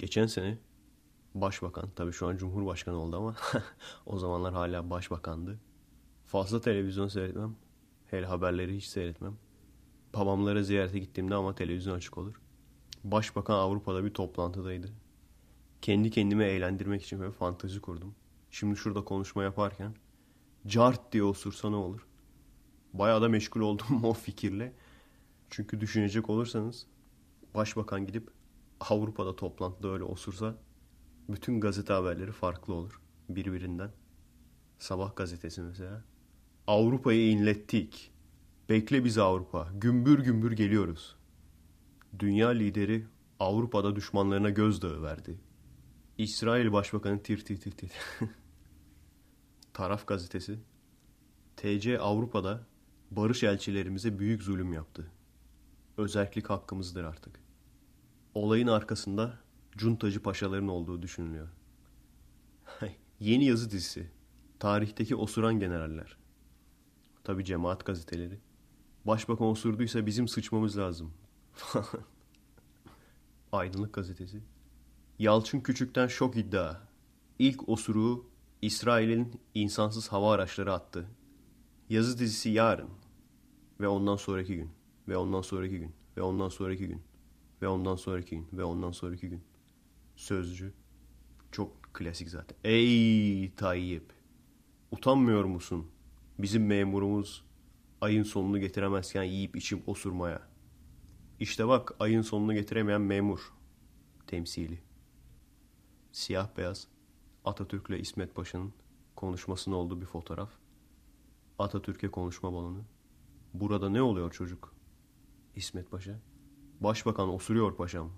Geçen 0.00 0.26
sene 0.26 0.58
başbakan, 1.34 1.90
tabii 1.96 2.12
şu 2.12 2.26
an 2.26 2.36
cumhurbaşkanı 2.36 2.96
oldu 2.96 3.16
ama 3.16 3.36
o 4.06 4.18
zamanlar 4.18 4.54
hala 4.54 4.90
başbakandı. 4.90 5.58
Fazla 6.26 6.60
televizyon 6.60 7.08
seyretmem. 7.08 7.56
Hele 8.06 8.26
haberleri 8.26 8.76
hiç 8.76 8.84
seyretmem. 8.84 9.36
Babamlara 10.14 10.62
ziyarete 10.62 10.98
gittiğimde 10.98 11.34
ama 11.34 11.54
televizyon 11.54 11.94
açık 11.96 12.18
olur. 12.18 12.40
Başbakan 13.04 13.54
Avrupa'da 13.54 14.04
bir 14.04 14.14
toplantıdaydı. 14.14 14.92
Kendi 15.82 16.10
kendime 16.10 16.44
eğlendirmek 16.44 17.02
için 17.02 17.20
böyle 17.20 17.32
fantezi 17.32 17.80
kurdum. 17.80 18.14
Şimdi 18.50 18.76
şurada 18.76 19.04
konuşma 19.04 19.42
yaparken 19.42 19.94
cart 20.66 21.12
diye 21.12 21.22
osursa 21.22 21.70
ne 21.70 21.76
olur? 21.76 22.06
Bayağı 22.92 23.22
da 23.22 23.28
meşgul 23.28 23.60
oldum 23.60 24.04
o 24.04 24.12
fikirle. 24.12 24.72
Çünkü 25.50 25.80
düşünecek 25.80 26.30
olursanız 26.30 26.86
başbakan 27.54 28.06
gidip 28.06 28.39
Avrupa'da 28.80 29.36
toplantıda 29.36 29.88
öyle 29.88 30.04
osursa 30.04 30.56
bütün 31.28 31.60
gazete 31.60 31.92
haberleri 31.92 32.32
farklı 32.32 32.74
olur 32.74 33.00
birbirinden. 33.28 33.90
Sabah 34.78 35.16
gazetesi 35.16 35.62
mesela. 35.62 36.04
Avrupa'yı 36.66 37.30
inlettik. 37.30 38.12
Bekle 38.68 39.04
bizi 39.04 39.22
Avrupa. 39.22 39.68
Gümbür 39.74 40.18
gümbür 40.18 40.52
geliyoruz. 40.52 41.16
Dünya 42.18 42.48
lideri 42.48 43.06
Avrupa'da 43.40 43.96
düşmanlarına 43.96 44.50
gözdağı 44.50 45.02
verdi. 45.02 45.40
İsrail 46.18 46.72
Başbakanı 46.72 47.22
tir 47.22 47.44
tir 47.44 47.60
tir 47.60 47.70
tir. 47.70 47.92
Taraf 49.72 50.06
gazetesi. 50.06 50.58
TC 51.56 51.98
Avrupa'da 51.98 52.66
barış 53.10 53.42
elçilerimize 53.42 54.18
büyük 54.18 54.42
zulüm 54.42 54.72
yaptı. 54.72 55.10
Özellik 55.96 56.50
hakkımızdır 56.50 57.04
artık. 57.04 57.40
Olayın 58.34 58.66
arkasında 58.66 59.38
cuntacı 59.76 60.22
paşaların 60.22 60.68
olduğu 60.68 61.02
düşünülüyor. 61.02 61.48
Yeni 63.20 63.44
yazı 63.44 63.70
dizisi. 63.70 64.10
Tarihteki 64.58 65.16
osuran 65.16 65.60
generaller. 65.60 66.16
Tabi 67.24 67.44
cemaat 67.44 67.86
gazeteleri. 67.86 68.38
Başbakan 69.04 69.46
osurduysa 69.46 70.06
bizim 70.06 70.28
sıçmamız 70.28 70.78
lazım. 70.78 71.12
Aydınlık 73.52 73.92
gazetesi. 73.92 74.42
Yalçın 75.18 75.60
Küçük'ten 75.60 76.06
şok 76.06 76.36
iddia. 76.36 76.76
İlk 77.38 77.68
osuruğu 77.68 78.26
İsrail'in 78.62 79.40
insansız 79.54 80.08
hava 80.08 80.32
araçları 80.32 80.72
attı. 80.72 81.06
Yazı 81.88 82.18
dizisi 82.18 82.50
yarın. 82.50 82.90
Ve 83.80 83.88
ondan 83.88 84.16
sonraki 84.16 84.56
gün. 84.56 84.70
Ve 85.08 85.16
ondan 85.16 85.42
sonraki 85.42 85.78
gün. 85.78 85.92
Ve 86.16 86.22
ondan 86.22 86.48
sonraki 86.48 86.88
gün. 86.88 87.02
Ve 87.62 87.68
ondan 87.68 87.96
sonraki 87.96 88.36
gün. 88.36 88.48
Ve 88.52 88.64
ondan 88.64 88.90
sonraki 88.90 89.28
gün. 89.28 89.42
Sözcü. 90.16 90.72
Çok 91.52 91.82
klasik 91.94 92.28
zaten. 92.28 92.56
Ey 92.64 93.54
Tayyip. 93.54 94.12
Utanmıyor 94.90 95.44
musun? 95.44 95.86
Bizim 96.38 96.66
memurumuz 96.66 97.44
ayın 98.00 98.22
sonunu 98.22 98.60
getiremezken 98.60 99.22
yiyip 99.22 99.56
içip 99.56 99.88
osurmaya. 99.88 100.42
İşte 101.40 101.68
bak 101.68 101.94
ayın 102.00 102.22
sonunu 102.22 102.54
getiremeyen 102.54 103.00
memur. 103.00 103.52
Temsili. 104.26 104.78
Siyah 106.12 106.56
beyaz 106.56 106.88
Atatürk 107.44 107.88
ile 107.88 107.98
İsmet 107.98 108.34
Paşa'nın 108.34 108.72
konuşmasının 109.16 109.74
olduğu 109.74 110.00
bir 110.00 110.06
fotoğraf. 110.06 110.50
Atatürk'e 111.58 112.08
konuşma 112.10 112.52
balonu. 112.52 112.84
Burada 113.54 113.90
ne 113.90 114.02
oluyor 114.02 114.32
çocuk? 114.32 114.74
İsmet 115.56 115.90
Paşa. 115.90 116.20
Başbakan 116.80 117.28
osuruyor 117.28 117.76
paşam. 117.76 118.10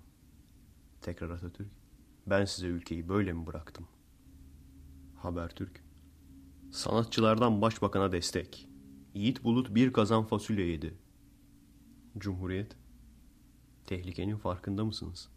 Tekrar 1.01 1.29
Atatürk. 1.29 1.67
Ben 2.27 2.45
size 2.45 2.67
ülkeyi 2.67 3.09
böyle 3.09 3.33
mi 3.33 3.45
bıraktım? 3.47 3.87
Habertürk. 5.17 5.83
Sanatçılardan 6.71 7.61
başbakana 7.61 8.11
destek. 8.11 8.69
Yiğit 9.13 9.43
Bulut 9.43 9.75
bir 9.75 9.93
kazan 9.93 10.23
fasulye 10.23 10.65
yedi. 10.65 10.93
Cumhuriyet. 12.17 12.75
Tehlikenin 13.85 14.37
farkında 14.37 14.85
mısınız? 14.85 15.29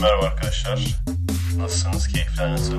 Merhaba 0.00 0.26
arkadaşlar. 0.26 1.02
Nasılsınız? 1.56 2.08
Keyifler 2.08 2.52
nasıl? 2.52 2.78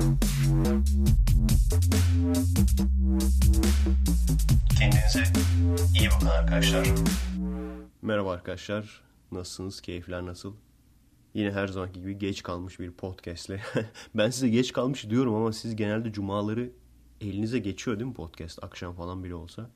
Kendinize 4.78 5.22
iyi 5.98 6.08
bakın 6.10 6.26
arkadaşlar. 6.26 6.88
Merhaba 8.02 8.32
arkadaşlar. 8.32 9.00
Nasılsınız? 9.32 9.80
Keyifler 9.80 10.26
nasıl? 10.26 10.54
Yine 11.34 11.52
her 11.52 11.68
zamanki 11.68 12.00
gibi 12.00 12.18
geç 12.18 12.42
kalmış 12.42 12.80
bir 12.80 12.90
podcastle. 12.90 13.60
ben 14.14 14.30
size 14.30 14.48
geç 14.48 14.72
kalmış 14.72 15.10
diyorum 15.10 15.34
ama 15.34 15.52
siz 15.52 15.76
genelde 15.76 16.12
cumaları 16.12 16.70
elinize 17.20 17.58
geçiyor 17.58 17.98
değil 17.98 18.08
mi 18.08 18.14
podcast? 18.14 18.64
Akşam 18.64 18.94
falan 18.94 19.24
bile 19.24 19.34
olsa. 19.34 19.70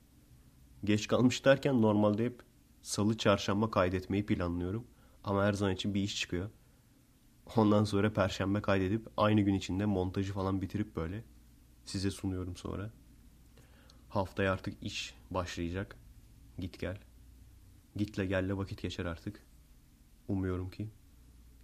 Geç 0.83 1.07
kalmış 1.07 1.45
derken 1.45 1.81
normalde 1.81 2.25
hep 2.25 2.48
salı 2.81 3.17
çarşamba 3.17 3.71
kaydetmeyi 3.71 4.25
planlıyorum. 4.25 4.87
Ama 5.23 5.43
her 5.45 5.53
zaman 5.53 5.73
için 5.73 5.93
bir 5.93 6.01
iş 6.03 6.15
çıkıyor. 6.19 6.49
Ondan 7.55 7.83
sonra 7.83 8.13
perşembe 8.13 8.61
kaydedip 8.61 9.07
aynı 9.17 9.41
gün 9.41 9.53
içinde 9.53 9.85
montajı 9.85 10.33
falan 10.33 10.61
bitirip 10.61 10.95
böyle 10.95 11.23
size 11.85 12.11
sunuyorum 12.11 12.55
sonra. 12.55 12.91
Haftaya 14.09 14.53
artık 14.53 14.83
iş 14.83 15.13
başlayacak. 15.31 15.97
Git 16.59 16.79
gel. 16.79 16.97
Gitle 17.95 18.25
gelle 18.25 18.57
vakit 18.57 18.81
geçer 18.81 19.05
artık. 19.05 19.43
Umuyorum 20.27 20.69
ki. 20.69 20.89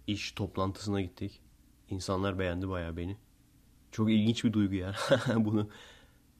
İş 0.06 0.32
toplantısına 0.32 1.00
gittik. 1.00 1.40
İnsanlar 1.90 2.38
beğendi 2.38 2.68
bayağı 2.68 2.96
beni. 2.96 3.16
Çok 3.92 4.10
ilginç 4.10 4.44
bir 4.44 4.52
duygu 4.52 4.74
ya. 4.74 4.96
Bunu 5.36 5.70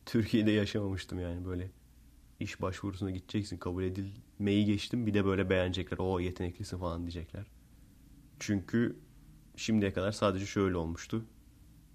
Türkiye'de 0.07 0.51
yaşamamıştım 0.51 1.21
yani 1.21 1.45
böyle. 1.47 1.71
iş 2.41 2.63
başvurusuna 2.63 3.11
gideceksin 3.11 3.59
kabul 3.59 3.83
edilmeyi 4.37 4.65
geçtim. 4.65 5.07
Bir 5.07 5.15
de 5.15 5.25
böyle 5.25 5.51
beğenecekler. 5.51 5.99
O 5.99 6.21
yeteneklisin 6.21 6.79
falan 6.79 7.03
diyecekler. 7.03 7.47
Çünkü 8.41 8.99
şimdiye 9.57 9.93
kadar 9.93 10.13
sadece 10.13 10.47
şöyle 10.47 10.77
olmuştu. 10.77 11.25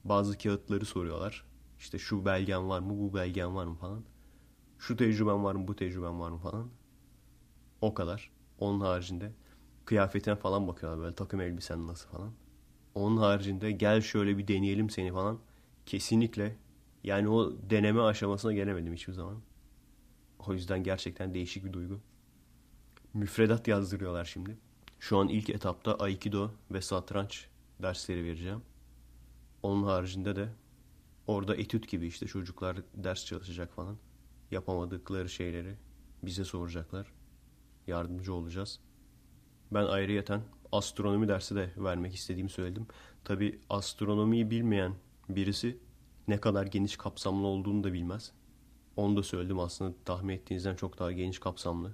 Bazı 0.03 0.37
kağıtları 0.37 0.85
soruyorlar. 0.85 1.45
İşte 1.79 1.97
şu 1.97 2.25
belgen 2.25 2.69
var 2.69 2.79
mı, 2.79 2.89
bu 2.89 3.13
belgen 3.13 3.55
var 3.55 3.65
mı 3.65 3.75
falan. 3.75 4.03
Şu 4.79 4.97
tecrüben 4.97 5.43
var 5.43 5.55
mı, 5.55 5.67
bu 5.67 5.75
tecrüben 5.75 6.19
var 6.19 6.31
mı 6.31 6.37
falan. 6.39 6.69
O 7.81 7.93
kadar. 7.93 8.31
Onun 8.59 8.81
haricinde 8.81 9.31
kıyafetine 9.85 10.35
falan 10.35 10.67
bakıyorlar 10.67 10.99
böyle 10.99 11.15
takım 11.15 11.41
elbisen 11.41 11.87
nasıl 11.87 12.09
falan. 12.09 12.31
Onun 12.95 13.17
haricinde 13.17 13.71
gel 13.71 14.01
şöyle 14.01 14.37
bir 14.37 14.47
deneyelim 14.47 14.89
seni 14.89 15.11
falan. 15.11 15.39
Kesinlikle 15.85 16.55
yani 17.03 17.29
o 17.29 17.53
deneme 17.69 18.01
aşamasına 18.01 18.53
gelemedim 18.53 18.93
hiçbir 18.93 19.13
zaman. 19.13 19.41
O 20.47 20.53
yüzden 20.53 20.83
gerçekten 20.83 21.33
değişik 21.33 21.65
bir 21.65 21.73
duygu. 21.73 22.01
Müfredat 23.13 23.67
yazdırıyorlar 23.67 24.25
şimdi. 24.25 24.57
Şu 24.99 25.17
an 25.17 25.27
ilk 25.27 25.49
etapta 25.49 25.95
Aikido 25.95 26.51
ve 26.71 26.81
satranç 26.81 27.47
dersleri 27.81 28.23
vereceğim. 28.23 28.61
Onun 29.63 29.83
haricinde 29.83 30.35
de 30.35 30.49
orada 31.27 31.55
etüt 31.55 31.87
gibi 31.87 32.07
işte 32.07 32.27
çocuklar 32.27 32.77
ders 32.93 33.25
çalışacak 33.25 33.73
falan. 33.73 33.97
Yapamadıkları 34.51 35.29
şeyleri 35.29 35.75
bize 36.23 36.43
soracaklar. 36.43 37.07
Yardımcı 37.87 38.33
olacağız. 38.33 38.79
Ben 39.71 39.85
ayrıyeten 39.85 40.41
astronomi 40.71 41.27
dersi 41.27 41.55
de 41.55 41.69
vermek 41.77 42.15
istediğimi 42.15 42.49
söyledim. 42.49 42.87
Tabi 43.23 43.59
astronomiyi 43.69 44.51
bilmeyen 44.51 44.95
birisi 45.29 45.77
ne 46.27 46.37
kadar 46.37 46.65
geniş 46.65 46.97
kapsamlı 46.97 47.47
olduğunu 47.47 47.83
da 47.83 47.93
bilmez. 47.93 48.31
Onu 48.95 49.17
da 49.17 49.23
söyledim 49.23 49.59
aslında 49.59 49.93
tahmin 50.05 50.33
ettiğinizden 50.33 50.75
çok 50.75 50.99
daha 50.99 51.11
geniş 51.11 51.39
kapsamlı. 51.39 51.91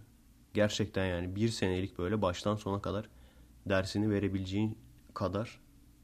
Gerçekten 0.54 1.06
yani 1.06 1.36
bir 1.36 1.50
senelik 1.50 1.98
böyle 1.98 2.22
baştan 2.22 2.56
sona 2.56 2.82
kadar 2.82 3.10
dersini 3.66 4.10
verebileceğin 4.10 4.78
kadar 5.14 5.60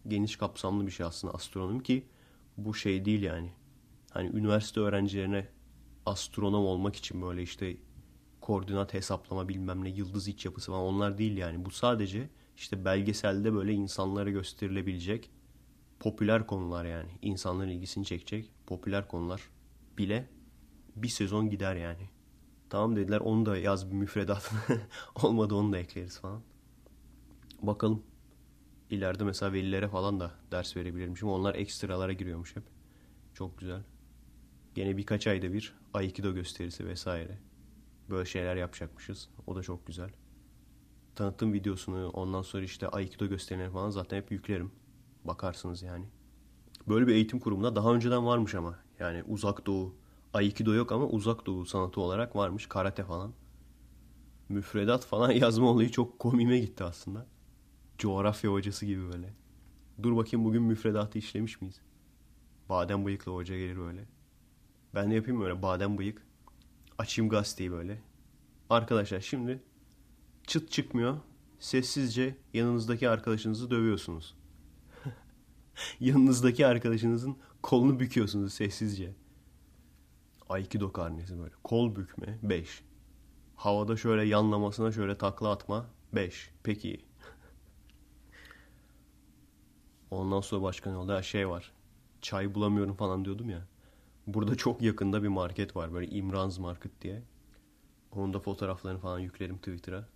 geniş 0.07 0.36
kapsamlı 0.36 0.86
bir 0.86 0.92
şey 0.92 1.06
aslında 1.06 1.34
astronomi 1.34 1.84
ki 1.84 2.07
bu 2.57 2.74
şey 2.74 3.06
değil 3.06 3.22
yani. 3.22 3.51
Hani 4.12 4.28
üniversite 4.38 4.80
öğrencilerine 4.80 5.48
astronom 6.06 6.66
olmak 6.66 6.95
için 6.95 7.22
böyle 7.22 7.42
işte 7.42 7.78
koordinat 8.42 8.94
hesaplama 8.94 9.50
bilmem 9.50 9.84
ne 9.84 9.90
yıldız 9.90 10.28
iç 10.28 10.45
yapısı 10.45 10.72
falan 10.72 10.84
onlar 10.84 11.18
değil 11.18 11.38
yani. 11.38 11.66
Bu 11.66 11.72
sadece 11.72 12.30
işte 12.57 12.86
belgeselde 12.86 13.54
böyle 13.54 13.74
insanlara 13.74 14.30
gösterilebilecek 14.30 15.30
popüler 16.00 16.48
konular 16.48 16.86
yani. 16.86 17.10
İnsanların 17.22 17.69
ilgisini 17.69 18.06
çekecek 18.06 18.51
popüler 18.68 19.07
konular 19.07 19.42
bile 19.98 20.30
bir 20.95 21.07
sezon 21.07 21.50
gider 21.50 21.75
yani. 21.75 22.10
Tamam 22.74 22.96
dediler 22.96 23.20
onu 23.20 23.46
da 23.46 23.58
yaz 23.58 23.92
bir 23.92 23.96
müfredat. 23.96 24.52
Olmadı 25.24 25.56
onu 25.56 25.74
da 25.74 25.78
ekleriz 25.78 26.20
falan. 26.20 26.42
Bakalım. 27.62 28.04
İleride 28.90 29.24
mesela 29.24 29.54
velilere 29.54 29.88
falan 29.88 30.20
da 30.20 30.31
ders 30.52 30.78
verebilirmişim. 30.78 31.30
Onlar 31.30 31.56
ekstralara 31.56 32.14
giriyormuş 32.14 32.56
hep. 32.56 32.64
Çok 33.34 33.58
güzel. 33.58 33.84
Gene 34.75 34.98
birkaç 34.98 35.28
ayda 35.28 35.54
bir 35.54 35.75
Aikido 35.94 36.34
gösterisi 36.34 36.88
vesaire. 36.88 37.38
Böyle 38.10 38.25
şeyler 38.25 38.56
yapacakmışız. 38.56 39.30
O 39.48 39.56
da 39.56 39.62
çok 39.62 39.88
güzel. 39.88 40.10
tanıtım 41.16 41.54
videosunu 41.54 42.10
ondan 42.10 42.42
sonra 42.42 42.64
işte 42.64 42.88
Aikido 42.88 43.28
gösterileri 43.28 43.72
falan 43.72 43.90
zaten 43.90 44.18
hep 44.18 44.31
yüklerim. 44.31 44.72
Bakarsınız 45.26 45.81
yani. 45.81 46.06
Böyle 46.88 47.08
bir 47.08 47.14
eğitim 47.14 47.40
kurumunda 47.40 47.76
daha 47.76 47.94
önceden 47.94 48.26
varmış 48.26 48.56
ama. 48.56 48.80
Yani 49.00 49.24
uzak 49.28 49.66
doğu. 49.66 50.03
Aikido 50.33 50.74
yok 50.74 50.91
ama 50.91 51.06
uzak 51.06 51.45
doğu 51.45 51.65
sanatı 51.65 52.01
olarak 52.01 52.35
varmış. 52.35 52.68
Karate 52.68 53.03
falan. 53.03 53.33
Müfredat 54.50 55.06
falan 55.06 55.31
yazma 55.41 55.69
olayı 55.69 55.91
çok 55.91 56.19
komime 56.19 56.59
gitti 56.59 56.83
aslında. 56.83 57.25
Coğrafya 57.97 58.51
hocası 58.51 58.85
gibi 58.85 59.12
böyle. 59.13 59.33
Dur 60.03 60.15
bakayım 60.15 60.45
bugün 60.45 60.63
müfredatı 60.63 61.18
işlemiş 61.18 61.62
miyiz? 61.62 61.81
Badem 62.69 63.06
bıyıklı 63.06 63.31
hoca 63.31 63.57
gelir 63.57 63.77
böyle. 63.77 64.06
Ben 64.95 65.12
de 65.12 65.15
yapayım 65.15 65.41
böyle 65.41 65.62
badem 65.62 65.97
bıyık. 65.97 66.21
Açayım 66.97 67.30
gazeteyi 67.30 67.71
böyle. 67.71 68.01
Arkadaşlar 68.69 69.21
şimdi 69.21 69.63
çıt 70.47 70.71
çıkmıyor. 70.71 71.18
Sessizce 71.59 72.35
yanınızdaki 72.53 73.09
arkadaşınızı 73.09 73.71
dövüyorsunuz. 73.71 74.35
yanınızdaki 76.00 76.68
arkadaşınızın 76.68 77.38
kolunu 77.62 78.00
büküyorsunuz 78.00 78.53
sessizce. 78.53 79.23
Aikido 80.54 80.92
karnesi 80.92 81.40
böyle. 81.40 81.54
Kol 81.64 81.96
bükme 81.96 82.40
5. 82.44 82.84
Havada 83.56 83.98
şöyle 83.98 84.24
yanlamasına 84.24 84.92
şöyle 84.92 85.18
takla 85.18 85.52
atma 85.52 85.86
5. 86.14 86.52
Peki. 86.64 87.06
Ondan 90.12 90.42
sonra 90.42 90.62
başka 90.64 90.92
ne 90.92 90.98
oldu? 90.98 91.12
Ha, 91.14 91.22
şey 91.22 91.50
var. 91.50 91.72
Çay 92.22 92.56
bulamıyorum 92.56 92.96
falan 92.96 93.26
diyordum 93.26 93.50
ya. 93.50 93.68
Burada 94.28 94.56
çok 94.56 94.82
yakında 94.82 95.24
bir 95.24 95.28
market 95.28 95.76
var. 95.76 95.94
Böyle 95.94 96.08
İmranz 96.08 96.58
Market 96.58 97.02
diye. 97.02 97.24
Onun 98.12 98.34
da 98.34 98.40
fotoğraflarını 98.40 99.00
falan 99.00 99.20
yüklerim 99.20 99.58
Twitter'a. 99.58 100.08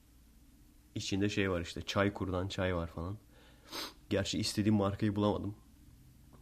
İçinde 0.96 1.30
şey 1.30 1.52
var 1.52 1.62
işte. 1.62 1.82
Çay 1.82 2.14
kurdan 2.14 2.48
çay 2.48 2.76
var 2.76 2.88
falan. 2.88 3.18
Gerçi 4.10 4.40
istediğim 4.40 4.76
markayı 4.76 5.16
bulamadım. 5.16 5.56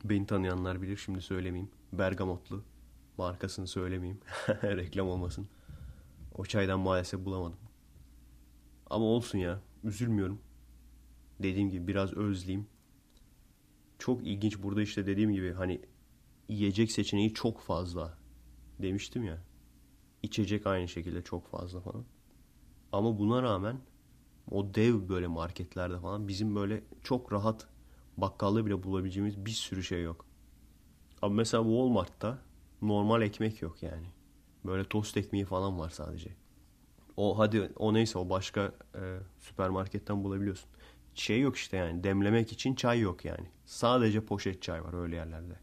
Beni 0.04 0.26
tanıyanlar 0.26 0.82
bilir 0.82 0.98
şimdi 0.98 1.22
söylemeyeyim. 1.22 1.72
Bergamotlu. 1.94 2.64
Markasını 3.18 3.68
söylemeyeyim. 3.68 4.20
Reklam 4.64 5.08
olmasın. 5.08 5.48
O 6.38 6.46
çaydan 6.46 6.80
maalesef 6.80 7.26
bulamadım. 7.26 7.58
Ama 8.90 9.06
olsun 9.06 9.38
ya. 9.38 9.62
Üzülmüyorum. 9.84 10.42
Dediğim 11.40 11.70
gibi 11.70 11.88
biraz 11.88 12.14
özleyeyim. 12.14 12.68
Çok 14.00 14.28
ilginç 14.28 14.64
burada 14.64 14.82
işte 14.82 15.06
dediğim 15.06 15.32
gibi 15.34 15.54
hani 15.54 15.82
yiyecek 16.50 16.92
seçeneği 16.92 17.34
çok 17.34 17.60
fazla 17.60 18.18
demiştim 18.82 19.24
ya. 19.24 19.42
İçecek 20.24 20.68
aynı 20.68 20.88
şekilde 20.88 21.22
çok 21.22 21.48
fazla 21.48 21.82
falan. 21.82 22.06
Ama 22.92 23.20
buna 23.20 23.44
rağmen 23.44 23.80
o 24.52 24.74
dev 24.74 25.10
böyle 25.10 25.28
marketlerde 25.28 26.00
falan 26.00 26.28
bizim 26.28 26.56
böyle 26.56 26.84
çok 27.04 27.34
rahat 27.34 27.68
bakkalda 28.18 28.66
bile 28.66 28.84
bulabileceğimiz 28.84 29.46
bir 29.46 29.52
sürü 29.52 29.84
şey 29.84 30.04
yok. 30.04 30.26
Ama 31.22 31.36
mesela 31.36 31.64
Walmart'ta 31.64 32.45
normal 32.82 33.22
ekmek 33.22 33.62
yok 33.62 33.84
yani. 33.84 34.08
Böyle 34.66 34.84
tost 34.84 35.18
ekmeği 35.18 35.46
falan 35.46 35.80
var 35.80 35.90
sadece. 35.90 36.30
O 37.18 37.40
hadi 37.40 37.72
o 37.76 37.94
neyse 37.94 38.20
o 38.20 38.30
başka 38.30 38.62
e, 38.96 39.20
süpermarketten 39.40 40.24
bulabiliyorsun. 40.24 40.70
Şey 41.14 41.42
yok 41.42 41.56
işte 41.56 41.78
yani 41.78 42.04
demlemek 42.04 42.52
için 42.52 42.76
çay 42.76 43.00
yok 43.00 43.26
yani. 43.26 43.48
Sadece 43.66 44.26
poşet 44.26 44.62
çay 44.62 44.84
var 44.84 45.02
öyle 45.04 45.16
yerlerde. 45.16 45.54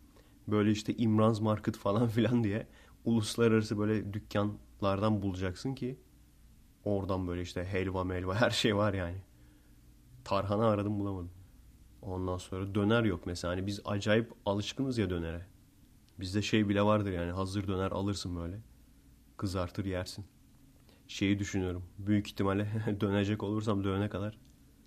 Böyle 0.48 0.70
işte 0.70 0.94
İmranz 0.96 1.40
Market 1.40 1.76
falan 1.76 2.08
filan 2.08 2.44
diye 2.44 2.66
uluslararası 3.04 3.78
böyle 3.78 4.12
dükkanlardan 4.12 5.22
bulacaksın 5.22 5.74
ki 5.74 5.98
oradan 6.84 7.28
böyle 7.28 7.42
işte 7.42 7.64
helva 7.64 8.04
melva 8.04 8.40
her 8.40 8.50
şey 8.50 8.76
var 8.76 8.94
yani. 8.94 9.16
Tarhana 10.24 10.68
aradım 10.68 11.00
bulamadım. 11.00 11.30
Ondan 12.02 12.38
sonra 12.38 12.74
döner 12.74 13.04
yok 13.04 13.26
mesela. 13.26 13.52
Hani 13.52 13.66
biz 13.66 13.80
acayip 13.84 14.32
alışkınız 14.46 14.98
ya 14.98 15.10
dönere. 15.10 15.46
Bizde 16.22 16.42
şey 16.42 16.68
bile 16.68 16.82
vardır 16.82 17.12
yani 17.12 17.32
hazır 17.32 17.68
döner 17.68 17.90
alırsın 17.90 18.36
böyle. 18.36 18.60
Kızartır 19.36 19.84
yersin. 19.84 20.24
Şeyi 21.08 21.38
düşünüyorum. 21.38 21.84
Büyük 21.98 22.26
ihtimalle 22.26 22.96
dönecek 23.00 23.42
olursam 23.42 23.84
dönene 23.84 24.08
kadar 24.08 24.38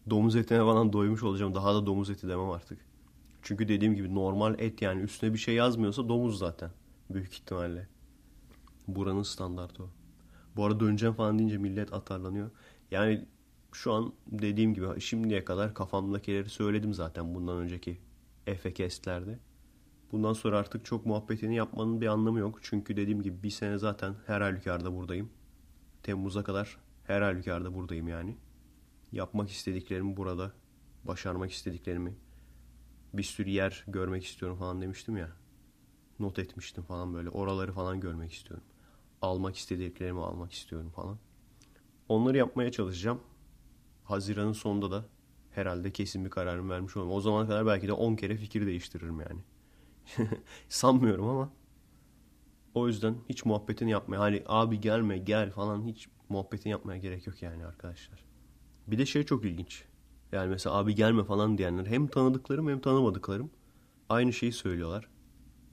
domuz 0.10 0.36
etine 0.36 0.58
falan 0.58 0.94
doymuş 0.94 1.24
olacağım. 1.24 1.56
Daha 1.56 1.76
da 1.76 1.86
domuz 1.86 2.10
eti 2.10 2.28
demem 2.28 2.50
artık. 2.50 2.86
Çünkü 3.42 3.68
dediğim 3.68 3.96
gibi 3.96 4.16
normal 4.16 4.60
et 4.60 4.82
yani 4.82 5.02
üstüne 5.02 5.34
bir 5.34 5.38
şey 5.38 5.56
yazmıyorsa 5.56 6.10
domuz 6.10 6.38
zaten. 6.38 6.72
Büyük 7.10 7.34
ihtimalle. 7.34 7.88
Buranın 8.88 9.24
standartı 9.24 9.84
o. 9.84 9.90
Bu 10.56 10.66
arada 10.66 10.80
döneceğim 10.80 11.16
falan 11.16 11.40
deyince 11.40 11.58
millet 11.58 11.94
atarlanıyor. 11.94 12.52
Yani 12.92 13.26
şu 13.72 13.94
an 13.94 14.14
dediğim 14.28 14.74
gibi 14.74 15.02
şimdiye 15.02 15.46
kadar 15.46 15.74
kafamdakileri 15.74 16.50
söyledim 16.50 16.94
zaten 16.94 17.36
bundan 17.36 17.58
önceki 17.58 17.98
Efekestlerde. 18.48 19.40
Bundan 20.12 20.34
sonra 20.34 20.58
artık 20.58 20.86
çok 20.86 21.06
muhabbetini 21.06 21.56
yapmanın 21.56 22.02
bir 22.02 22.08
anlamı 22.08 22.40
yok. 22.40 22.60
Çünkü 22.62 22.98
dediğim 22.98 23.22
gibi 23.22 23.44
bir 23.44 23.50
sene 23.50 23.78
zaten 23.78 24.16
her 24.28 24.42
halükarda 24.42 24.96
buradayım. 24.96 25.30
Temmuz'a 26.04 26.44
kadar 26.44 26.78
her 27.04 27.22
halükarda 27.22 27.74
buradayım 27.74 28.08
yani. 28.08 28.38
Yapmak 29.12 29.50
istediklerimi 29.50 30.18
burada, 30.18 30.52
başarmak 31.04 31.52
istediklerimi, 31.52 32.16
bir 33.14 33.24
sürü 33.24 33.50
yer 33.50 33.84
görmek 33.88 34.26
istiyorum 34.26 34.58
falan 34.58 34.82
demiştim 34.82 35.18
ya. 35.18 35.32
Not 36.20 36.40
etmiştim 36.40 36.84
falan 36.84 37.14
böyle. 37.14 37.30
Oraları 37.30 37.74
falan 37.74 38.00
görmek 38.00 38.34
istiyorum. 38.34 38.66
Almak 39.22 39.56
istediklerimi 39.56 40.22
almak 40.22 40.54
istiyorum 40.54 40.92
falan. 40.96 41.18
Onları 42.10 42.38
yapmaya 42.38 42.72
çalışacağım. 42.72 43.20
Haziran'ın 44.04 44.54
sonunda 44.54 44.92
da 44.92 45.06
herhalde 45.52 45.92
kesin 45.92 46.26
bir 46.26 46.30
kararımı 46.30 46.74
vermiş 46.74 46.98
olurum. 46.98 47.12
O 47.12 47.22
zamana 47.22 47.48
kadar 47.48 47.66
belki 47.66 47.88
de 47.88 47.94
10 47.94 48.16
kere 48.16 48.38
fikir 48.38 48.66
değiştiririm 48.66 49.20
yani. 49.20 49.40
Sanmıyorum 50.70 51.28
ama. 51.28 51.52
O 52.74 52.88
yüzden 52.88 53.16
hiç 53.30 53.46
muhabbetini 53.46 53.92
yapmaya 53.92 54.20
hani 54.20 54.44
abi 54.46 54.82
gelme 54.82 55.18
gel 55.18 55.52
falan 55.52 55.86
hiç 55.86 56.08
muhabbetini 56.30 56.72
yapmaya 56.72 56.98
gerek 57.00 57.28
yok 57.28 57.42
yani 57.42 57.66
arkadaşlar. 57.66 58.26
Bir 58.88 58.98
de 58.98 59.06
şey 59.06 59.24
çok 59.24 59.46
ilginç. 59.46 59.86
Yani 60.32 60.50
mesela 60.50 60.76
abi 60.76 60.96
gelme 60.96 61.24
falan 61.24 61.58
diyenler 61.58 61.86
hem 61.86 62.08
tanıdıklarım 62.08 62.70
hem 62.70 62.82
tanımadıklarım 62.82 63.52
aynı 64.10 64.34
şeyi 64.34 64.52
söylüyorlar. 64.52 65.10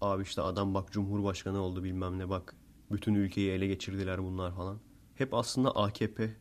Abi 0.00 0.22
işte 0.22 0.42
adam 0.42 0.74
bak 0.74 0.92
cumhurbaşkanı 0.92 1.60
oldu 1.60 1.84
bilmem 1.84 2.18
ne 2.18 2.28
bak 2.28 2.56
bütün 2.92 3.14
ülkeyi 3.14 3.50
ele 3.50 3.66
geçirdiler 3.66 4.22
bunlar 4.24 4.54
falan. 4.54 4.78
Hep 5.14 5.34
aslında 5.34 5.76
AKP 5.76 6.36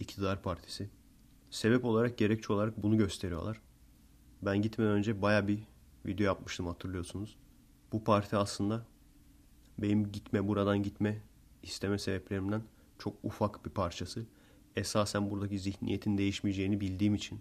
iktidar 0.00 0.42
partisi. 0.42 0.90
Sebep 1.50 1.84
olarak 1.84 2.18
gerekçe 2.18 2.52
olarak 2.52 2.82
bunu 2.82 2.96
gösteriyorlar. 2.98 3.60
Ben 4.42 4.62
gitmeden 4.62 4.92
önce 4.92 5.22
baya 5.22 5.48
bir 5.48 5.58
video 6.06 6.26
yapmıştım 6.26 6.66
hatırlıyorsunuz. 6.66 7.36
Bu 7.92 8.04
parti 8.04 8.36
aslında 8.36 8.86
benim 9.78 10.12
gitme 10.12 10.48
buradan 10.48 10.82
gitme 10.82 11.22
isteme 11.62 11.98
sebeplerimden 11.98 12.62
çok 12.98 13.16
ufak 13.22 13.64
bir 13.64 13.70
parçası. 13.70 14.26
Esasen 14.76 15.30
buradaki 15.30 15.58
zihniyetin 15.58 16.18
değişmeyeceğini 16.18 16.80
bildiğim 16.80 17.14
için 17.14 17.40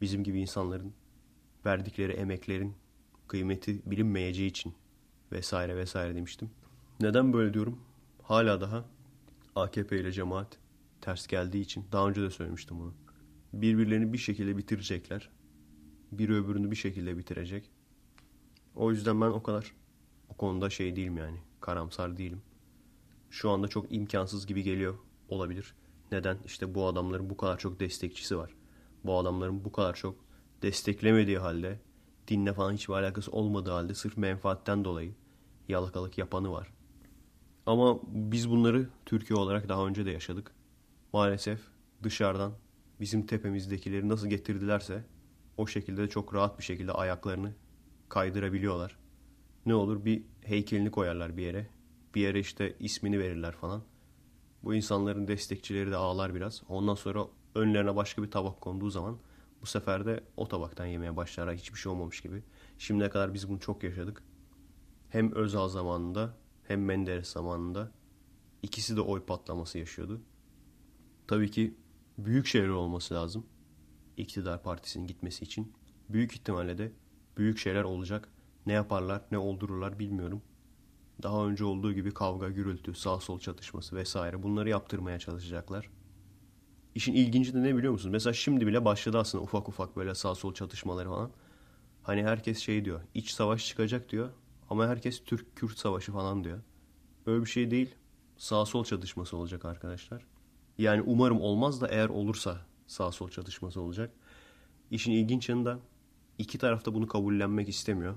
bizim 0.00 0.24
gibi 0.24 0.40
insanların 0.40 0.92
verdikleri 1.66 2.12
emeklerin 2.12 2.74
kıymeti 3.28 3.90
bilinmeyeceği 3.90 4.50
için 4.50 4.74
vesaire 5.32 5.76
vesaire 5.76 6.14
demiştim. 6.14 6.50
Neden 7.00 7.32
böyle 7.32 7.54
diyorum? 7.54 7.80
Hala 8.22 8.60
daha 8.60 8.84
AKP 9.56 10.00
ile 10.00 10.12
cemaat 10.12 10.58
ters 11.00 11.26
geldiği 11.26 11.60
için 11.60 11.84
daha 11.92 12.08
önce 12.08 12.22
de 12.22 12.30
söylemiştim 12.30 12.78
bunu. 12.78 12.94
Birbirlerini 13.52 14.12
bir 14.12 14.18
şekilde 14.18 14.56
bitirecekler. 14.56 15.30
Biri 16.12 16.34
öbürünü 16.34 16.70
bir 16.70 16.76
şekilde 16.76 17.18
bitirecek. 17.18 17.70
O 18.78 18.90
yüzden 18.90 19.20
ben 19.20 19.26
o 19.26 19.42
kadar 19.42 19.72
o 20.28 20.34
konuda 20.34 20.70
şey 20.70 20.96
değilim 20.96 21.16
yani. 21.16 21.38
Karamsar 21.60 22.16
değilim. 22.16 22.42
Şu 23.30 23.50
anda 23.50 23.68
çok 23.68 23.92
imkansız 23.92 24.46
gibi 24.46 24.62
geliyor 24.62 24.94
olabilir. 25.28 25.74
Neden? 26.12 26.38
İşte 26.44 26.74
bu 26.74 26.86
adamların 26.86 27.30
bu 27.30 27.36
kadar 27.36 27.58
çok 27.58 27.80
destekçisi 27.80 28.38
var. 28.38 28.54
Bu 29.04 29.18
adamların 29.18 29.64
bu 29.64 29.72
kadar 29.72 29.94
çok 29.94 30.16
desteklemediği 30.62 31.38
halde 31.38 31.80
dinle 32.28 32.52
falan 32.52 32.72
hiçbir 32.72 32.94
alakası 32.94 33.30
olmadığı 33.30 33.70
halde 33.70 33.94
sırf 33.94 34.16
menfaatten 34.16 34.84
dolayı 34.84 35.14
yalakalık 35.68 36.18
yapanı 36.18 36.52
var. 36.52 36.72
Ama 37.66 38.00
biz 38.06 38.50
bunları 38.50 38.88
Türkiye 39.06 39.38
olarak 39.38 39.68
daha 39.68 39.86
önce 39.86 40.06
de 40.06 40.10
yaşadık. 40.10 40.52
Maalesef 41.12 41.60
dışarıdan 42.02 42.52
bizim 43.00 43.26
tepemizdekileri 43.26 44.08
nasıl 44.08 44.26
getirdilerse 44.26 45.04
o 45.56 45.66
şekilde 45.66 46.02
de 46.02 46.08
çok 46.08 46.34
rahat 46.34 46.58
bir 46.58 46.64
şekilde 46.64 46.92
ayaklarını 46.92 47.54
kaydırabiliyorlar. 48.08 48.98
Ne 49.66 49.74
olur 49.74 50.04
bir 50.04 50.22
heykelini 50.40 50.90
koyarlar 50.90 51.36
bir 51.36 51.42
yere. 51.42 51.66
Bir 52.14 52.20
yere 52.20 52.40
işte 52.40 52.76
ismini 52.80 53.18
verirler 53.18 53.52
falan. 53.52 53.82
Bu 54.64 54.74
insanların 54.74 55.28
destekçileri 55.28 55.90
de 55.90 55.96
ağlar 55.96 56.34
biraz. 56.34 56.62
Ondan 56.68 56.94
sonra 56.94 57.26
önlerine 57.54 57.96
başka 57.96 58.22
bir 58.22 58.30
tabak 58.30 58.60
konduğu 58.60 58.90
zaman 58.90 59.18
bu 59.62 59.66
sefer 59.66 60.06
de 60.06 60.24
o 60.36 60.48
tabaktan 60.48 60.86
yemeye 60.86 61.16
başlarlar 61.16 61.56
hiçbir 61.56 61.78
şey 61.78 61.92
olmamış 61.92 62.20
gibi. 62.20 62.42
Şimdiye 62.78 63.10
kadar 63.10 63.34
biz 63.34 63.48
bunu 63.48 63.60
çok 63.60 63.82
yaşadık. 63.82 64.22
Hem 65.08 65.32
Özal 65.32 65.68
zamanında 65.68 66.36
hem 66.64 66.84
Menderes 66.84 67.28
zamanında 67.28 67.92
ikisi 68.62 68.96
de 68.96 69.00
oy 69.00 69.24
patlaması 69.24 69.78
yaşıyordu. 69.78 70.20
Tabii 71.26 71.50
ki 71.50 71.74
büyük 72.18 72.46
şeyler 72.46 72.68
olması 72.68 73.14
lazım. 73.14 73.46
İktidar 74.16 74.62
partisinin 74.62 75.06
gitmesi 75.06 75.44
için. 75.44 75.72
Büyük 76.08 76.32
ihtimalle 76.32 76.78
de 76.78 76.92
büyük 77.38 77.58
şeyler 77.58 77.84
olacak. 77.84 78.28
Ne 78.66 78.72
yaparlar, 78.72 79.22
ne 79.30 79.38
oldururlar 79.38 79.98
bilmiyorum. 79.98 80.42
Daha 81.22 81.46
önce 81.46 81.64
olduğu 81.64 81.92
gibi 81.92 82.10
kavga, 82.14 82.48
gürültü, 82.48 82.94
sağ 82.94 83.20
sol 83.20 83.38
çatışması 83.38 83.96
vesaire 83.96 84.42
bunları 84.42 84.68
yaptırmaya 84.68 85.18
çalışacaklar. 85.18 85.90
İşin 86.94 87.14
ilginci 87.14 87.54
de 87.54 87.62
ne 87.62 87.76
biliyor 87.76 87.92
musunuz? 87.92 88.12
Mesela 88.12 88.32
şimdi 88.32 88.66
bile 88.66 88.84
başladı 88.84 89.18
aslında 89.18 89.44
ufak 89.44 89.68
ufak 89.68 89.96
böyle 89.96 90.14
sağ 90.14 90.34
sol 90.34 90.54
çatışmaları 90.54 91.08
falan. 91.08 91.30
Hani 92.02 92.24
herkes 92.24 92.58
şey 92.58 92.84
diyor, 92.84 93.00
iç 93.14 93.30
savaş 93.30 93.66
çıkacak 93.66 94.08
diyor. 94.08 94.30
Ama 94.70 94.86
herkes 94.88 95.24
Türk-Kürt 95.24 95.78
savaşı 95.78 96.12
falan 96.12 96.44
diyor. 96.44 96.58
Öyle 97.26 97.44
bir 97.44 97.50
şey 97.50 97.70
değil. 97.70 97.94
Sağ 98.36 98.66
sol 98.66 98.84
çatışması 98.84 99.36
olacak 99.36 99.64
arkadaşlar. 99.64 100.26
Yani 100.78 101.02
umarım 101.02 101.40
olmaz 101.40 101.80
da 101.80 101.88
eğer 101.88 102.08
olursa 102.08 102.66
sağ 102.86 103.12
sol 103.12 103.28
çatışması 103.28 103.80
olacak. 103.80 104.10
İşin 104.90 105.12
ilginç 105.12 105.48
yanı 105.48 105.64
da 105.64 105.78
iki 106.38 106.58
tarafta 106.58 106.94
bunu 106.94 107.06
kabullenmek 107.06 107.68
istemiyor. 107.68 108.14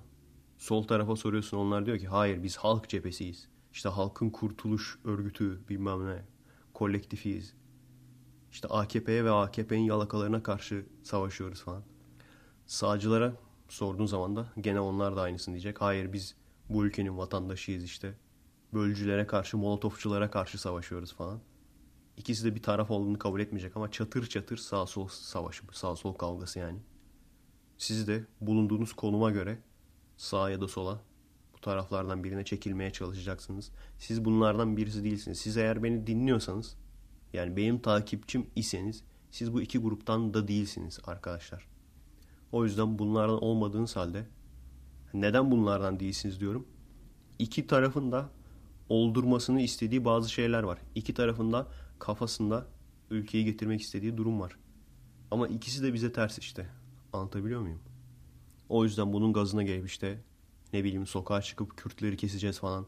Sol 0.57 0.83
tarafa 0.83 1.15
soruyorsun 1.15 1.57
onlar 1.57 1.85
diyor 1.85 1.99
ki 1.99 2.07
hayır 2.07 2.43
biz 2.43 2.57
halk 2.57 2.89
cephesiyiz. 2.89 3.47
İşte 3.73 3.89
halkın 3.89 4.29
kurtuluş 4.29 4.99
örgütü 5.03 5.59
bilmem 5.69 6.07
ne 6.07 6.25
kolektifiyiz. 6.73 7.53
İşte 8.51 8.67
AKP'ye 8.67 9.25
ve 9.25 9.31
AKP'nin 9.31 9.81
yalakalarına 9.81 10.43
karşı 10.43 10.85
savaşıyoruz 11.03 11.61
falan. 11.61 11.83
Sağcılara 12.65 13.33
sorduğun 13.69 14.05
zaman 14.05 14.35
da 14.35 14.53
gene 14.61 14.79
onlar 14.79 15.15
da 15.15 15.21
aynısını 15.21 15.53
diyecek. 15.53 15.81
Hayır 15.81 16.13
biz 16.13 16.35
bu 16.69 16.85
ülkenin 16.85 17.17
vatandaşıyız 17.17 17.83
işte. 17.83 18.13
Bölücülere 18.73 19.27
karşı, 19.27 19.57
molotofçulara 19.57 20.31
karşı 20.31 20.57
savaşıyoruz 20.57 21.13
falan. 21.13 21.39
İkisi 22.17 22.45
de 22.45 22.55
bir 22.55 22.63
taraf 22.63 22.91
olduğunu 22.91 23.19
kabul 23.19 23.39
etmeyecek 23.39 23.77
ama 23.77 23.91
çatır 23.91 24.25
çatır 24.25 24.57
sağ 24.57 24.85
sol 24.85 25.07
savaşı, 25.07 25.63
sağ 25.71 25.95
sol 25.95 26.13
kavgası 26.13 26.59
yani. 26.59 26.79
Siz 27.81 28.07
de 28.07 28.25
bulunduğunuz 28.41 28.93
konuma 28.93 29.31
göre 29.31 29.57
sağa 30.17 30.49
ya 30.49 30.61
da 30.61 30.67
sola 30.67 31.01
bu 31.53 31.61
taraflardan 31.61 32.23
birine 32.23 32.45
çekilmeye 32.45 32.91
çalışacaksınız. 32.91 33.71
Siz 33.97 34.25
bunlardan 34.25 34.77
birisi 34.77 35.03
değilsiniz. 35.03 35.39
Siz 35.39 35.57
eğer 35.57 35.83
beni 35.83 36.07
dinliyorsanız 36.07 36.77
yani 37.33 37.57
benim 37.57 37.79
takipçim 37.79 38.47
iseniz 38.55 39.03
siz 39.31 39.53
bu 39.53 39.61
iki 39.61 39.79
gruptan 39.79 40.33
da 40.33 40.47
değilsiniz 40.47 40.99
arkadaşlar. 41.03 41.67
O 42.51 42.65
yüzden 42.65 42.99
bunlardan 42.99 43.43
olmadığınız 43.43 43.95
halde 43.95 44.27
neden 45.13 45.51
bunlardan 45.51 45.99
değilsiniz 45.99 46.39
diyorum. 46.39 46.67
İki 47.39 47.67
tarafın 47.67 48.11
da 48.11 48.29
oldurmasını 48.89 49.61
istediği 49.61 50.05
bazı 50.05 50.31
şeyler 50.31 50.63
var. 50.63 50.79
İki 50.95 51.13
tarafında 51.13 51.67
kafasında 51.99 52.67
ülkeyi 53.09 53.45
getirmek 53.45 53.81
istediği 53.81 54.17
durum 54.17 54.39
var. 54.39 54.57
Ama 55.31 55.47
ikisi 55.47 55.83
de 55.83 55.93
bize 55.93 56.13
ters 56.13 56.37
işte. 56.37 56.80
Anlatabiliyor 57.13 57.61
muyum? 57.61 57.79
O 58.69 58.83
yüzden 58.83 59.13
bunun 59.13 59.33
gazına 59.33 59.63
gelip 59.63 59.87
işte 59.87 60.21
ne 60.73 60.83
bileyim 60.83 61.07
sokağa 61.07 61.41
çıkıp 61.41 61.77
Kürtleri 61.77 62.17
keseceğiz 62.17 62.59
falan. 62.59 62.85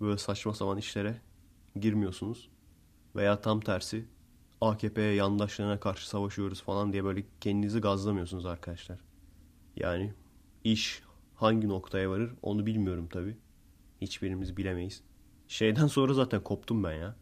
Böyle 0.00 0.18
saçma 0.18 0.54
sapan 0.54 0.78
işlere 0.78 1.20
girmiyorsunuz. 1.80 2.50
Veya 3.16 3.40
tam 3.40 3.60
tersi 3.60 4.04
AKP'ye 4.60 5.14
yandaşlarına 5.14 5.80
karşı 5.80 6.08
savaşıyoruz 6.08 6.62
falan 6.62 6.92
diye 6.92 7.04
böyle 7.04 7.24
kendinizi 7.40 7.80
gazlamıyorsunuz 7.80 8.46
arkadaşlar. 8.46 9.00
Yani 9.76 10.14
iş 10.64 11.02
hangi 11.34 11.68
noktaya 11.68 12.10
varır 12.10 12.34
onu 12.42 12.66
bilmiyorum 12.66 13.08
tabi. 13.08 13.36
Hiçbirimiz 14.00 14.56
bilemeyiz. 14.56 15.02
Şeyden 15.48 15.86
sonra 15.86 16.14
zaten 16.14 16.42
koptum 16.42 16.84
ben 16.84 16.92
ya. 16.92 17.16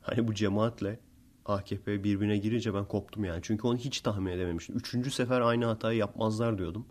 Hani 0.00 0.28
bu 0.28 0.34
cemaatle 0.34 1.00
AKP 1.46 2.04
birbirine 2.04 2.38
girince 2.38 2.74
ben 2.74 2.84
koptum 2.84 3.24
yani. 3.24 3.40
Çünkü 3.42 3.66
onu 3.66 3.76
hiç 3.76 4.00
tahmin 4.00 4.32
edememiştim. 4.32 4.76
Üçüncü 4.76 5.10
sefer 5.10 5.40
aynı 5.40 5.64
hatayı 5.64 5.98
yapmazlar 5.98 6.58
diyordum. 6.58 6.86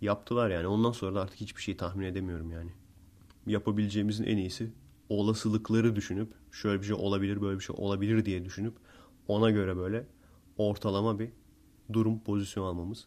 Yaptılar 0.00 0.50
yani. 0.50 0.66
Ondan 0.66 0.92
sonra 0.92 1.14
da 1.14 1.20
artık 1.22 1.40
hiçbir 1.40 1.62
şey 1.62 1.76
tahmin 1.76 2.06
edemiyorum 2.06 2.50
yani. 2.50 2.70
Yapabileceğimizin 3.46 4.24
en 4.24 4.36
iyisi 4.36 4.72
olasılıkları 5.08 5.96
düşünüp 5.96 6.32
şöyle 6.52 6.80
bir 6.80 6.86
şey 6.86 6.94
olabilir 6.94 7.40
böyle 7.40 7.58
bir 7.58 7.64
şey 7.64 7.76
olabilir 7.78 8.24
diye 8.24 8.44
düşünüp 8.44 8.74
ona 9.28 9.50
göre 9.50 9.76
böyle 9.76 10.06
ortalama 10.58 11.18
bir 11.18 11.30
durum 11.92 12.20
pozisyon 12.20 12.66
almamız. 12.66 13.06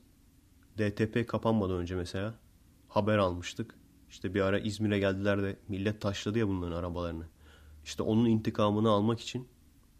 DTP 0.77 1.27
kapanmadan 1.27 1.77
önce 1.77 1.95
mesela 1.95 2.35
haber 2.87 3.17
almıştık. 3.17 3.75
İşte 4.09 4.33
bir 4.33 4.41
ara 4.41 4.59
İzmir'e 4.59 4.99
geldiler 4.99 5.43
de 5.43 5.55
millet 5.67 6.01
taşladı 6.01 6.39
ya 6.39 6.47
bunların 6.47 6.77
arabalarını. 6.77 7.25
İşte 7.83 8.03
onun 8.03 8.25
intikamını 8.25 8.89
almak 8.89 9.19
için 9.19 9.47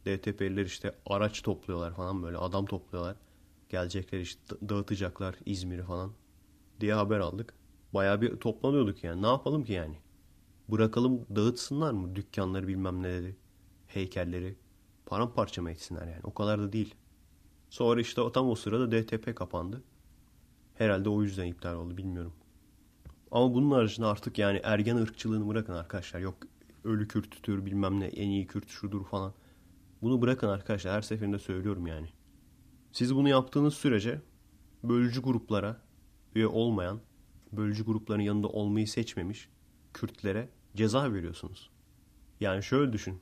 DTP'liler 0.06 0.66
işte 0.66 0.96
araç 1.06 1.42
topluyorlar 1.42 1.96
falan 1.96 2.24
böyle 2.24 2.38
adam 2.38 2.66
topluyorlar. 2.66 3.16
Gelecekler 3.70 4.20
işte 4.20 4.56
dağıtacaklar 4.70 5.36
İzmir'i 5.46 5.84
falan 5.84 6.12
diye 6.80 6.94
haber 6.94 7.20
aldık. 7.20 7.54
Bayağı 7.94 8.22
bir 8.22 8.38
toplanıyorduk 8.38 9.04
yani. 9.04 9.22
Ne 9.22 9.28
yapalım 9.28 9.64
ki 9.64 9.74
yani? 9.74 9.96
Bırakalım 10.68 11.26
dağıtsınlar 11.36 11.92
mı 11.92 12.16
dükkanları 12.16 12.68
bilmem 12.68 13.04
neleri, 13.04 13.36
heykelleri. 13.88 14.56
Paramparça 15.06 15.62
mı 15.62 15.72
etsinler 15.72 16.08
yani? 16.08 16.22
O 16.24 16.34
kadar 16.34 16.60
da 16.60 16.74
değil. 16.74 16.96
Sonra 17.70 18.02
işte 18.02 18.22
tam 18.34 18.50
o 18.50 18.56
sırada 18.56 18.92
DTP 18.92 19.36
kapandı. 19.36 19.84
Herhalde 20.76 21.10
o 21.10 21.24
yüzden 21.24 21.46
iptal 21.46 21.76
oldu 21.76 21.98
bilmiyorum. 21.98 22.34
Ama 23.32 23.54
bunun 23.54 23.72
haricinde 23.72 24.08
artık 24.08 24.38
yani 24.38 24.62
ergen 24.64 24.96
ırkçılığını 24.96 25.48
bırakın 25.48 25.74
arkadaşlar. 25.74 26.20
Yok 26.20 26.38
ölü 26.84 27.08
Kürt'tür 27.08 27.66
bilmem 27.66 28.00
ne 28.00 28.06
en 28.06 28.30
iyi 28.30 28.48
Kürt 28.48 28.70
şudur 28.70 29.06
falan. 29.06 29.34
Bunu 30.02 30.22
bırakın 30.22 30.48
arkadaşlar 30.48 30.94
her 30.94 31.02
seferinde 31.02 31.40
söylüyorum 31.40 31.88
yani. 31.88 32.08
Siz 32.92 33.16
bunu 33.16 33.30
yaptığınız 33.30 33.74
sürece 33.74 34.22
bölücü 34.84 35.22
gruplara 35.22 35.82
üye 36.36 36.48
olmayan, 36.48 37.02
bölücü 37.52 37.86
grupların 37.86 38.22
yanında 38.22 38.48
olmayı 38.48 38.88
seçmemiş 38.88 39.50
Kürtlere 39.94 40.50
ceza 40.76 41.14
veriyorsunuz. 41.14 41.70
Yani 42.40 42.64
şöyle 42.64 42.94
düşün. 42.94 43.20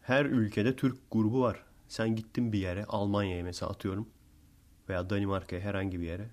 Her 0.00 0.24
ülkede 0.26 0.76
Türk 0.76 0.98
grubu 1.10 1.40
var. 1.40 1.64
Sen 1.88 2.16
gittin 2.16 2.52
bir 2.52 2.58
yere 2.58 2.84
Almanya'ya 2.84 3.44
mesela 3.44 3.70
atıyorum 3.70 4.08
veya 4.88 5.10
Danimarka'ya 5.10 5.62
herhangi 5.62 6.00
bir 6.00 6.06
yere. 6.06 6.30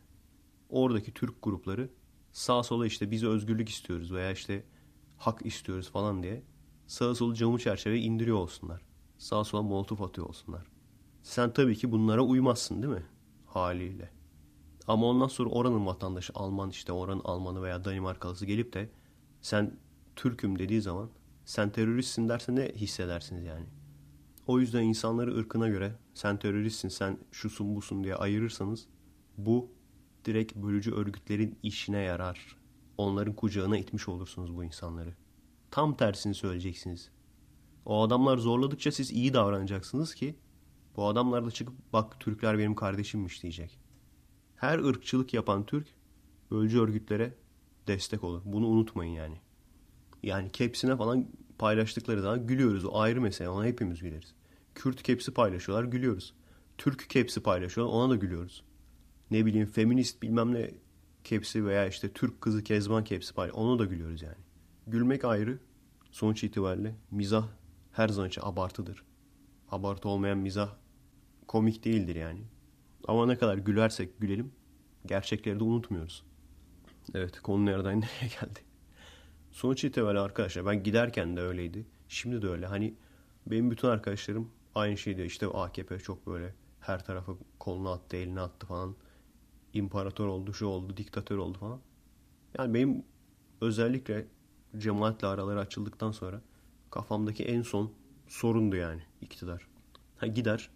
Oradaki 0.70 1.14
Türk 1.14 1.42
grupları 1.42 1.90
sağ 2.32 2.64
sola 2.64 2.86
işte 2.86 3.12
biz 3.12 3.24
özgürlük 3.24 3.70
istiyoruz 3.70 4.14
veya 4.14 4.32
işte 4.32 4.64
hak 5.18 5.46
istiyoruz 5.46 5.92
falan 5.92 6.24
diye 6.24 6.44
sağa 6.88 7.16
solu 7.16 7.36
camı 7.36 7.60
çerçeve 7.60 8.00
indiriyor 8.00 8.38
olsunlar. 8.38 8.91
Sağa 9.22 9.44
sola 9.44 9.62
molotof 9.62 10.02
atıyor 10.02 10.28
olsunlar. 10.28 10.68
Sen 11.24 11.54
tabii 11.54 11.76
ki 11.76 11.92
bunlara 11.92 12.22
uymazsın 12.22 12.84
değil 12.84 12.94
mi? 12.94 13.06
Haliyle. 13.46 14.10
Ama 14.88 15.06
ondan 15.06 15.28
sonra 15.28 15.50
oranın 15.50 15.86
vatandaşı 15.86 16.34
Alman 16.36 16.70
işte 16.70 16.92
oranın 16.92 17.22
Almanı 17.24 17.64
veya 17.64 17.86
Danimarkalısı 17.86 18.46
gelip 18.46 18.74
de 18.74 18.90
sen 19.42 19.78
Türk'üm 20.16 20.60
dediği 20.60 20.82
zaman 20.82 21.10
sen 21.46 21.70
teröristsin 21.70 22.30
derse 22.30 22.56
ne 22.56 22.72
hissedersiniz 22.76 23.44
yani? 23.44 23.66
O 24.48 24.60
yüzden 24.60 24.84
insanları 24.84 25.38
ırkına 25.38 25.68
göre 25.68 25.96
sen 26.14 26.40
teröristsin 26.40 26.90
sen 26.90 27.18
şusun 27.32 27.76
busun 27.76 28.04
diye 28.04 28.16
ayırırsanız 28.16 28.88
bu 29.38 29.72
direkt 30.26 30.56
bölücü 30.56 30.92
örgütlerin 30.92 31.58
işine 31.64 32.00
yarar. 32.00 32.58
Onların 32.98 33.36
kucağına 33.36 33.78
itmiş 33.78 34.08
olursunuz 34.08 34.56
bu 34.56 34.64
insanları. 34.64 35.14
Tam 35.72 35.98
tersini 35.98 36.34
söyleyeceksiniz. 36.34 37.12
O 37.86 38.04
adamlar 38.04 38.38
zorladıkça 38.38 38.92
siz 38.92 39.12
iyi 39.12 39.34
davranacaksınız 39.34 40.16
ki 40.16 40.36
bu 40.96 41.08
adamlar 41.08 41.46
da 41.46 41.52
çıkıp 41.52 41.76
bak 41.94 42.20
Türkler 42.20 42.58
benim 42.58 42.76
kardeşimmiş 42.76 43.44
diyecek. 43.44 43.80
Her 44.56 44.80
ırkçılık 44.80 45.34
yapan 45.34 45.66
Türk 45.66 45.88
bölücü 46.52 46.80
örgütlere 46.80 47.34
destek 47.88 48.24
olur. 48.24 48.42
Bunu 48.46 48.68
unutmayın 48.68 49.14
yani. 49.14 49.38
Yani 50.24 50.50
kepsine 50.50 50.98
falan 50.98 51.28
paylaştıkları 51.58 52.22
zaman 52.22 52.48
gülüyoruz. 52.48 52.86
O 52.86 53.00
ayrı 53.00 53.22
mesele. 53.22 53.50
Ona 53.50 53.66
hepimiz 53.66 54.02
güleriz. 54.02 54.34
Kürt 54.76 55.04
kepsi 55.04 55.34
paylaşıyorlar 55.34 55.86
gülüyoruz. 55.86 56.34
Türk 56.78 57.10
kepsi 57.10 57.44
paylaşıyorlar 57.44 57.94
ona 57.96 58.10
da 58.10 58.16
gülüyoruz. 58.16 58.64
Ne 59.32 59.46
bileyim 59.46 59.68
feminist 59.68 60.22
bilmem 60.22 60.54
ne 60.54 60.72
kepsi 61.24 61.66
veya 61.66 61.88
işte 61.88 62.14
Türk 62.14 62.42
kızı 62.42 62.64
Kezban 62.64 63.04
kepsi 63.04 63.34
paylaşıyor. 63.34 63.66
Ona 63.66 63.80
da 63.80 63.86
gülüyoruz 63.86 64.22
yani. 64.22 64.38
Gülmek 64.88 65.26
ayrı. 65.26 65.60
Sonuç 66.12 66.44
itibariyle 66.44 66.96
mizah 67.12 67.48
her 67.92 68.10
zaman 68.10 68.30
için 68.30 68.42
abartıdır. 68.46 69.04
Abartı 69.72 70.10
olmayan 70.10 70.38
mizah 70.38 70.70
komik 71.48 71.84
değildir 71.84 72.16
yani. 72.16 72.42
Ama 73.08 73.26
ne 73.26 73.38
kadar 73.38 73.58
gülersek 73.58 74.20
gülelim 74.20 74.52
gerçekleri 75.06 75.60
de 75.60 75.64
unutmuyoruz. 75.64 76.24
Evet 77.14 77.40
konu 77.40 77.66
nereden 77.66 78.02
nereye 78.02 78.28
geldi. 78.42 78.60
Sonuç 79.52 79.84
itibariyle 79.84 80.20
arkadaşlar 80.20 80.66
ben 80.66 80.84
giderken 80.84 81.38
de 81.38 81.42
öyleydi. 81.42 81.86
Şimdi 82.08 82.42
de 82.42 82.48
öyle. 82.48 82.66
Hani 82.66 82.94
benim 83.48 83.72
bütün 83.72 83.88
arkadaşlarım 83.88 84.52
aynı 84.76 84.98
şeydi. 84.98 85.22
İşte 85.22 85.48
AKP 85.48 86.00
çok 86.00 86.28
böyle 86.28 86.54
her 86.80 87.06
tarafa 87.06 87.34
kolunu 87.60 87.90
attı, 87.90 88.18
elini 88.18 88.42
attı 88.42 88.68
falan. 88.68 88.96
İmparator 89.74 90.28
oldu, 90.28 90.54
şu 90.54 90.66
oldu, 90.66 90.98
diktatör 90.98 91.38
oldu 91.38 91.58
falan. 91.58 91.80
Yani 92.58 92.74
benim 92.74 93.04
özellikle 93.62 94.28
cemaatle 94.78 95.28
araları 95.28 95.60
açıldıktan 95.60 96.12
sonra 96.12 96.42
kafamdaki 96.92 97.44
en 97.44 97.62
son 97.62 97.92
sorundu 98.28 98.76
yani 98.76 99.02
iktidar. 99.22 99.68
Ha 100.18 100.28
gider 100.28 100.70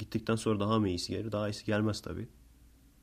Gittikten 0.00 0.36
sonra 0.36 0.60
daha 0.60 0.78
mı 0.78 0.88
iyisi 0.88 1.12
gelir? 1.12 1.32
Daha 1.32 1.48
iyisi 1.48 1.64
gelmez 1.64 2.00
tabii. 2.00 2.28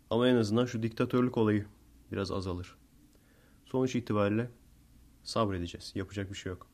Ama 0.10 0.28
en 0.28 0.36
azından 0.36 0.66
şu 0.66 0.84
diktatörlük 0.84 1.38
olayı 1.38 1.66
biraz 2.12 2.32
azalır. 2.32 2.76
Sonuç 3.66 3.96
itibariyle 3.96 4.52
sabredeceğiz. 5.24 5.92
Yapacak 5.96 6.30
bir 6.30 6.36
şey 6.36 6.50
yok. 6.50 6.68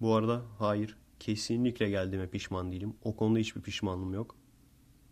Bu 0.00 0.14
arada 0.14 0.42
hayır. 0.58 0.96
Kesinlikle 1.20 1.90
geldiğime 1.90 2.30
pişman 2.30 2.72
değilim. 2.72 2.94
O 3.02 3.16
konuda 3.16 3.38
hiçbir 3.38 3.62
pişmanlığım 3.62 4.14
yok. 4.14 4.36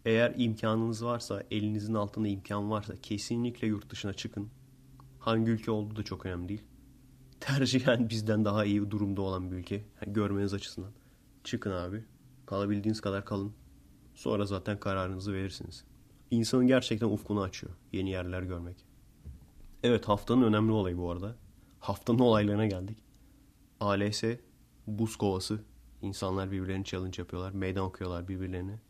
Eğer 0.05 0.35
imkanınız 0.37 1.05
varsa, 1.05 1.43
elinizin 1.51 1.95
altında 1.95 2.29
imkan 2.29 2.71
varsa 2.71 2.95
kesinlikle 3.03 3.67
yurt 3.67 3.91
dışına 3.91 4.13
çıkın. 4.13 4.51
Hangi 5.19 5.51
ülke 5.51 5.71
olduğu 5.71 5.97
da 5.97 6.03
çok 6.03 6.27
önemli 6.27 6.49
değil. 6.49 6.63
Tercihen 7.43 8.09
bizden 8.09 8.45
daha 8.45 8.65
iyi 8.65 8.91
durumda 8.91 9.23
olan 9.23 9.51
bir 9.51 9.57
ülke. 9.57 9.75
Yani 9.75 10.13
görmeniz 10.13 10.55
açısından. 10.55 10.91
Çıkın 11.45 11.71
abi. 11.71 12.05
Kalabildiğiniz 12.47 13.01
kadar 13.01 13.25
kalın. 13.25 13.53
Sonra 14.15 14.47
zaten 14.47 14.81
kararınızı 14.81 15.33
verirsiniz. 15.33 15.85
İnsanın 16.31 16.67
gerçekten 16.67 17.07
ufkunu 17.07 17.41
açıyor. 17.41 17.73
Yeni 17.93 18.11
yerler 18.11 18.43
görmek. 18.43 18.77
Evet 19.83 20.09
haftanın 20.09 20.43
önemli 20.43 20.73
olayı 20.73 20.99
bu 20.99 21.11
arada. 21.11 21.37
Haftanın 21.81 22.19
olaylarına 22.19 22.67
geldik. 22.67 22.99
ALS, 23.81 24.25
buz 24.87 25.17
kovası. 25.17 25.61
İnsanlar 26.03 26.51
birbirlerini 26.51 26.85
challenge 26.85 27.23
yapıyorlar. 27.23 27.53
Meydan 27.53 27.85
okuyorlar 27.85 28.29
birbirlerine. 28.29 28.81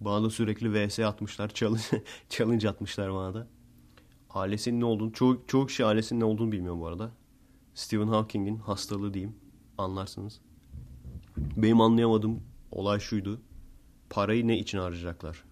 Bana 0.00 0.24
da 0.24 0.30
sürekli 0.30 0.88
VS 0.88 0.98
atmışlar. 0.98 1.48
Challenge, 1.48 1.82
challenge 2.28 2.68
atmışlar 2.68 3.14
bana 3.14 3.34
da. 3.34 3.46
ALS'in 4.30 4.80
ne 4.80 4.84
olduğunu, 4.84 5.12
çoğu, 5.12 5.44
çoğu 5.46 5.66
kişi 5.66 5.84
ALS'in 5.84 6.20
ne 6.20 6.24
olduğunu 6.24 6.52
bilmiyor 6.52 6.78
bu 6.78 6.86
arada. 6.86 7.19
Stephen 7.74 8.08
Hawking'in 8.08 8.56
hastalığı 8.56 9.14
diyeyim. 9.14 9.36
Anlarsınız. 9.78 10.40
Benim 11.36 11.80
anlayamadığım 11.80 12.42
olay 12.70 13.00
şuydu. 13.00 13.40
Parayı 14.10 14.48
ne 14.48 14.58
için 14.58 14.78
harcayacaklar? 14.78 15.44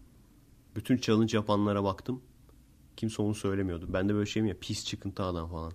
Bütün 0.76 0.96
challenge 0.96 1.36
yapanlara 1.36 1.84
baktım. 1.84 2.22
Kimse 2.96 3.22
onu 3.22 3.34
söylemiyordu. 3.34 3.86
Ben 3.92 4.08
de 4.08 4.14
böyle 4.14 4.26
şeyim 4.26 4.46
ya 4.48 4.56
pis 4.60 4.86
çıkıntı 4.86 5.22
adam 5.22 5.50
falan. 5.50 5.72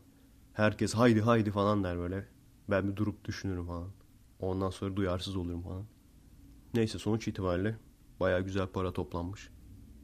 Herkes 0.53 0.93
haydi 0.93 1.21
haydi 1.21 1.51
falan 1.51 1.83
der 1.83 1.97
böyle. 1.97 2.27
Ben 2.69 2.91
bir 2.91 2.95
durup 2.95 3.25
düşünürüm 3.25 3.65
falan. 3.65 3.89
Ondan 4.39 4.69
sonra 4.69 4.95
duyarsız 4.95 5.35
olurum 5.35 5.61
falan. 5.61 5.85
Neyse 6.73 6.99
sonuç 6.99 7.27
itibariyle 7.27 7.77
baya 8.19 8.39
güzel 8.39 8.67
para 8.67 8.93
toplanmış. 8.93 9.49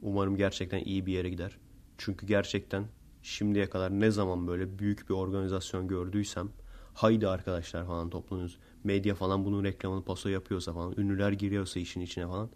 Umarım 0.02 0.36
gerçekten 0.36 0.84
iyi 0.84 1.06
bir 1.06 1.12
yere 1.12 1.30
gider. 1.30 1.58
Çünkü 1.98 2.26
gerçekten 2.26 2.84
şimdiye 3.22 3.70
kadar 3.70 3.90
ne 3.90 4.10
zaman 4.10 4.46
böyle 4.46 4.78
büyük 4.78 5.08
bir 5.08 5.14
organizasyon 5.14 5.88
gördüysem 5.88 6.48
haydi 6.94 7.28
arkadaşlar 7.28 7.86
falan 7.86 8.10
toplanıyoruz. 8.10 8.58
Medya 8.84 9.14
falan 9.14 9.44
bunun 9.44 9.64
reklamını 9.64 10.04
paso 10.04 10.28
yapıyorsa 10.28 10.72
falan 10.72 10.94
ünlüler 10.96 11.32
giriyorsa 11.32 11.80
işin 11.80 12.00
içine 12.00 12.26
falan 12.26 12.50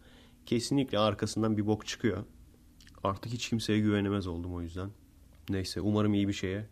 kesinlikle 0.47 0.99
arkasından 0.99 1.57
bir 1.57 1.67
bok 1.67 1.87
çıkıyor. 1.87 2.25
Artık 3.05 3.33
hiç 3.33 3.49
kimseye 3.49 3.81
güvenemez 3.81 4.27
oldum 4.27 4.55
o 4.55 4.63
yüzden. 4.63 4.91
Neyse 5.49 5.81
umarım 5.81 6.15
iyi 6.15 6.29
bir 6.29 6.33
şeye 6.33 6.67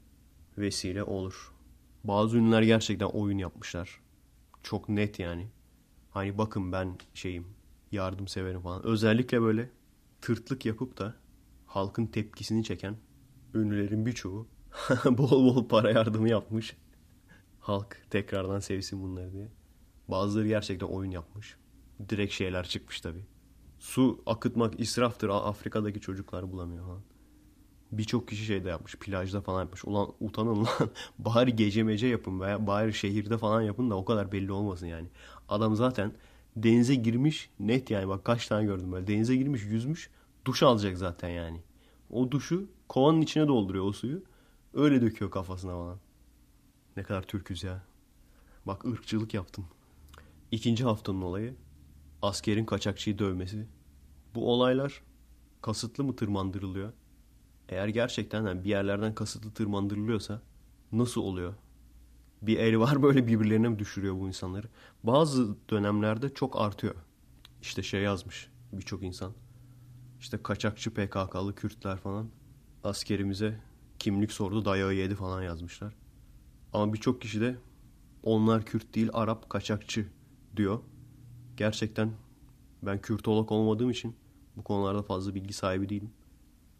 vesile 0.58 1.02
olur. 1.02 1.52
Bazı 2.04 2.36
ünlüler 2.36 2.62
gerçekten 2.62 3.06
oyun 3.06 3.38
yapmışlar. 3.38 4.00
Çok 4.62 4.88
net 4.88 5.18
yani. 5.18 5.48
Hani 6.10 6.38
bakın 6.38 6.72
ben 6.72 6.98
şeyim 7.14 7.46
yardım 7.92 8.28
severim 8.28 8.60
falan. 8.60 8.86
Özellikle 8.86 9.42
böyle 9.42 9.70
tırtlık 10.20 10.66
yapıp 10.66 10.98
da 10.98 11.14
halkın 11.66 12.06
tepkisini 12.06 12.64
çeken 12.64 12.96
ünlülerin 13.54 14.06
birçoğu 14.06 14.46
bol 15.04 15.54
bol 15.54 15.68
para 15.68 15.90
yardımı 15.90 16.28
yapmış. 16.28 16.76
Halk 17.60 17.96
tekrardan 18.10 18.60
sevsin 18.60 19.02
bunları 19.02 19.32
diye. 19.32 19.48
Bazıları 20.08 20.48
gerçekten 20.48 20.86
oyun 20.86 21.10
yapmış. 21.10 21.56
Direkt 22.08 22.32
şeyler 22.32 22.68
çıkmış 22.68 23.00
tabii. 23.00 23.24
Su 23.78 24.22
akıtmak 24.26 24.80
israftır. 24.80 25.28
Afrika'daki 25.28 26.00
çocuklar 26.00 26.52
bulamıyor 26.52 26.84
falan. 26.86 27.02
Birçok 27.92 28.28
kişi 28.28 28.44
şey 28.44 28.64
de 28.64 28.68
yapmış. 28.68 28.96
Plajda 28.96 29.40
falan 29.40 29.60
yapmış. 29.60 29.84
Ulan 29.84 30.12
utanın 30.20 30.56
lan. 30.64 30.90
bari 31.18 31.56
gece 31.56 31.82
mece 31.82 32.06
yapın 32.06 32.40
veya 32.40 32.66
bari 32.66 32.94
şehirde 32.94 33.38
falan 33.38 33.62
yapın 33.62 33.90
da 33.90 33.96
o 33.96 34.04
kadar 34.04 34.32
belli 34.32 34.52
olmasın 34.52 34.86
yani. 34.86 35.08
Adam 35.48 35.76
zaten 35.76 36.12
denize 36.56 36.94
girmiş 36.94 37.50
net 37.60 37.90
yani 37.90 38.08
bak 38.08 38.24
kaç 38.24 38.48
tane 38.48 38.64
gördüm 38.64 38.92
böyle. 38.92 39.06
Denize 39.06 39.36
girmiş 39.36 39.62
yüzmüş 39.62 40.10
duş 40.44 40.62
alacak 40.62 40.98
zaten 40.98 41.28
yani. 41.28 41.60
O 42.10 42.30
duşu 42.30 42.68
kovanın 42.92 43.20
içine 43.20 43.48
dolduruyor 43.48 43.84
o 43.84 43.92
suyu. 43.92 44.22
Öyle 44.74 45.02
döküyor 45.02 45.30
kafasına 45.30 45.72
falan. 45.72 45.98
Ne 46.96 47.02
kadar 47.02 47.22
Türküz 47.22 47.62
ya. 47.62 47.82
Bak 48.66 48.84
ırkçılık 48.84 49.34
yaptım. 49.34 49.66
İkinci 50.50 50.84
haftanın 50.84 51.22
olayı 51.22 51.54
askerin 52.22 52.64
kaçakçıyı 52.64 53.18
dövmesi. 53.18 53.66
Bu 54.34 54.52
olaylar 54.52 55.02
kasıtlı 55.62 56.04
mı 56.04 56.16
tırmandırılıyor? 56.16 56.92
Eğer 57.68 57.88
gerçekten 57.88 58.46
yani 58.46 58.64
bir 58.64 58.68
yerlerden 58.68 59.14
kasıtlı 59.14 59.50
tırmandırılıyorsa 59.50 60.42
nasıl 60.92 61.20
oluyor? 61.20 61.54
Bir 62.42 62.58
el 62.58 62.78
var 62.78 63.02
böyle 63.02 63.26
birbirlerine 63.26 63.68
mi 63.68 63.78
düşürüyor 63.78 64.14
bu 64.14 64.28
insanları? 64.28 64.66
Bazı 65.02 65.56
dönemlerde 65.70 66.34
çok 66.34 66.60
artıyor. 66.60 66.94
İşte 67.62 67.82
şey 67.82 68.02
yazmış 68.02 68.50
birçok 68.72 69.02
insan. 69.02 69.32
İşte 70.20 70.42
kaçakçı 70.42 70.90
PKK'lı 70.90 71.54
Kürtler 71.54 71.96
falan 71.96 72.30
askerimize 72.84 73.60
kimlik 73.98 74.32
sordu 74.32 74.64
dayağı 74.64 74.94
yedi 74.94 75.14
falan 75.14 75.42
yazmışlar. 75.42 75.94
Ama 76.72 76.92
birçok 76.92 77.22
kişi 77.22 77.40
de 77.40 77.56
onlar 78.22 78.64
Kürt 78.64 78.94
değil 78.94 79.08
Arap 79.12 79.50
kaçakçı 79.50 80.06
diyor. 80.56 80.80
Gerçekten 81.56 82.12
ben 82.82 83.00
Kürtolog 83.00 83.52
olmadığım 83.52 83.90
için 83.90 84.16
bu 84.56 84.64
konularda 84.64 85.02
fazla 85.02 85.34
bilgi 85.34 85.52
sahibi 85.52 85.88
değilim. 85.88 86.10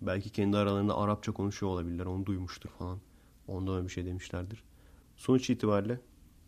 Belki 0.01 0.31
kendi 0.31 0.57
aralarında 0.57 0.97
Arapça 0.97 1.33
konuşuyor 1.33 1.73
olabilirler. 1.73 2.07
Onu 2.07 2.27
duymuştur 2.27 2.71
falan. 2.71 3.01
Ondan 3.49 3.75
öyle 3.75 3.87
bir 3.87 3.93
şey 3.93 4.07
demişlerdir. 4.07 4.65
Sonuç 5.17 5.51
itibariyle 5.51 6.01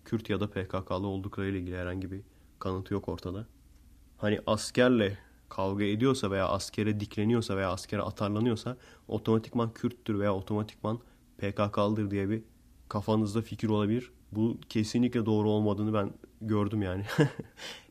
Kürt 0.05 0.31
ya 0.31 0.41
da 0.41 0.51
PKK'lı 0.51 1.07
olduklarıyla 1.07 1.61
ilgili 1.61 1.77
herhangi 1.77 2.11
bir 2.11 2.21
kanıtı 2.59 2.95
yok 2.95 3.09
ortada. 3.09 3.47
Hani 4.19 4.41
askerle 4.47 5.19
kavga 5.57 5.85
ediyorsa 5.85 6.31
veya 6.31 6.49
askere 6.49 7.01
dikleniyorsa 7.01 7.57
veya 7.57 7.71
askere 7.71 8.03
atarlanıyorsa 8.03 8.77
otomatikman 9.09 9.73
Kürttür 9.73 10.19
veya 10.19 10.35
otomatikman 10.35 10.99
PKK'lıdır 11.39 12.11
diye 12.11 12.29
bir 12.31 12.43
kafanızda 12.89 13.43
fikir 13.43 13.69
olabilir. 13.69 14.11
Bu 14.33 14.59
kesinlikle 14.69 15.27
doğru 15.27 15.51
olmadığını 15.51 15.95
ben 15.95 16.13
gördüm 16.41 16.83
yani. 16.83 17.05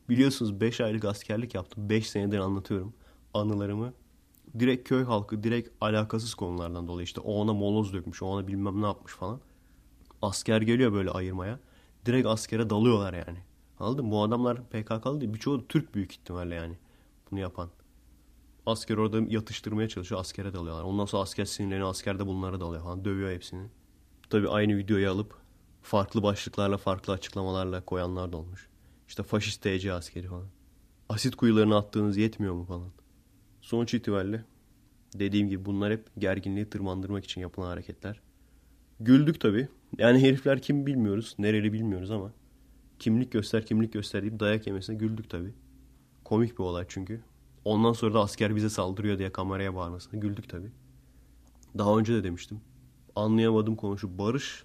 Biliyorsunuz 0.08 0.60
5 0.60 0.80
aylık 0.80 1.04
askerlik 1.04 1.54
yaptım. 1.54 1.88
5 1.88 2.10
senedir 2.10 2.38
anlatıyorum 2.38 2.94
anılarımı. 3.34 3.92
Direkt 4.58 4.88
köy 4.88 5.04
halkı, 5.04 5.42
direkt 5.42 5.68
alakasız 5.80 6.34
konulardan 6.34 6.88
dolayı 6.88 7.04
işte 7.04 7.20
o 7.20 7.32
ona 7.34 7.52
moloz 7.52 7.92
dökmüş, 7.92 8.22
o 8.22 8.26
ona 8.26 8.48
bilmem 8.48 8.82
ne 8.82 8.86
yapmış 8.86 9.12
falan. 9.12 9.40
Asker 10.22 10.62
geliyor 10.62 10.92
böyle 10.92 11.10
ayırmaya. 11.10 11.60
Direkt 12.06 12.26
askere 12.26 12.70
dalıyorlar 12.70 13.14
yani. 13.14 13.38
Anladın 13.78 14.04
mı? 14.04 14.10
Bu 14.10 14.22
adamlar 14.22 14.64
PKK'lı 14.64 15.20
değil. 15.20 15.34
Birçoğu 15.34 15.68
Türk 15.68 15.94
büyük 15.94 16.12
ihtimalle 16.12 16.54
yani. 16.54 16.74
Bunu 17.34 17.40
yapan. 17.40 17.70
Asker 18.66 18.96
orada 18.96 19.20
yatıştırmaya 19.28 19.88
çalışıyor. 19.88 20.20
Askere 20.20 20.52
dalıyorlar. 20.52 20.82
Ondan 20.82 21.04
sonra 21.04 21.22
asker 21.22 21.44
sinirleniyor. 21.44 21.90
Asker 21.90 22.18
de 22.18 22.26
bunlara 22.26 22.60
dalıyor 22.60 22.82
falan. 22.82 23.04
Dövüyor 23.04 23.32
hepsini. 23.32 23.68
Tabii 24.30 24.48
aynı 24.48 24.76
videoyu 24.76 25.10
alıp 25.10 25.34
farklı 25.82 26.22
başlıklarla, 26.22 26.76
farklı 26.76 27.12
açıklamalarla 27.12 27.84
koyanlar 27.84 28.32
da 28.32 28.36
olmuş. 28.36 28.68
İşte 29.08 29.22
faşist 29.22 29.62
TC 29.62 29.92
askeri 29.92 30.28
falan. 30.28 30.46
Asit 31.08 31.36
kuyularına 31.36 31.76
attığınız 31.76 32.16
yetmiyor 32.16 32.54
mu 32.54 32.64
falan. 32.64 32.90
Sonuç 33.60 33.94
itibariyle 33.94 34.44
dediğim 35.14 35.48
gibi 35.48 35.64
bunlar 35.64 35.92
hep 35.92 36.06
gerginliği 36.18 36.70
tırmandırmak 36.70 37.24
için 37.24 37.40
yapılan 37.40 37.66
hareketler. 37.66 38.20
Güldük 39.00 39.40
tabii. 39.40 39.68
Yani 39.98 40.22
herifler 40.22 40.62
kim 40.62 40.86
bilmiyoruz. 40.86 41.34
Nereli 41.38 41.72
bilmiyoruz 41.72 42.10
ama. 42.10 42.32
Kimlik 42.98 43.32
göster 43.32 43.66
kimlik 43.66 43.92
göster 43.92 44.22
deyip 44.22 44.40
dayak 44.40 44.66
yemesine 44.66 44.96
güldük 44.96 45.30
tabii. 45.30 45.54
Komik 46.24 46.58
bir 46.58 46.64
olay 46.64 46.84
çünkü. 46.88 47.22
Ondan 47.64 47.92
sonra 47.92 48.14
da 48.14 48.20
asker 48.20 48.56
bize 48.56 48.70
saldırıyor 48.70 49.18
diye 49.18 49.32
kameraya 49.32 49.74
bağırmasına 49.74 50.20
güldük 50.20 50.48
tabii. 50.48 50.70
Daha 51.78 51.98
önce 51.98 52.14
de 52.14 52.24
demiştim. 52.24 52.60
Anlayamadığım 53.16 53.76
konu 53.76 53.98
şu. 53.98 54.18
Barış 54.18 54.64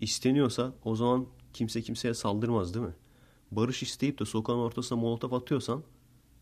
isteniyorsa 0.00 0.72
o 0.84 0.96
zaman 0.96 1.26
kimse 1.52 1.82
kimseye 1.82 2.14
saldırmaz 2.14 2.74
değil 2.74 2.86
mi? 2.86 2.94
Barış 3.50 3.82
isteyip 3.82 4.18
de 4.18 4.24
sokağın 4.24 4.58
ortasına 4.58 4.98
molotof 4.98 5.32
atıyorsan 5.32 5.82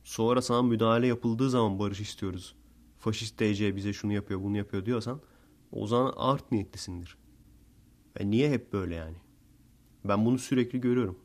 sonra 0.05 0.42
sana 0.42 0.62
müdahale 0.62 1.07
yapıldığı 1.07 1.51
zaman 1.51 1.79
barış 1.79 2.01
istiyoruz. 2.01 2.55
Faşist 2.99 3.40
DC 3.40 3.77
bize 3.77 3.92
şunu 3.92 4.12
yapıyor 4.12 4.42
bunu 4.42 4.57
yapıyor 4.57 4.87
diyorsan 4.87 5.21
o 5.73 5.87
zaman 5.87 6.12
art 6.16 6.53
niyetlisindir. 6.53 7.16
Ve 8.21 8.31
niye 8.31 8.51
hep 8.51 8.73
böyle 8.73 8.95
yani? 8.95 9.16
Ben 10.05 10.27
bunu 10.27 10.38
sürekli 10.38 10.81
görüyorum. 10.81 11.19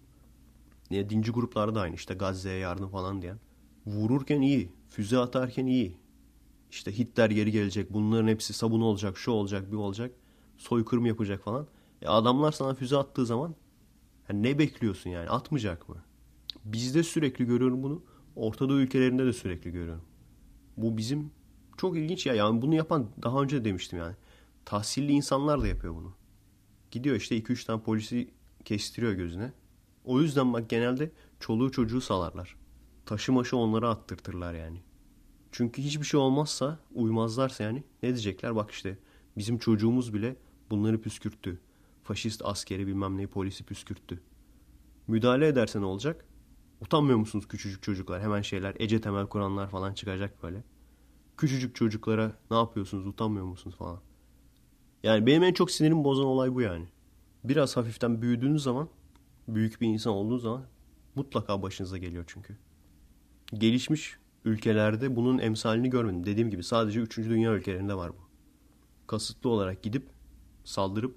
Dinci 0.91 1.32
gruplarda 1.32 1.75
da 1.75 1.82
aynı 1.82 1.95
işte 1.95 2.13
Gazze'ye 2.13 2.58
yardım 2.58 2.89
falan 2.89 3.21
diyen. 3.21 3.39
Vururken 3.86 4.41
iyi, 4.41 4.71
füze 4.89 5.17
atarken 5.17 5.65
iyi. 5.65 5.97
İşte 6.71 6.97
Hitler 6.97 7.30
geri 7.30 7.51
gelecek, 7.51 7.93
bunların 7.93 8.27
hepsi 8.27 8.54
sabun 8.54 8.82
olacak, 8.82 9.17
şu 9.17 9.32
olacak, 9.32 9.71
bir 9.71 9.77
olacak. 9.77 10.12
Soykırım 10.58 11.06
yapacak 11.06 11.43
falan. 11.43 11.67
E 12.01 12.08
adamlar 12.08 12.51
sana 12.51 12.73
füze 12.73 12.97
attığı 12.97 13.25
zaman 13.25 13.56
yani 14.30 14.43
ne 14.43 14.60
bekliyorsun 14.60 15.10
yani? 15.10 15.30
Atmayacak 15.30 15.89
mı? 15.89 16.04
Bizde 16.65 17.04
sürekli 17.04 17.45
görüyorum 17.45 17.84
bunu. 17.84 18.04
Orta 18.36 18.69
Doğu 18.69 18.80
ülkelerinde 18.80 19.25
de 19.25 19.34
sürekli 19.34 19.71
görüyorum. 19.71 20.04
Bu 20.77 20.97
bizim 20.97 21.32
çok 21.77 21.97
ilginç 21.97 22.25
ya. 22.25 22.34
Yani 22.34 22.62
bunu 22.62 22.75
yapan 22.75 23.10
daha 23.23 23.41
önce 23.41 23.62
de 23.62 23.65
demiştim 23.65 23.99
yani. 23.99 24.15
Tahsilli 24.65 25.12
insanlar 25.12 25.62
da 25.62 25.67
yapıyor 25.67 25.95
bunu. 25.95 26.13
Gidiyor 26.91 27.15
işte 27.15 27.38
2-3 27.38 27.65
tane 27.65 27.82
polisi 27.82 28.32
kestiriyor 28.65 29.13
gözüne. 29.13 29.54
O 30.06 30.22
yüzden 30.22 30.54
bak 30.54 30.70
genelde 30.70 31.12
çoluğu 31.40 31.72
çocuğu 31.72 32.02
salarlar. 32.02 32.56
Taşı 33.06 33.32
maşı 33.32 33.58
onlara 33.58 33.90
attırtırlar 33.90 34.54
yani. 34.54 34.82
Çünkü 35.52 35.82
hiçbir 35.82 36.06
şey 36.06 36.20
olmazsa 36.20 36.80
uymazlarsa 36.94 37.64
yani 37.64 37.84
ne 38.04 38.10
diyecekler? 38.10 38.56
Bak 38.56 38.72
işte 38.72 38.98
bizim 39.38 39.58
çocuğumuz 39.58 40.14
bile 40.14 40.36
bunları 40.70 41.02
püskürttü. 41.02 41.60
Faşist 42.04 42.42
askeri 42.46 42.88
bilmem 42.88 43.18
neyi 43.18 43.28
polisi 43.28 43.64
püskürttü. 43.64 44.22
Müdahale 45.08 45.48
ederse 45.48 45.82
ne 45.82 45.86
olacak? 45.86 46.26
Utanmıyor 46.82 47.18
musunuz 47.18 47.48
küçücük 47.48 47.84
çocuklar? 47.84 48.22
Hemen 48.22 48.42
şeyler 48.42 48.76
Ece 48.80 49.02
Temel 49.02 49.28
Kur'anlar 49.28 49.70
falan 49.70 49.94
çıkacak 49.94 50.44
böyle. 50.44 50.64
Küçücük 51.38 51.76
çocuklara 51.76 52.38
ne 52.52 52.58
yapıyorsunuz 52.58 53.08
utanmıyor 53.08 53.46
musunuz 53.46 53.76
falan. 53.76 54.00
Yani 55.04 55.26
benim 55.26 55.44
en 55.44 55.54
çok 55.54 55.72
sinirim 55.72 56.04
bozan 56.04 56.26
olay 56.26 56.56
bu 56.56 56.62
yani. 56.62 56.86
Biraz 57.44 57.78
hafiften 57.78 58.22
büyüdüğünüz 58.22 58.64
zaman, 58.64 58.90
büyük 59.47 59.82
bir 59.82 59.88
insan 59.88 60.13
olduğunuz 60.13 60.41
zaman 60.41 60.65
mutlaka 61.15 61.62
başınıza 61.62 61.97
geliyor 61.97 62.23
çünkü. 62.27 62.58
Gelişmiş 63.54 64.17
ülkelerde 64.45 65.15
bunun 65.15 65.38
emsalini 65.38 65.89
görmedim. 65.89 66.25
Dediğim 66.25 66.49
gibi 66.49 66.63
sadece 66.63 66.99
3. 66.99 67.17
dünya 67.17 67.54
ülkelerinde 67.54 67.95
var 67.95 68.12
bu. 68.12 68.21
Kasıtlı 69.08 69.49
olarak 69.49 69.84
gidip 69.84 70.10
saldırıp 70.63 71.15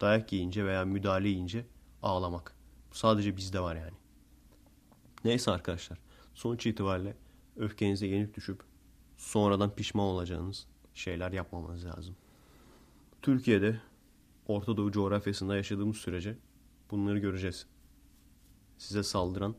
dayak 0.00 0.32
yiyince 0.32 0.64
veya 0.64 0.84
müdahale 0.84 1.28
yiyince 1.28 1.66
ağlamak. 2.02 2.54
Bu 2.90 2.94
sadece 2.94 3.36
bizde 3.36 3.60
var 3.60 3.76
yani. 3.76 3.96
Neyse 5.24 5.50
arkadaşlar. 5.50 5.98
Sonuç 6.34 6.66
itibariyle 6.66 7.16
öfkenize 7.56 8.06
yenik 8.06 8.36
düşüp 8.36 8.60
sonradan 9.16 9.74
pişman 9.74 10.06
olacağınız 10.06 10.66
şeyler 10.94 11.32
yapmamanız 11.32 11.84
lazım. 11.84 12.16
Türkiye'de 13.22 13.80
Orta 14.46 14.76
Doğu 14.76 14.92
coğrafyasında 14.92 15.56
yaşadığımız 15.56 15.96
sürece 15.96 16.36
bunları 16.90 17.18
göreceğiz. 17.18 17.66
Size 18.78 19.02
saldıran. 19.02 19.56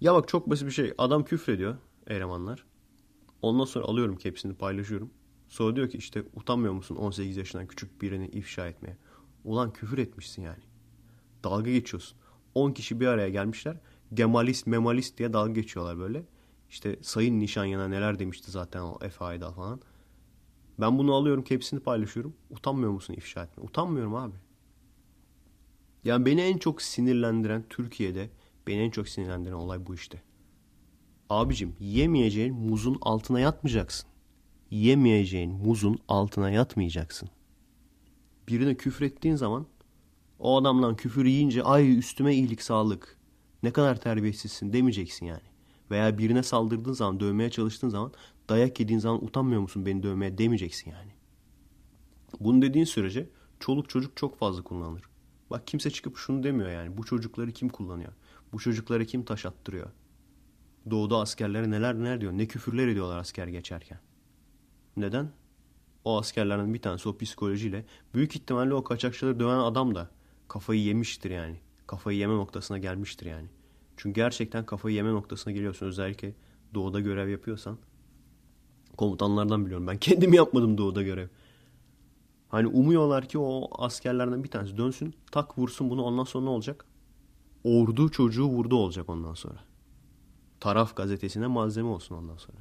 Ya 0.00 0.14
bak 0.14 0.28
çok 0.28 0.50
basit 0.50 0.66
bir 0.66 0.72
şey. 0.72 0.94
Adam 0.98 1.24
küfrediyor 1.24 1.76
elemanlar. 2.06 2.64
Ondan 3.42 3.64
sonra 3.64 3.84
alıyorum 3.84 4.18
hepsini 4.22 4.54
paylaşıyorum. 4.54 5.10
Sonra 5.48 5.76
diyor 5.76 5.90
ki 5.90 5.98
işte 5.98 6.24
utanmıyor 6.34 6.74
musun 6.74 6.96
18 6.96 7.36
yaşından 7.36 7.66
küçük 7.66 8.02
birini 8.02 8.26
ifşa 8.28 8.68
etmeye? 8.68 8.96
Ulan 9.44 9.72
küfür 9.72 9.98
etmişsin 9.98 10.42
yani. 10.42 10.62
Dalga 11.44 11.70
geçiyorsun. 11.70 12.18
10 12.54 12.72
kişi 12.72 13.00
bir 13.00 13.06
araya 13.06 13.28
gelmişler. 13.28 13.76
Gemalist, 14.14 14.66
memalist 14.66 15.18
diye 15.18 15.32
dalga 15.32 15.52
geçiyorlar 15.52 15.98
böyle. 15.98 16.24
İşte 16.70 16.98
Sayın 17.02 17.40
Nişanyana 17.40 17.88
neler 17.88 18.18
demişti 18.18 18.50
zaten 18.50 18.80
o 18.80 18.98
Efe 19.02 19.24
Aydal 19.24 19.52
falan. 19.52 19.80
Ben 20.80 20.98
bunu 20.98 21.14
alıyorum 21.14 21.44
hepsini 21.48 21.80
paylaşıyorum. 21.80 22.34
Utanmıyor 22.50 22.92
musun 22.92 23.14
ifşa 23.14 23.44
etme? 23.44 23.62
Utanmıyorum 23.62 24.14
abi. 24.14 24.34
Yani 26.04 26.26
beni 26.26 26.40
en 26.40 26.58
çok 26.58 26.82
sinirlendiren 26.82 27.64
Türkiye'de 27.68 28.30
beni 28.66 28.80
en 28.80 28.90
çok 28.90 29.08
sinirlendiren 29.08 29.54
olay 29.54 29.86
bu 29.86 29.94
işte. 29.94 30.22
Abicim 31.30 31.76
yemeyeceğin 31.80 32.54
muzun 32.54 32.98
altına 33.00 33.40
yatmayacaksın. 33.40 34.08
Yemeyeceğin 34.70 35.52
muzun 35.52 35.98
altına 36.08 36.50
yatmayacaksın. 36.50 37.28
Birine 38.48 38.74
küfür 38.74 39.04
ettiğin 39.04 39.36
zaman 39.36 39.66
o 40.38 40.60
adamdan 40.60 40.96
küfür 40.96 41.24
yiyince 41.24 41.62
ay 41.62 41.98
üstüme 41.98 42.34
iyilik 42.34 42.62
sağlık. 42.62 43.18
Ne 43.62 43.70
kadar 43.70 44.00
terbiyesizsin 44.00 44.72
demeyeceksin 44.72 45.26
yani. 45.26 45.42
Veya 45.90 46.18
birine 46.18 46.42
saldırdığın 46.42 46.92
zaman 46.92 47.20
dövmeye 47.20 47.50
çalıştığın 47.50 47.88
zaman 47.88 48.12
dayak 48.48 48.80
yediğin 48.80 48.98
zaman 48.98 49.24
utanmıyor 49.24 49.60
musun 49.60 49.86
beni 49.86 50.02
dövmeye 50.02 50.38
demeyeceksin 50.38 50.90
yani. 50.90 51.12
Bunu 52.40 52.62
dediğin 52.62 52.84
sürece 52.84 53.28
çoluk 53.60 53.88
çocuk 53.88 54.16
çok 54.16 54.38
fazla 54.38 54.62
kullanılır. 54.62 55.11
Bak 55.52 55.66
kimse 55.66 55.90
çıkıp 55.90 56.16
şunu 56.16 56.42
demiyor 56.42 56.70
yani. 56.70 56.96
Bu 56.96 57.04
çocukları 57.04 57.52
kim 57.52 57.68
kullanıyor? 57.68 58.12
Bu 58.52 58.58
çocuklara 58.58 59.04
kim 59.04 59.24
taş 59.24 59.46
attırıyor? 59.46 59.90
Doğuda 60.90 61.16
askerlere 61.16 61.70
neler 61.70 61.94
neler 61.94 62.20
diyor. 62.20 62.32
Ne 62.32 62.46
küfürler 62.46 62.88
ediyorlar 62.88 63.18
asker 63.18 63.46
geçerken. 63.46 63.98
Neden? 64.96 65.30
O 66.04 66.18
askerlerden 66.18 66.74
bir 66.74 66.82
tanesi 66.82 67.08
o 67.08 67.18
psikolojiyle 67.18 67.84
büyük 68.14 68.36
ihtimalle 68.36 68.74
o 68.74 68.84
kaçakçıları 68.84 69.40
döven 69.40 69.58
adam 69.58 69.94
da 69.94 70.10
kafayı 70.48 70.80
yemiştir 70.80 71.30
yani. 71.30 71.56
Kafayı 71.86 72.18
yeme 72.18 72.34
noktasına 72.34 72.78
gelmiştir 72.78 73.26
yani. 73.26 73.48
Çünkü 73.96 74.14
gerçekten 74.14 74.66
kafayı 74.66 74.96
yeme 74.96 75.10
noktasına 75.10 75.52
geliyorsun. 75.52 75.86
Özellikle 75.86 76.34
doğuda 76.74 77.00
görev 77.00 77.28
yapıyorsan. 77.28 77.78
Komutanlardan 78.96 79.64
biliyorum. 79.64 79.86
Ben 79.86 79.98
kendim 79.98 80.32
yapmadım 80.32 80.78
doğuda 80.78 81.02
görev. 81.02 81.28
Hani 82.52 82.66
umuyorlar 82.66 83.28
ki 83.28 83.38
o 83.38 83.68
askerlerden 83.84 84.44
bir 84.44 84.48
tanesi 84.48 84.78
dönsün. 84.78 85.14
Tak 85.30 85.58
vursun 85.58 85.90
bunu 85.90 86.02
ondan 86.02 86.24
sonra 86.24 86.44
ne 86.44 86.50
olacak? 86.50 86.84
Ordu 87.64 88.10
çocuğu 88.10 88.44
vurdu 88.46 88.76
olacak 88.76 89.08
ondan 89.10 89.34
sonra. 89.34 89.58
Taraf 90.60 90.96
gazetesine 90.96 91.46
malzeme 91.46 91.88
olsun 91.88 92.14
ondan 92.14 92.36
sonra. 92.36 92.58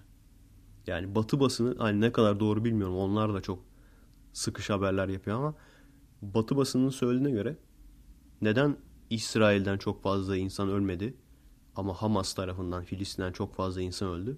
Yani 0.88 1.16
batı 1.16 1.40
basını 1.40 1.76
hani 1.78 2.02
ne 2.02 2.12
kadar 2.12 2.40
doğru 2.40 2.66
bilmiyorum. 2.66 2.98
Onlar 2.98 3.34
da 3.34 3.42
çok 3.42 3.60
sıkış 4.34 4.70
haberler 4.70 5.08
yapıyor 5.08 5.38
ama 5.38 5.54
batı 6.22 6.58
basının 6.58 6.90
söylediğine 6.90 7.32
göre 7.32 7.58
neden 8.42 8.78
İsrail'den 9.10 9.78
çok 9.78 10.04
fazla 10.04 10.38
insan 10.38 10.70
ölmedi 10.70 11.14
ama 11.76 11.94
Hamas 11.94 12.34
tarafından 12.34 12.84
Filistin'den 12.84 13.32
çok 13.32 13.56
fazla 13.56 13.82
insan 13.82 14.10
öldü? 14.10 14.38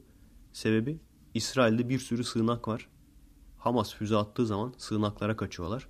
Sebebi 0.53 0.99
İsrail'de 1.33 1.89
bir 1.89 1.99
sürü 1.99 2.23
sığınak 2.23 2.67
var. 2.67 2.89
Hamas 3.63 3.93
füze 3.93 4.17
attığı 4.17 4.45
zaman 4.45 4.73
sığınaklara 4.77 5.37
kaçıyorlar. 5.37 5.87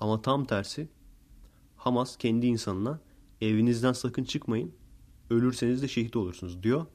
Ama 0.00 0.22
tam 0.22 0.44
tersi 0.44 0.88
Hamas 1.76 2.16
kendi 2.16 2.46
insanına 2.46 3.00
evinizden 3.40 3.92
sakın 3.92 4.24
çıkmayın 4.24 4.74
ölürseniz 5.30 5.82
de 5.82 5.88
şehit 5.88 6.16
olursunuz 6.16 6.62
diyor. 6.62 6.86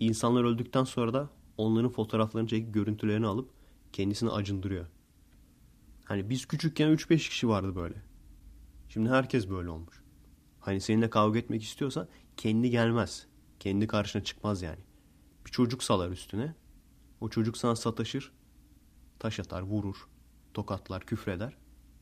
İnsanlar 0.00 0.44
öldükten 0.44 0.84
sonra 0.84 1.14
da 1.14 1.30
onların 1.56 1.90
fotoğraflarını 1.90 2.48
çekip 2.48 2.74
görüntülerini 2.74 3.26
alıp 3.26 3.50
kendisini 3.92 4.30
acındırıyor. 4.30 4.86
Hani 6.04 6.30
biz 6.30 6.46
küçükken 6.46 6.88
3-5 6.88 7.16
kişi 7.16 7.48
vardı 7.48 7.76
böyle. 7.76 8.02
Şimdi 8.88 9.08
herkes 9.08 9.50
böyle 9.50 9.70
olmuş. 9.70 10.02
Hani 10.60 10.80
seninle 10.80 11.10
kavga 11.10 11.38
etmek 11.38 11.62
istiyorsa 11.62 12.08
kendi 12.36 12.70
gelmez. 12.70 13.26
Kendi 13.60 13.86
karşına 13.86 14.24
çıkmaz 14.24 14.62
yani. 14.62 14.80
Bir 15.46 15.50
çocuk 15.50 15.82
salar 15.82 16.10
üstüne. 16.10 16.54
O 17.20 17.28
çocuk 17.28 17.56
sana 17.56 17.76
sataşır. 17.76 18.32
Taş 19.22 19.40
atar, 19.40 19.62
vurur. 19.62 20.08
Tokatlar, 20.54 21.06
küfreder. 21.06 21.56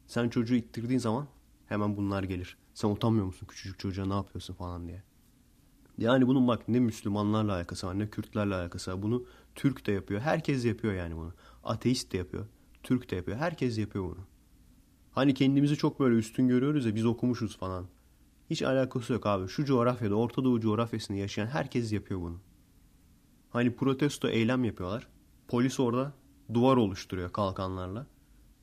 Sen 0.06 0.28
çocuğu 0.28 0.54
ittirdiğin 0.54 0.98
zaman 0.98 1.26
hemen 1.66 1.96
bunlar 1.96 2.22
gelir. 2.22 2.56
Sen 2.74 2.88
utanmıyor 2.88 3.26
musun 3.26 3.46
küçücük 3.46 3.78
çocuğa 3.78 4.06
ne 4.06 4.14
yapıyorsun 4.14 4.54
falan 4.54 4.88
diye. 4.88 5.02
Yani 5.98 6.26
bunun 6.26 6.48
bak 6.48 6.68
ne 6.68 6.80
Müslümanlarla 6.80 7.54
alakası 7.54 7.86
var 7.86 7.98
ne 7.98 8.10
Kürtlerle 8.10 8.54
alakası 8.54 8.92
var. 8.92 9.02
Bunu 9.02 9.26
Türk 9.54 9.86
de 9.86 9.92
yapıyor. 9.92 10.20
Herkes 10.20 10.64
yapıyor 10.64 10.94
yani 10.94 11.16
bunu. 11.16 11.34
Ateist 11.64 12.12
de 12.12 12.16
yapıyor. 12.16 12.46
Türk 12.82 13.10
de 13.10 13.16
yapıyor. 13.16 13.38
Herkes 13.38 13.78
yapıyor 13.78 14.04
bunu. 14.04 14.26
Hani 15.12 15.34
kendimizi 15.34 15.76
çok 15.76 16.00
böyle 16.00 16.16
üstün 16.16 16.48
görüyoruz 16.48 16.86
ya 16.86 16.94
biz 16.94 17.06
okumuşuz 17.06 17.58
falan. 17.58 17.86
Hiç 18.50 18.62
alakası 18.62 19.12
yok 19.12 19.26
abi. 19.26 19.48
Şu 19.48 19.64
coğrafyada 19.64 20.14
Orta 20.14 20.44
Doğu 20.44 20.60
coğrafyasında 20.60 21.18
yaşayan 21.18 21.46
herkes 21.46 21.92
yapıyor 21.92 22.20
bunu. 22.20 22.40
Hani 23.50 23.76
protesto 23.76 24.28
eylem 24.28 24.64
yapıyorlar. 24.64 25.08
Polis 25.48 25.80
orada 25.80 26.19
duvar 26.54 26.76
oluşturuyor 26.76 27.32
kalkanlarla. 27.32 28.06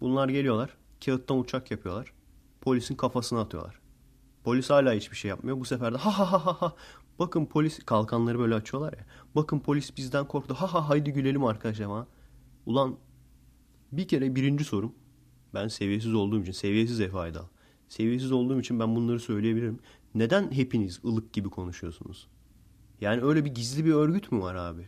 Bunlar 0.02 0.30
geliyorlar. 0.30 0.78
Kağıttan 1.06 1.40
uçak 1.40 1.72
yapıyorlar. 1.72 2.14
Polisin 2.62 2.96
kafasına 2.96 3.42
atıyorlar. 3.42 3.80
Polis 4.44 4.70
hala 4.70 4.94
hiçbir 4.94 5.16
şey 5.16 5.30
yapmıyor. 5.30 5.60
Bu 5.60 5.66
sefer 5.66 5.94
de 5.94 5.98
ha 5.98 6.20
ha 6.20 6.32
ha 6.32 6.46
ha 6.46 6.62
ha. 6.62 6.76
Bakın 7.20 7.46
polis 7.46 7.80
kalkanları 7.86 8.40
böyle 8.40 8.56
açıyorlar 8.56 8.94
ya. 8.94 9.06
Bakın 9.36 9.60
polis 9.60 9.98
bizden 9.98 10.28
korktu. 10.28 10.54
Ha 10.54 10.74
ha 10.74 10.90
haydi 10.90 11.14
gülelim 11.14 11.44
arkadaşlar 11.44 11.88
ha. 11.88 12.08
Ulan 12.66 12.98
bir 13.92 14.08
kere 14.08 14.36
birinci 14.36 14.64
sorum. 14.64 14.96
Ben 15.54 15.68
seviyesiz 15.68 16.14
olduğum 16.14 16.42
için. 16.42 16.52
Seviyesiz 16.52 17.02
Efe 17.02 17.18
Aydal. 17.18 17.46
Seviyesiz 17.88 18.32
olduğum 18.32 18.60
için 18.60 18.80
ben 18.80 18.96
bunları 18.96 19.20
söyleyebilirim. 19.20 19.80
Neden 20.16 20.52
hepiniz 20.52 21.00
ılık 21.06 21.34
gibi 21.34 21.50
konuşuyorsunuz? 21.50 22.28
Yani 23.02 23.22
öyle 23.22 23.46
bir 23.46 23.50
gizli 23.56 23.86
bir 23.86 23.94
örgüt 23.94 24.32
mü 24.32 24.42
var 24.42 24.56
abi? 24.56 24.88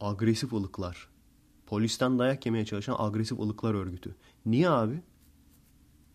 Agresif 0.00 0.52
ılıklar. 0.52 1.09
Polisten 1.70 2.18
dayak 2.18 2.46
yemeye 2.46 2.64
çalışan 2.64 2.96
agresif 2.98 3.40
ılıklar 3.40 3.74
örgütü. 3.74 4.14
Niye 4.46 4.70
abi? 4.70 5.02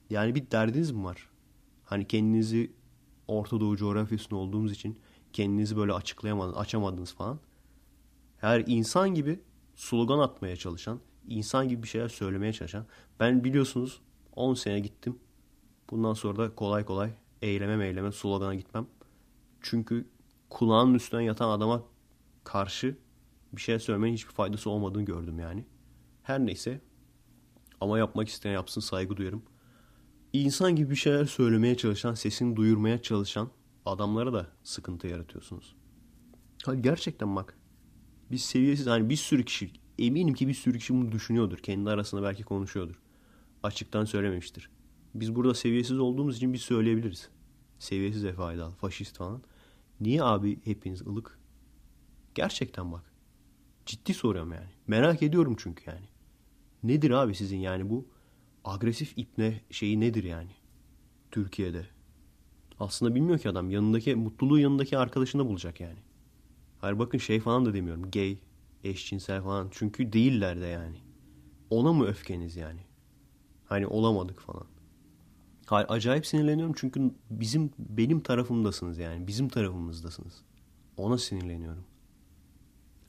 Yani 0.10 0.36
bir 0.36 0.52
derdiniz 0.52 0.92
mi 0.92 1.04
var? 1.04 1.30
Hani 1.84 2.08
kendinizi 2.08 2.72
Orta 3.28 3.60
Doğu 3.60 3.78
coğrafyasında 3.78 4.36
olduğumuz 4.36 4.72
için 4.72 5.00
kendinizi 5.34 5.78
böyle 5.78 5.94
açıklayamadınız, 5.94 6.58
açamadınız 6.58 7.14
falan. 7.14 7.40
Her 8.38 8.64
insan 8.68 9.14
gibi 9.14 9.40
slogan 9.76 10.20
atmaya 10.20 10.56
çalışan, 10.56 11.00
insan 11.28 11.70
gibi 11.70 11.84
bir 11.84 11.88
şeyler 11.88 12.10
söylemeye 12.10 12.54
çalışan. 12.54 12.86
Ben 13.20 13.44
biliyorsunuz 13.44 14.02
10 14.36 14.54
sene 14.54 14.80
gittim. 14.80 15.20
Bundan 15.90 16.14
sonra 16.14 16.38
da 16.38 16.56
kolay 16.56 16.86
kolay 16.86 17.12
eyleme 17.42 17.78
meyleme 17.78 18.12
slogana 18.12 18.56
gitmem. 18.56 18.88
Çünkü 19.62 20.08
kulağının 20.50 20.94
üstüne 20.94 21.24
yatan 21.24 21.50
adama 21.50 21.84
karşı 22.44 22.98
bir 23.56 23.62
şey 23.62 23.80
söylemenin 23.80 24.14
hiçbir 24.14 24.34
faydası 24.34 24.70
olmadığını 24.70 25.06
gördüm 25.06 25.40
yani. 25.40 25.66
Her 26.24 26.46
neyse 26.46 26.82
ama 27.82 27.98
yapmak 27.98 28.30
isteyen 28.30 28.54
yapsın 28.54 28.82
saygı 28.82 29.18
duyarım. 29.18 29.44
İnsan 30.34 30.76
gibi 30.76 30.90
bir 30.90 30.96
şeyler 30.96 31.26
söylemeye 31.26 31.78
çalışan, 31.78 32.14
sesini 32.14 32.56
duyurmaya 32.56 33.02
çalışan 33.02 33.50
adamlara 33.86 34.34
da 34.34 34.48
sıkıntı 34.64 35.08
yaratıyorsunuz. 35.08 35.76
Hayır 36.66 36.84
gerçekten 36.84 37.36
bak. 37.36 37.58
Biz 38.32 38.42
seviyesiz 38.42 38.88
hani 38.88 39.10
bir 39.10 39.16
sürü 39.16 39.46
kişi 39.46 39.72
eminim 40.00 40.34
ki 40.34 40.48
bir 40.48 40.54
sürü 40.54 40.80
kişi 40.80 40.94
bunu 40.94 41.12
düşünüyordur. 41.12 41.58
Kendi 41.58 41.90
arasında 41.90 42.24
belki 42.24 42.44
konuşuyordur. 42.44 43.00
Açıktan 43.64 44.06
söylememiştir. 44.06 44.70
Biz 45.16 45.36
burada 45.36 45.54
seviyesiz 45.54 46.00
olduğumuz 46.00 46.38
için 46.38 46.54
biz 46.54 46.62
söyleyebiliriz. 46.62 47.30
Seviyesiz 47.80 48.26
Efe 48.26 48.42
Aydal, 48.44 48.72
faşist 48.72 49.18
falan. 49.18 49.42
Niye 50.00 50.24
abi 50.24 50.60
hepiniz 50.66 51.02
ılık? 51.02 51.40
Gerçekten 52.36 52.92
bak. 52.92 53.15
Ciddi 53.86 54.14
soruyorum 54.14 54.54
yani. 54.54 54.70
Merak 54.88 55.24
ediyorum 55.24 55.56
çünkü 55.60 55.90
yani. 55.90 56.06
Nedir 56.84 57.12
abi 57.12 57.36
sizin 57.36 57.58
yani 57.58 57.90
bu 57.90 58.08
agresif 58.64 59.14
ipne 59.18 59.62
şeyi 59.72 60.00
nedir 60.00 60.24
yani? 60.24 60.52
Türkiye'de. 61.32 61.86
Aslında 62.80 63.16
bilmiyor 63.16 63.40
ki 63.40 63.50
adam. 63.50 63.70
Yanındaki 63.72 64.16
mutluluğu 64.16 64.60
yanındaki 64.60 64.98
arkadaşında 64.98 65.48
bulacak 65.48 65.80
yani. 65.80 66.00
Hayır 66.82 67.00
bakın 67.00 67.18
şey 67.18 67.40
falan 67.40 67.66
da 67.66 67.74
demiyorum. 67.74 68.12
Gay, 68.12 68.38
eşcinsel 68.84 69.42
falan. 69.42 69.68
Çünkü 69.72 70.14
değiller 70.14 70.62
de 70.62 70.66
yani. 70.66 70.98
Ona 71.70 71.94
mı 71.94 72.06
öfkeniz 72.06 72.56
yani? 72.56 72.80
Hani 73.66 73.88
olamadık 73.88 74.40
falan. 74.40 74.66
Hayır 75.66 75.88
acayip 75.90 76.26
sinirleniyorum 76.26 76.76
çünkü 76.78 77.12
bizim 77.30 77.72
benim 77.80 78.20
tarafımdasınız 78.20 78.98
yani. 78.98 79.28
Bizim 79.28 79.50
tarafımızdasınız. 79.50 80.42
Ona 80.98 81.18
sinirleniyorum. 81.18 81.84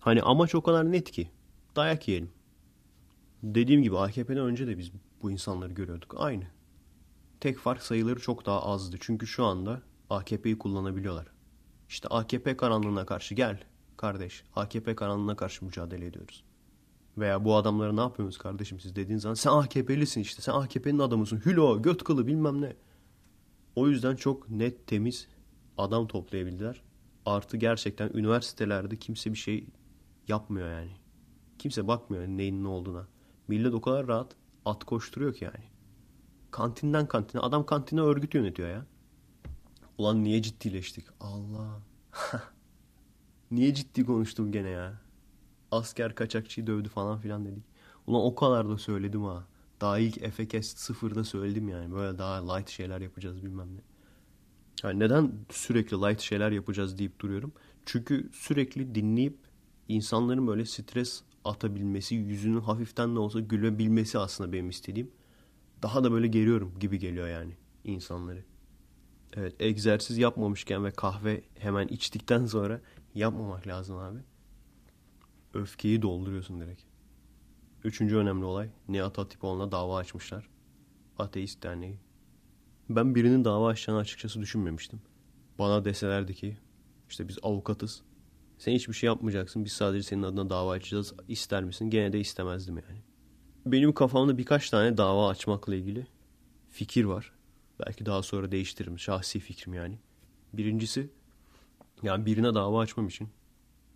Hani 0.06 0.22
amaç 0.22 0.54
o 0.54 0.62
kadar 0.62 0.92
net 0.92 1.10
ki. 1.10 1.30
Dayak 1.76 2.08
yiyelim. 2.08 2.30
Dediğim 3.42 3.82
gibi 3.82 3.98
AKP'den 3.98 4.38
önce 4.38 4.66
de 4.66 4.78
biz 4.78 4.90
bu 5.22 5.30
insanları 5.30 5.72
görüyorduk. 5.72 6.14
Aynı. 6.18 6.44
Tek 7.40 7.58
fark 7.58 7.82
sayıları 7.82 8.20
çok 8.20 8.46
daha 8.46 8.62
azdı. 8.62 8.96
Çünkü 9.00 9.26
şu 9.26 9.44
anda 9.44 9.82
AKP'yi 10.10 10.58
kullanabiliyorlar. 10.58 11.26
İşte 11.88 12.08
AKP 12.08 12.56
karanlığına 12.56 13.06
karşı 13.06 13.34
gel 13.34 13.64
kardeş. 13.96 14.44
AKP 14.56 14.96
karanlığına 14.96 15.36
karşı 15.36 15.64
mücadele 15.64 16.06
ediyoruz. 16.06 16.44
Veya 17.18 17.44
bu 17.44 17.56
adamları 17.56 17.96
ne 17.96 18.00
yapıyorsunuz 18.00 18.38
kardeşim 18.38 18.80
siz 18.80 18.96
dediğin 18.96 19.18
zaman 19.18 19.34
sen 19.34 19.50
AKP'lisin 19.50 20.20
işte 20.20 20.42
sen 20.42 20.52
AKP'nin 20.52 20.98
adamısın. 20.98 21.42
Hülo 21.46 21.82
göt 21.82 22.04
kılı 22.04 22.26
bilmem 22.26 22.60
ne. 22.60 22.76
O 23.76 23.88
yüzden 23.88 24.16
çok 24.16 24.50
net 24.50 24.86
temiz 24.86 25.28
adam 25.78 26.06
toplayabildiler. 26.06 26.82
Artı 27.24 27.56
gerçekten 27.56 28.10
üniversitelerde 28.14 28.96
kimse 28.96 29.32
bir 29.32 29.38
şey 29.38 29.66
yapmıyor 30.28 30.68
yani. 30.68 30.90
Kimse 31.58 31.88
bakmıyor 31.88 32.26
neyin 32.26 32.64
ne 32.64 32.68
olduğuna. 32.68 33.06
Millet 33.48 33.74
o 33.74 33.80
kadar 33.80 34.06
rahat 34.06 34.36
at 34.64 34.84
koşturuyor 34.84 35.34
ki 35.34 35.44
yani. 35.44 35.64
Kantinden 36.50 37.06
kantine. 37.08 37.40
Adam 37.40 37.66
kantine 37.66 38.00
örgüt 38.00 38.34
yönetiyor 38.34 38.68
ya. 38.68 38.86
Ulan 39.98 40.24
niye 40.24 40.42
ciddileştik? 40.42 41.06
Allah. 41.20 41.80
niye 43.50 43.74
ciddi 43.74 44.06
konuştum 44.06 44.52
gene 44.52 44.68
ya? 44.68 45.00
Asker 45.70 46.14
kaçakçıyı 46.14 46.66
dövdü 46.66 46.88
falan 46.88 47.18
filan 47.18 47.44
dedik. 47.44 47.64
Ulan 48.06 48.22
o 48.22 48.34
kadar 48.34 48.68
da 48.68 48.78
söyledim 48.78 49.24
ha. 49.24 49.44
Daha 49.80 49.98
ilk 49.98 50.22
Efekest 50.22 50.78
sıfırda 50.78 51.24
söyledim 51.24 51.68
yani. 51.68 51.92
Böyle 51.94 52.18
daha 52.18 52.54
light 52.54 52.68
şeyler 52.68 53.00
yapacağız 53.00 53.42
bilmem 53.42 53.76
ne. 53.76 53.80
Yani 54.82 54.98
neden 54.98 55.32
sürekli 55.50 55.96
light 55.96 56.20
şeyler 56.20 56.50
yapacağız 56.50 56.98
deyip 56.98 57.20
duruyorum? 57.20 57.52
Çünkü 57.86 58.30
sürekli 58.32 58.94
dinleyip 58.94 59.38
insanların 59.88 60.46
böyle 60.46 60.64
stres 60.64 61.22
atabilmesi, 61.44 62.14
yüzünün 62.14 62.60
hafiften 62.60 63.14
de 63.14 63.18
olsa 63.18 63.40
gülebilmesi 63.40 64.18
aslında 64.18 64.52
benim 64.52 64.70
istediğim. 64.70 65.10
Daha 65.82 66.04
da 66.04 66.12
böyle 66.12 66.26
geriyorum 66.26 66.74
gibi 66.80 66.98
geliyor 66.98 67.28
yani 67.28 67.56
insanları. 67.84 68.44
Evet 69.32 69.54
egzersiz 69.60 70.18
yapmamışken 70.18 70.84
ve 70.84 70.90
kahve 70.90 71.42
hemen 71.58 71.88
içtikten 71.88 72.46
sonra 72.46 72.80
yapmamak 73.14 73.66
lazım 73.66 73.96
abi. 73.96 74.18
Öfkeyi 75.54 76.02
dolduruyorsun 76.02 76.60
direkt. 76.60 76.82
Üçüncü 77.84 78.16
önemli 78.16 78.44
olay 78.44 78.70
Nihat 78.88 79.18
Hatipoğlu'na 79.18 79.72
dava 79.72 79.98
açmışlar. 79.98 80.48
Ateist 81.18 81.62
Derneği. 81.62 81.98
Ben 82.90 83.14
birinin 83.14 83.44
dava 83.44 83.68
açacağını 83.68 84.00
açıkçası 84.00 84.40
düşünmemiştim. 84.40 85.02
Bana 85.58 85.84
deselerdi 85.84 86.34
ki 86.34 86.58
işte 87.08 87.28
biz 87.28 87.38
avukatız. 87.42 88.02
Sen 88.58 88.72
hiçbir 88.72 88.94
şey 88.94 89.06
yapmayacaksın. 89.06 89.64
Biz 89.64 89.72
sadece 89.72 90.02
senin 90.02 90.22
adına 90.22 90.50
dava 90.50 90.72
açacağız. 90.72 91.14
İster 91.28 91.64
misin? 91.64 91.90
Gene 91.90 92.12
de 92.12 92.20
istemezdim 92.20 92.76
yani. 92.76 93.00
Benim 93.66 93.92
kafamda 93.92 94.38
birkaç 94.38 94.70
tane 94.70 94.96
dava 94.96 95.28
açmakla 95.28 95.74
ilgili 95.74 96.06
fikir 96.70 97.04
var. 97.04 97.32
Belki 97.86 98.06
daha 98.06 98.22
sonra 98.22 98.52
değiştiririm. 98.52 98.98
Şahsi 98.98 99.40
fikrim 99.40 99.74
yani. 99.74 99.98
Birincisi 100.52 101.10
yani 102.02 102.26
birine 102.26 102.54
dava 102.54 102.80
açmam 102.80 103.08
için. 103.08 103.28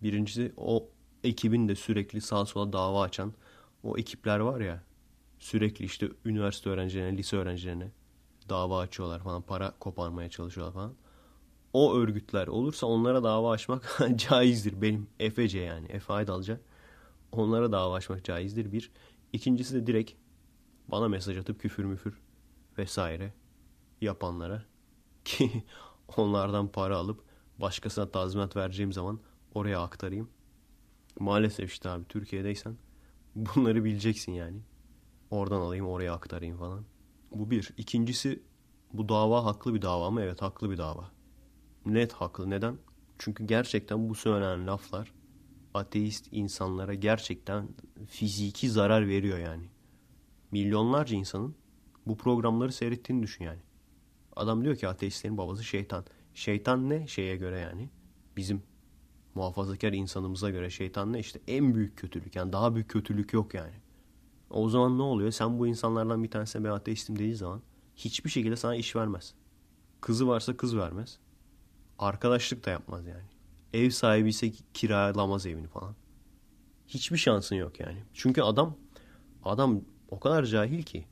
Birincisi 0.03 0.53
o 0.57 0.89
ekibin 1.23 1.67
de 1.67 1.75
sürekli 1.75 2.21
sağa 2.21 2.45
sola 2.45 2.73
dava 2.73 3.03
açan 3.03 3.33
o 3.83 3.97
ekipler 3.97 4.39
var 4.39 4.61
ya 4.61 4.83
sürekli 5.39 5.85
işte 5.85 6.09
üniversite 6.25 6.69
öğrencilerine, 6.69 7.17
lise 7.17 7.37
öğrencilerine 7.37 7.91
dava 8.49 8.79
açıyorlar 8.79 9.19
falan, 9.19 9.41
para 9.41 9.73
koparmaya 9.79 10.29
çalışıyorlar 10.29 10.73
falan. 10.73 10.93
O 11.73 11.95
örgütler 11.95 12.47
olursa 12.47 12.87
onlara 12.87 13.23
dava 13.23 13.51
açmak 13.51 13.99
caizdir. 14.15 14.81
Benim 14.81 15.07
Efece 15.19 15.59
yani, 15.59 15.87
Efe 15.87 16.13
Aydalca. 16.13 16.59
Onlara 17.31 17.71
dava 17.71 17.95
açmak 17.95 18.25
caizdir 18.25 18.71
bir. 18.71 18.91
İkincisi 19.33 19.75
de 19.75 19.87
direkt 19.87 20.11
bana 20.87 21.07
mesaj 21.07 21.37
atıp 21.37 21.59
küfür 21.59 21.83
müfür 21.85 22.21
vesaire 22.77 23.33
yapanlara 24.01 24.63
ki 25.25 25.63
onlardan 26.17 26.67
para 26.67 26.97
alıp 26.97 27.23
başkasına 27.57 28.11
tazminat 28.11 28.55
vereceğim 28.55 28.93
zaman 28.93 29.19
oraya 29.53 29.81
aktarayım. 29.81 30.29
Maalesef 31.19 31.71
işte 31.71 31.89
abi 31.89 32.05
Türkiye'deysen 32.05 32.77
bunları 33.35 33.83
bileceksin 33.83 34.31
yani. 34.31 34.61
Oradan 35.31 35.61
alayım 35.61 35.87
oraya 35.87 36.13
aktarayım 36.13 36.57
falan. 36.57 36.85
Bu 37.31 37.51
bir. 37.51 37.73
İkincisi 37.77 38.43
bu 38.93 39.09
dava 39.09 39.45
haklı 39.45 39.73
bir 39.73 39.81
dava 39.81 40.11
mı? 40.11 40.21
Evet 40.21 40.41
haklı 40.41 40.71
bir 40.71 40.77
dava. 40.77 41.11
Net 41.85 42.13
haklı. 42.13 42.49
Neden? 42.49 42.77
Çünkü 43.19 43.45
gerçekten 43.45 44.09
bu 44.09 44.15
söylenen 44.15 44.67
laflar 44.67 45.13
ateist 45.73 46.27
insanlara 46.31 46.93
gerçekten 46.93 47.67
fiziki 48.07 48.69
zarar 48.69 49.07
veriyor 49.07 49.37
yani. 49.37 49.65
Milyonlarca 50.51 51.17
insanın 51.17 51.55
bu 52.05 52.17
programları 52.17 52.71
seyrettiğini 52.71 53.23
düşün 53.23 53.45
yani. 53.45 53.59
Adam 54.35 54.63
diyor 54.63 54.75
ki 54.75 54.87
ateistlerin 54.87 55.37
babası 55.37 55.63
şeytan. 55.63 56.05
Şeytan 56.33 56.89
ne? 56.89 57.07
Şeye 57.07 57.35
göre 57.35 57.59
yani. 57.59 57.89
Bizim 58.37 58.63
muhafazakar 59.35 59.93
insanımıza 59.93 60.49
göre 60.49 60.69
şeytan 60.69 61.13
ne? 61.13 61.19
işte 61.19 61.39
en 61.47 61.75
büyük 61.75 61.97
kötülük. 61.97 62.35
Yani 62.35 62.53
daha 62.53 62.75
büyük 62.75 62.89
kötülük 62.89 63.33
yok 63.33 63.53
yani. 63.53 63.73
O 64.49 64.69
zaman 64.69 64.97
ne 64.97 65.01
oluyor? 65.01 65.31
Sen 65.31 65.59
bu 65.59 65.67
insanlardan 65.67 66.23
bir 66.23 66.31
tanesine 66.31 66.63
ben 66.63 66.69
ateistim 66.69 67.15
dediği 67.15 67.35
zaman 67.35 67.61
hiçbir 67.95 68.29
şekilde 68.29 68.55
sana 68.55 68.75
iş 68.75 68.95
vermez. 68.95 69.33
Kızı 70.01 70.27
varsa 70.27 70.57
kız 70.57 70.77
vermez. 70.77 71.19
Arkadaşlık 72.01 72.65
da 72.65 72.69
yapmaz 72.69 73.07
yani. 73.07 73.23
Ev 73.73 73.89
sahibi 73.89 74.29
ise 74.29 74.51
kiralamaz 74.73 75.45
evini 75.45 75.67
falan. 75.67 75.95
Hiçbir 76.87 77.17
şansın 77.17 77.55
yok 77.55 77.79
yani. 77.79 78.03
Çünkü 78.13 78.41
adam 78.41 78.77
adam 79.43 79.81
o 80.09 80.19
kadar 80.19 80.43
cahil 80.45 80.83
ki. 80.83 81.05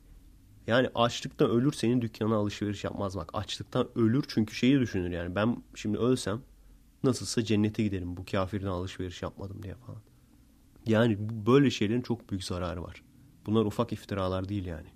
Yani 0.66 0.88
açlıktan 0.94 1.50
ölür 1.50 1.72
senin 1.72 2.02
dükkana 2.02 2.36
alışveriş 2.36 2.84
yapmaz 2.84 3.16
bak. 3.16 3.30
Açlıktan 3.32 3.88
ölür 3.94 4.24
çünkü 4.28 4.54
şeyi 4.54 4.80
düşünür 4.80 5.10
yani. 5.10 5.34
Ben 5.34 5.62
şimdi 5.74 5.98
ölsem 5.98 6.42
nasılsa 7.04 7.44
cennete 7.44 7.82
giderim 7.82 8.16
bu 8.16 8.24
kafirden 8.24 8.66
alışveriş 8.66 9.22
yapmadım 9.22 9.62
diye 9.62 9.74
falan. 9.74 10.00
Yani 10.86 11.16
böyle 11.46 11.70
şeylerin 11.70 12.02
çok 12.02 12.30
büyük 12.30 12.44
zararı 12.44 12.82
var. 12.82 13.02
Bunlar 13.46 13.64
ufak 13.64 13.92
iftiralar 13.92 14.48
değil 14.48 14.64
yani. 14.64 14.88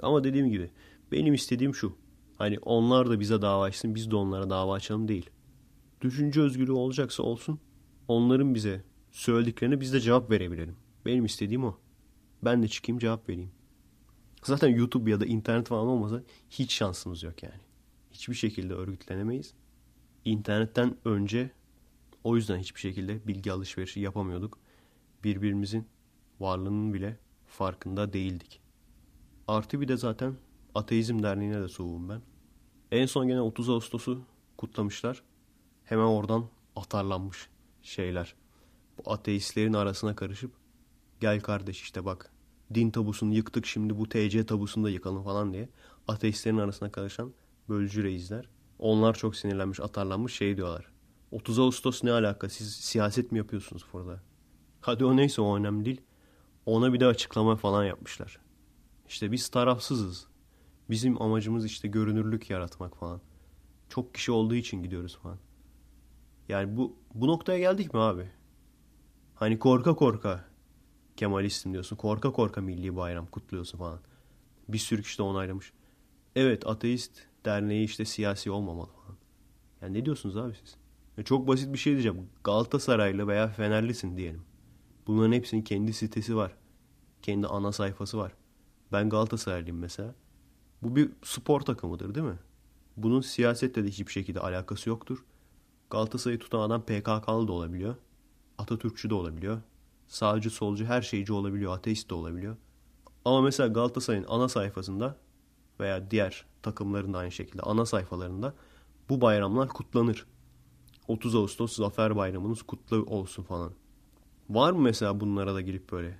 Ama 0.00 0.24
dediğim 0.24 0.48
gibi 0.50 0.70
benim 1.12 1.34
istediğim 1.34 1.74
şu. 1.74 1.96
Hani 2.42 2.58
onlar 2.58 3.10
da 3.10 3.20
bize 3.20 3.42
dava 3.42 3.64
açsın 3.64 3.94
biz 3.94 4.10
de 4.10 4.16
onlara 4.16 4.50
dava 4.50 4.74
açalım 4.74 5.08
değil. 5.08 5.30
Düşünce 6.00 6.40
özgürlüğü 6.40 6.72
olacaksa 6.72 7.22
olsun. 7.22 7.60
Onların 8.08 8.54
bize 8.54 8.84
söylediklerine 9.10 9.80
biz 9.80 9.92
de 9.92 10.00
cevap 10.00 10.30
verebilelim. 10.30 10.76
Benim 11.06 11.24
istediğim 11.24 11.64
o. 11.64 11.78
Ben 12.44 12.62
de 12.62 12.68
çıkayım 12.68 12.98
cevap 12.98 13.28
vereyim. 13.28 13.50
Zaten 14.44 14.68
YouTube 14.68 15.10
ya 15.10 15.20
da 15.20 15.26
internet 15.26 15.68
falan 15.68 15.86
olmasa 15.86 16.22
hiç 16.50 16.72
şansımız 16.72 17.22
yok 17.22 17.42
yani. 17.42 17.60
Hiçbir 18.12 18.34
şekilde 18.34 18.74
örgütlenemeyiz. 18.74 19.54
İnternetten 20.24 20.96
önce 21.04 21.50
o 22.24 22.36
yüzden 22.36 22.58
hiçbir 22.58 22.80
şekilde 22.80 23.26
bilgi 23.26 23.52
alışverişi 23.52 24.00
yapamıyorduk. 24.00 24.58
Birbirimizin 25.24 25.86
varlığının 26.40 26.94
bile 26.94 27.18
farkında 27.46 28.12
değildik. 28.12 28.60
Artı 29.48 29.80
bir 29.80 29.88
de 29.88 29.96
zaten 29.96 30.34
Ateizm 30.74 31.22
Derneği'ne 31.22 31.62
de 31.62 31.68
soğuğum 31.68 32.08
ben. 32.08 32.31
En 32.92 33.06
son 33.06 33.28
gene 33.28 33.40
30 33.40 33.68
Ağustos'u 33.68 34.22
kutlamışlar. 34.56 35.22
Hemen 35.84 36.04
oradan 36.04 36.46
atarlanmış 36.76 37.48
şeyler. 37.82 38.34
Bu 38.98 39.12
ateistlerin 39.12 39.72
arasına 39.72 40.16
karışıp 40.16 40.50
gel 41.20 41.40
kardeş 41.40 41.82
işte 41.82 42.04
bak 42.04 42.32
din 42.74 42.90
tabusunu 42.90 43.34
yıktık 43.34 43.66
şimdi 43.66 43.98
bu 43.98 44.08
TC 44.08 44.46
tabusunu 44.46 44.84
da 44.84 44.90
yıkalım 44.90 45.24
falan 45.24 45.52
diye 45.52 45.68
ateistlerin 46.08 46.58
arasına 46.58 46.92
karışan 46.92 47.32
bölücü 47.68 48.04
reisler. 48.04 48.48
Onlar 48.78 49.14
çok 49.14 49.36
sinirlenmiş, 49.36 49.80
atarlanmış 49.80 50.34
şey 50.34 50.56
diyorlar. 50.56 50.86
30 51.30 51.58
Ağustos 51.58 52.04
ne 52.04 52.12
alaka? 52.12 52.48
Siz 52.48 52.76
siyaset 52.76 53.32
mi 53.32 53.38
yapıyorsunuz 53.38 53.84
burada? 53.92 54.22
Hadi 54.80 55.04
o 55.04 55.16
neyse 55.16 55.42
o 55.42 55.56
önemli 55.56 55.84
değil. 55.84 56.00
Ona 56.66 56.92
bir 56.92 57.00
de 57.00 57.06
açıklama 57.06 57.56
falan 57.56 57.84
yapmışlar. 57.84 58.38
İşte 59.08 59.32
biz 59.32 59.48
tarafsızız. 59.48 60.31
Bizim 60.90 61.22
amacımız 61.22 61.64
işte 61.64 61.88
görünürlük 61.88 62.50
yaratmak 62.50 62.96
falan. 62.96 63.20
Çok 63.88 64.14
kişi 64.14 64.32
olduğu 64.32 64.54
için 64.54 64.82
gidiyoruz 64.82 65.18
falan. 65.22 65.38
Yani 66.48 66.76
bu 66.76 66.96
bu 67.14 67.26
noktaya 67.26 67.58
geldik 67.58 67.94
mi 67.94 68.00
abi? 68.00 68.30
Hani 69.34 69.58
korka 69.58 69.94
korka 69.94 70.52
Kemalistim 71.16 71.72
diyorsun. 71.72 71.96
Korka 71.96 72.32
korka 72.32 72.60
milli 72.60 72.96
bayram 72.96 73.26
kutluyorsun 73.26 73.78
falan. 73.78 74.00
Bir 74.68 74.78
sürü 74.78 75.02
kişi 75.02 75.18
de 75.18 75.22
onaylamış. 75.22 75.72
Evet 76.36 76.66
ateist 76.66 77.20
derneği 77.44 77.84
işte 77.84 78.04
siyasi 78.04 78.50
olmamalı 78.50 78.86
falan. 78.86 79.16
Yani 79.82 79.98
ne 79.98 80.04
diyorsunuz 80.04 80.36
abi 80.36 80.54
siz? 80.64 80.76
Ya 81.16 81.24
çok 81.24 81.48
basit 81.48 81.72
bir 81.72 81.78
şey 81.78 81.92
diyeceğim. 81.92 82.28
Galatasaraylı 82.44 83.28
veya 83.28 83.48
Fenerlisin 83.48 84.16
diyelim. 84.16 84.42
Bunların 85.06 85.32
hepsinin 85.32 85.62
kendi 85.62 85.92
sitesi 85.92 86.36
var. 86.36 86.56
Kendi 87.22 87.46
ana 87.46 87.72
sayfası 87.72 88.18
var. 88.18 88.32
Ben 88.92 89.08
Galatasaraylıyım 89.08 89.78
mesela. 89.78 90.14
Bu 90.82 90.96
bir 90.96 91.10
spor 91.22 91.60
takımıdır 91.60 92.14
değil 92.14 92.26
mi? 92.26 92.38
Bunun 92.96 93.20
siyasetle 93.20 93.84
de 93.84 93.88
hiçbir 93.88 94.12
şekilde 94.12 94.40
alakası 94.40 94.88
yoktur. 94.88 95.24
Galatasaray'ı 95.90 96.38
tutan 96.38 96.60
adam 96.60 96.82
PKK'lı 96.82 97.48
da 97.48 97.52
olabiliyor. 97.52 97.96
Atatürkçü 98.58 99.10
de 99.10 99.14
olabiliyor. 99.14 99.60
Sağcı, 100.06 100.50
solcu, 100.50 100.84
her 100.84 101.02
şeyci 101.02 101.32
olabiliyor. 101.32 101.76
Ateist 101.76 102.10
de 102.10 102.14
olabiliyor. 102.14 102.56
Ama 103.24 103.40
mesela 103.40 103.68
Galatasaray'ın 103.68 104.26
ana 104.28 104.48
sayfasında 104.48 105.16
veya 105.80 106.10
diğer 106.10 106.44
takımların 106.62 107.14
da 107.14 107.18
aynı 107.18 107.32
şekilde 107.32 107.62
ana 107.62 107.86
sayfalarında 107.86 108.54
bu 109.08 109.20
bayramlar 109.20 109.68
kutlanır. 109.68 110.26
30 111.08 111.34
Ağustos 111.34 111.76
Zafer 111.76 112.16
Bayramınız 112.16 112.62
kutlu 112.62 112.96
olsun 112.96 113.42
falan. 113.42 113.72
Var 114.50 114.72
mı 114.72 114.80
mesela 114.80 115.20
bunlara 115.20 115.54
da 115.54 115.60
girip 115.60 115.92
böyle? 115.92 116.18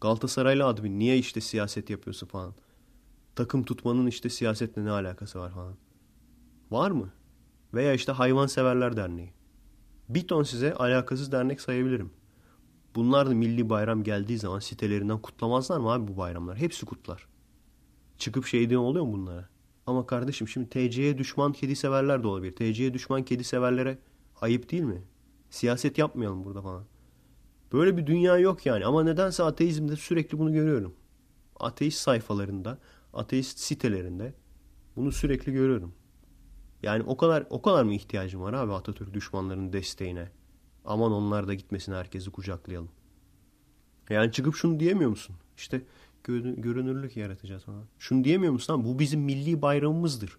Galatasaraylı 0.00 0.66
admin 0.66 0.98
niye 0.98 1.18
işte 1.18 1.40
siyaset 1.40 1.90
yapıyorsun 1.90 2.26
falan. 2.26 2.54
Takım 3.36 3.62
tutmanın 3.64 4.06
işte 4.06 4.28
siyasetle 4.28 4.84
ne 4.84 4.90
alakası 4.90 5.38
var 5.38 5.50
falan. 5.50 5.74
Var 6.70 6.90
mı? 6.90 7.12
Veya 7.74 7.94
işte 7.94 8.12
Hayvanseverler 8.12 8.96
Derneği. 8.96 9.32
Bir 10.08 10.28
ton 10.28 10.42
size 10.42 10.74
alakasız 10.74 11.32
dernek 11.32 11.60
sayabilirim. 11.60 12.10
Bunlar 12.94 13.30
da 13.30 13.34
milli 13.34 13.70
bayram 13.70 14.02
geldiği 14.02 14.38
zaman 14.38 14.58
sitelerinden 14.58 15.18
kutlamazlar 15.18 15.78
mı 15.78 15.92
abi 15.92 16.08
bu 16.08 16.16
bayramlar? 16.16 16.56
Hepsi 16.56 16.86
kutlar. 16.86 17.26
Çıkıp 18.18 18.46
şey 18.46 18.70
diyen 18.70 18.80
oluyor 18.80 19.04
mu 19.04 19.12
bunlara? 19.12 19.48
Ama 19.86 20.06
kardeşim 20.06 20.48
şimdi 20.48 20.68
TC'ye 20.68 21.18
düşman 21.18 21.52
kedi 21.52 21.76
severler 21.76 22.22
de 22.22 22.26
olabilir. 22.26 22.56
TC'ye 22.56 22.94
düşman 22.94 23.22
kedi 23.22 23.44
severlere 23.44 23.98
ayıp 24.40 24.70
değil 24.70 24.82
mi? 24.82 25.02
Siyaset 25.50 25.98
yapmayalım 25.98 26.44
burada 26.44 26.62
falan. 26.62 26.84
Böyle 27.72 27.96
bir 27.96 28.06
dünya 28.06 28.38
yok 28.38 28.66
yani. 28.66 28.86
Ama 28.86 29.04
nedense 29.04 29.42
ateizmde 29.42 29.96
sürekli 29.96 30.38
bunu 30.38 30.52
görüyorum. 30.52 30.94
Ateist 31.60 31.98
sayfalarında, 31.98 32.78
ateist 33.18 33.58
sitelerinde 33.58 34.34
bunu 34.96 35.12
sürekli 35.12 35.52
görüyorum. 35.52 35.94
Yani 36.82 37.02
o 37.02 37.16
kadar 37.16 37.46
o 37.50 37.62
kadar 37.62 37.84
mı 37.84 37.94
ihtiyacım 37.94 38.42
var 38.42 38.52
abi 38.52 38.72
Atatürk 38.72 39.14
düşmanlarının 39.14 39.72
desteğine? 39.72 40.28
Aman 40.84 41.12
onlar 41.12 41.48
da 41.48 41.54
gitmesin 41.54 41.92
herkesi 41.92 42.30
kucaklayalım. 42.30 42.90
Yani 44.10 44.32
çıkıp 44.32 44.54
şunu 44.54 44.80
diyemiyor 44.80 45.10
musun? 45.10 45.36
İşte 45.56 45.82
görünürlük 46.56 47.16
yaratacağız 47.16 47.64
falan. 47.64 47.84
Şunu 47.98 48.24
diyemiyor 48.24 48.52
musun? 48.52 48.72
Lan? 48.72 48.84
Bu 48.84 48.98
bizim 48.98 49.20
milli 49.20 49.62
bayramımızdır. 49.62 50.38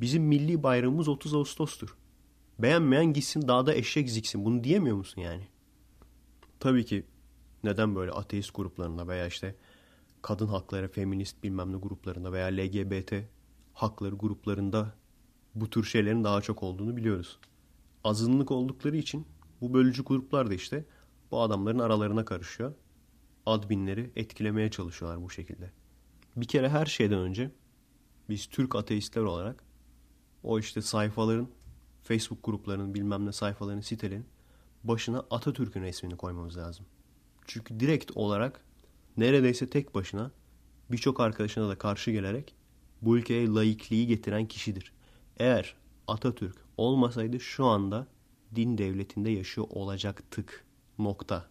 Bizim 0.00 0.22
milli 0.22 0.62
bayramımız 0.62 1.08
30 1.08 1.34
Ağustos'tur. 1.34 1.96
Beğenmeyen 2.58 3.12
gitsin 3.12 3.48
dağda 3.48 3.74
eşek 3.74 4.10
ziksin. 4.10 4.44
Bunu 4.44 4.64
diyemiyor 4.64 4.96
musun 4.96 5.20
yani? 5.20 5.48
Tabii 6.60 6.84
ki 6.84 7.04
neden 7.64 7.96
böyle 7.96 8.10
ateist 8.10 8.54
gruplarında 8.54 9.08
veya 9.08 9.26
işte 9.26 9.54
kadın 10.26 10.46
hakları, 10.46 10.88
feminist 10.88 11.42
bilmem 11.42 11.72
ne 11.72 11.76
gruplarında 11.76 12.32
veya 12.32 12.46
LGBT 12.46 13.12
hakları 13.72 14.14
gruplarında 14.14 14.94
bu 15.54 15.70
tür 15.70 15.84
şeylerin 15.84 16.24
daha 16.24 16.40
çok 16.40 16.62
olduğunu 16.62 16.96
biliyoruz. 16.96 17.38
Azınlık 18.04 18.50
oldukları 18.50 18.96
için 18.96 19.26
bu 19.60 19.74
bölücü 19.74 20.04
gruplar 20.04 20.50
da 20.50 20.54
işte 20.54 20.84
bu 21.30 21.40
adamların 21.40 21.78
aralarına 21.78 22.24
karışıyor. 22.24 22.74
Adminleri 23.46 24.10
etkilemeye 24.16 24.70
çalışıyorlar 24.70 25.22
bu 25.22 25.30
şekilde. 25.30 25.70
Bir 26.36 26.48
kere 26.48 26.68
her 26.68 26.86
şeyden 26.86 27.18
önce 27.18 27.50
biz 28.28 28.46
Türk 28.46 28.74
ateistler 28.74 29.22
olarak 29.22 29.64
o 30.42 30.58
işte 30.58 30.82
sayfaların, 30.82 31.48
Facebook 32.02 32.44
gruplarının 32.44 32.94
bilmem 32.94 33.26
ne 33.26 33.32
sayfaların, 33.32 33.80
sitelerin 33.80 34.26
başına 34.84 35.24
Atatürk'ün 35.30 35.82
resmini 35.82 36.16
koymamız 36.16 36.56
lazım. 36.56 36.86
Çünkü 37.46 37.80
direkt 37.80 38.16
olarak 38.16 38.65
neredeyse 39.16 39.70
tek 39.70 39.94
başına 39.94 40.30
birçok 40.90 41.20
arkadaşına 41.20 41.68
da 41.68 41.78
karşı 41.78 42.10
gelerek 42.10 42.54
bu 43.02 43.18
ülkeye 43.18 43.48
laikliği 43.48 44.06
getiren 44.06 44.46
kişidir. 44.48 44.92
Eğer 45.36 45.76
Atatürk 46.08 46.56
olmasaydı 46.76 47.40
şu 47.40 47.64
anda 47.64 48.06
din 48.54 48.78
devletinde 48.78 49.30
yaşıyor 49.30 49.66
olacaktık. 49.70 50.64
Nokta. 50.98 51.48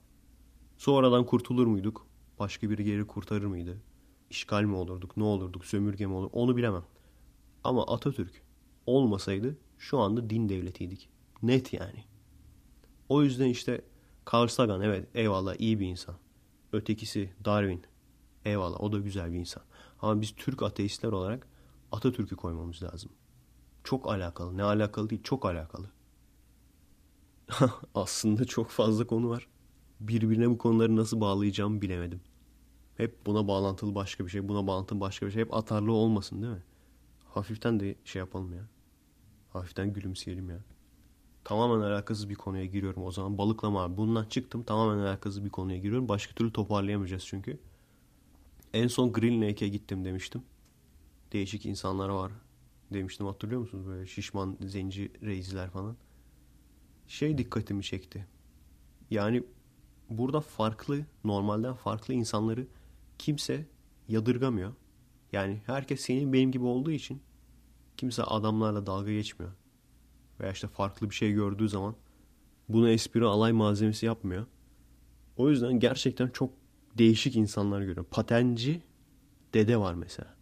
Sonradan 0.78 1.26
kurtulur 1.26 1.68
muyduk? 1.68 2.08
Başka 2.40 2.70
biri 2.70 2.84
geri 2.84 3.08
kurtarır 3.08 3.46
mıydı? 3.46 3.82
İşgal 4.30 4.64
mi 4.64 4.76
olurduk? 4.76 5.18
Ne 5.18 5.24
olurduk? 5.24 5.66
Sömürge 5.66 6.06
mi 6.06 6.14
olur? 6.14 6.30
Onu 6.34 6.58
bilemem. 6.58 6.84
Ama 7.64 7.88
Atatürk 7.88 8.42
olmasaydı 8.86 9.58
şu 9.78 10.00
anda 10.00 10.30
din 10.30 10.50
devletiydik. 10.50 11.10
Net 11.44 11.74
yani. 11.74 12.04
O 13.10 13.24
yüzden 13.24 13.50
işte 13.50 13.82
Carl 14.34 14.48
Sagan 14.48 14.82
evet 14.82 15.08
eyvallah 15.14 15.56
iyi 15.60 15.80
bir 15.80 15.88
insan. 15.88 16.16
Ötekisi 16.76 17.34
Darwin. 17.46 17.84
Eyvallah 18.46 18.82
o 18.82 18.92
da 18.92 19.00
güzel 19.00 19.34
bir 19.34 19.40
insan. 19.40 19.64
Ama 20.02 20.22
biz 20.22 20.36
Türk 20.36 20.64
ateistler 20.64 21.12
olarak 21.12 21.48
Atatürk'ü 21.92 22.36
koymamız 22.36 22.84
lazım. 22.84 23.12
Çok 23.84 24.10
alakalı. 24.10 24.58
Ne 24.58 24.64
alakalı 24.64 25.10
değil 25.10 25.24
çok 25.24 25.46
alakalı. 25.46 25.90
Aslında 27.96 28.46
çok 28.46 28.70
fazla 28.70 29.08
konu 29.08 29.30
var. 29.30 29.48
Birbirine 30.00 30.50
bu 30.50 30.58
konuları 30.58 30.96
nasıl 30.96 31.22
bağlayacağımı 31.22 31.82
bilemedim. 31.82 32.22
Hep 32.98 33.26
buna 33.26 33.48
bağlantılı 33.48 33.96
başka 33.96 34.26
bir 34.26 34.30
şey, 34.30 34.48
buna 34.48 34.68
bağlantılı 34.68 35.00
başka 35.00 35.26
bir 35.26 35.32
şey. 35.32 35.42
Hep 35.42 35.54
atarlı 35.54 35.92
olmasın 35.92 36.42
değil 36.42 36.54
mi? 36.54 36.64
Hafiften 37.26 37.80
de 37.80 37.96
şey 38.06 38.20
yapalım 38.20 38.54
ya. 38.54 38.68
Hafiften 39.50 39.94
gülümseyelim 39.94 40.50
ya. 40.50 40.60
Tamamen 41.46 41.86
alakasız 41.86 42.30
bir 42.30 42.36
konuya 42.36 42.66
giriyorum 42.66 43.04
o 43.04 43.12
zaman. 43.12 43.38
Balıklama 43.38 43.84
abi. 43.84 43.98
Bundan 43.98 44.26
çıktım. 44.26 44.64
Tamamen 44.64 45.04
alakasız 45.04 45.46
bir 45.46 45.50
konuya 45.50 45.78
giriyorum. 45.78 46.10
Başka 46.10 46.34
türlü 46.34 46.54
toparlayamayacağız 46.54 47.26
çünkü. 47.26 47.60
En 48.74 48.88
son 48.88 49.14
Green 49.14 49.42
Lake'e 49.42 49.68
gittim 49.68 50.06
demiştim. 50.06 50.44
Değişik 51.34 51.66
insanlar 51.66 52.10
var 52.10 52.32
demiştim 52.94 53.26
hatırlıyor 53.26 53.62
musunuz? 53.62 53.88
Böyle 53.88 54.08
şişman 54.08 54.58
zenci 54.62 55.12
reisler 55.22 55.70
falan 55.70 55.96
şey 57.08 57.38
dikkatimi 57.38 57.84
çekti. 57.84 58.28
Yani 59.12 59.44
burada 60.10 60.42
farklı, 60.42 61.06
normalden 61.24 61.74
farklı 61.74 62.14
insanları 62.14 62.68
kimse 63.18 63.66
yadırgamıyor. 64.08 64.74
Yani 65.32 65.62
herkes 65.66 66.02
senin 66.02 66.34
benim 66.34 66.52
gibi 66.52 66.64
olduğu 66.64 66.92
için 66.92 67.22
kimse 67.98 68.24
adamlarla 68.24 68.86
dalga 68.86 69.12
geçmiyor. 69.12 69.52
Veya 70.40 70.52
işte 70.52 70.68
farklı 70.68 71.10
bir 71.10 71.16
şey 71.16 71.32
gördüğü 71.34 71.70
zaman 71.70 71.96
bunu 72.70 72.90
espri 72.90 73.26
alay 73.26 73.52
malzemesi 73.52 74.06
yapmıyor. 74.06 74.46
O 75.38 75.50
yüzden 75.50 75.80
gerçekten 75.80 76.28
çok 76.28 76.54
değişik 76.98 77.36
insanlar 77.36 77.80
görüyorum. 77.80 78.08
Patenci 78.12 78.82
dede 79.54 79.78
var 79.78 79.94
mesela. 79.94 80.36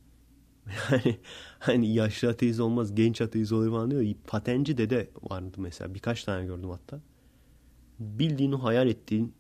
Yani 0.91 1.19
hani 1.59 1.93
yaşlı 1.93 2.29
ateist 2.29 2.59
olmaz 2.59 2.95
genç 2.95 3.21
ateist 3.21 3.51
olur 3.51 3.71
falan 3.71 3.91
diyor. 3.91 4.15
Patenci 4.27 4.77
dede 4.77 5.09
vardı 5.21 5.57
mesela. 5.57 5.93
Birkaç 5.93 6.23
tane 6.23 6.45
gördüm 6.45 6.69
hatta. 6.69 6.99
Bildiğini 7.99 8.55
hayal 8.55 8.87
ettiğin 8.87 9.33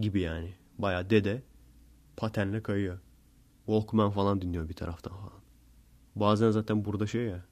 gibi 0.00 0.20
yani. 0.20 0.54
Baya 0.78 1.10
dede 1.10 1.42
patenle 2.16 2.62
kayıyor. 2.62 2.98
Walkman 3.66 4.10
falan 4.10 4.42
dinliyor 4.42 4.68
bir 4.68 4.74
taraftan 4.74 5.12
falan. 5.12 5.40
Bazen 6.16 6.50
zaten 6.50 6.84
burada 6.84 7.06
şey 7.06 7.24
ya 7.24 7.44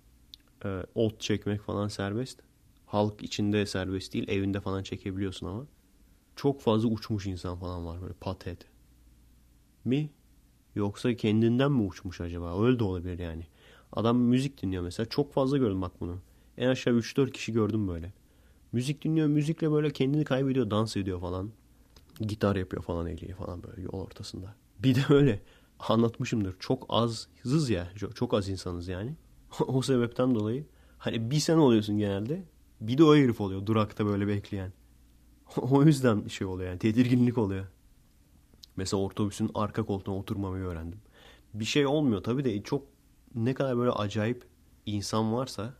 e, 0.64 0.82
ot 0.94 1.20
çekmek 1.20 1.60
falan 1.60 1.88
serbest. 1.88 2.40
Halk 2.86 3.22
içinde 3.22 3.66
serbest 3.66 4.14
değil. 4.14 4.28
Evinde 4.28 4.60
falan 4.60 4.82
çekebiliyorsun 4.82 5.46
ama. 5.46 5.66
Çok 6.36 6.60
fazla 6.60 6.88
uçmuş 6.88 7.26
insan 7.26 7.58
falan 7.58 7.86
var 7.86 8.02
böyle 8.02 8.14
patet. 8.14 8.58
Mi? 9.84 10.10
Yoksa 10.74 11.14
kendinden 11.16 11.72
mi 11.72 11.82
uçmuş 11.82 12.20
acaba? 12.20 12.64
Öyle 12.64 12.78
de 12.78 12.84
olabilir 12.84 13.18
yani. 13.18 13.46
Adam 13.92 14.18
müzik 14.18 14.62
dinliyor 14.62 14.82
mesela. 14.82 15.08
Çok 15.08 15.32
fazla 15.32 15.58
gördüm 15.58 15.82
bak 15.82 15.92
bunu. 16.00 16.18
En 16.58 16.68
aşağı 16.68 16.94
3-4 16.94 17.30
kişi 17.30 17.52
gördüm 17.52 17.88
böyle. 17.88 18.12
Müzik 18.72 19.04
dinliyor. 19.04 19.26
Müzikle 19.26 19.70
böyle 19.72 19.90
kendini 19.90 20.24
kaybediyor. 20.24 20.70
Dans 20.70 20.96
ediyor 20.96 21.20
falan. 21.20 21.50
Gitar 22.20 22.56
yapıyor 22.56 22.82
falan 22.82 23.06
eliyle 23.06 23.34
falan 23.34 23.62
böyle 23.62 23.82
yol 23.82 23.92
ortasında. 23.92 24.54
Bir 24.78 24.94
de 24.94 25.00
öyle 25.08 25.40
anlatmışımdır. 25.78 26.56
Çok 26.58 26.86
azız 26.88 27.70
ya. 27.70 27.88
Çok, 28.14 28.34
az 28.34 28.48
insanız 28.48 28.88
yani. 28.88 29.16
o 29.66 29.82
sebepten 29.82 30.34
dolayı 30.34 30.66
hani 30.98 31.30
bir 31.30 31.38
sen 31.38 31.56
oluyorsun 31.56 31.98
genelde. 31.98 32.44
Bir 32.80 32.98
de 32.98 33.04
o 33.04 33.16
herif 33.16 33.40
oluyor 33.40 33.66
durakta 33.66 34.06
böyle 34.06 34.26
bekleyen. 34.28 34.72
o 35.56 35.82
yüzden 35.82 36.28
şey 36.28 36.46
oluyor 36.46 36.68
yani 36.68 36.78
tedirginlik 36.78 37.38
oluyor. 37.38 37.66
Mesela 38.76 39.02
otobüsün 39.02 39.50
arka 39.54 39.82
koltuğuna 39.82 40.16
oturmamayı 40.16 40.64
öğrendim. 40.64 40.98
Bir 41.54 41.64
şey 41.64 41.86
olmuyor 41.86 42.22
tabii 42.22 42.44
de 42.44 42.62
çok 42.62 42.86
ne 43.34 43.54
kadar 43.54 43.76
böyle 43.76 43.90
acayip 43.90 44.44
insan 44.86 45.32
varsa 45.32 45.74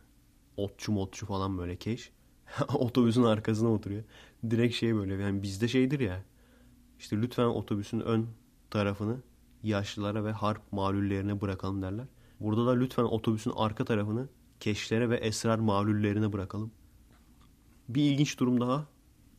otçu 0.57 0.91
motçu 0.91 1.25
falan 1.25 1.57
böyle 1.57 1.75
keş 1.75 2.11
otobüsün 2.73 3.23
arkasına 3.23 3.73
oturuyor. 3.73 4.03
Direkt 4.49 4.75
şey 4.75 4.95
böyle 4.95 5.13
yani 5.13 5.43
bizde 5.43 5.67
şeydir 5.67 5.99
ya 5.99 6.23
işte 6.99 7.21
lütfen 7.21 7.45
otobüsün 7.45 7.99
ön 7.99 8.27
tarafını 8.69 9.17
yaşlılara 9.63 10.23
ve 10.23 10.31
harp 10.31 10.71
malullerine 10.71 11.41
bırakalım 11.41 11.81
derler. 11.81 12.05
Burada 12.39 12.65
da 12.65 12.71
lütfen 12.71 13.03
otobüsün 13.03 13.53
arka 13.55 13.85
tarafını 13.85 14.29
keşlere 14.59 15.09
ve 15.09 15.17
esrar 15.17 15.59
malullerine 15.59 16.33
bırakalım. 16.33 16.71
Bir 17.89 18.01
ilginç 18.01 18.39
durum 18.39 18.61
daha. 18.61 18.87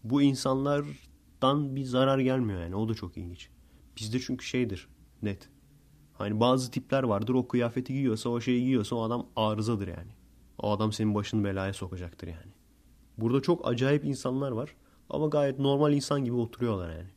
Bu 0.05 0.23
insanlardan 0.23 1.77
bir 1.77 1.85
zarar 1.85 2.19
gelmiyor 2.19 2.61
yani. 2.61 2.77
O 2.77 2.89
da 2.89 2.95
çok 2.95 3.17
ilginç. 3.17 3.49
Bizde 3.97 4.21
çünkü 4.21 4.47
şeydir 4.47 4.89
net. 5.23 5.49
Hani 6.13 6.41
bazı 6.41 6.71
tipler 6.71 7.03
vardır 7.03 7.35
o 7.35 7.49
kıyafeti 7.49 7.93
giyiyorsa 7.93 8.29
o 8.29 8.41
şeyi 8.41 8.61
giyiyorsa 8.61 8.97
o 8.97 9.03
adam 9.03 9.27
arızadır 9.37 9.89
yani. 9.89 10.11
O 10.59 10.71
adam 10.71 10.93
senin 10.93 11.15
başını 11.15 11.45
belaya 11.45 11.73
sokacaktır 11.73 12.29
yani. 12.29 12.53
Burada 13.19 13.43
çok 13.43 13.69
acayip 13.69 14.05
insanlar 14.05 14.51
var 14.51 14.75
ama 15.11 15.27
gayet 15.27 15.59
normal 15.59 15.93
insan 15.93 16.25
gibi 16.25 16.35
oturuyorlar 16.35 16.91
yani. 16.91 17.09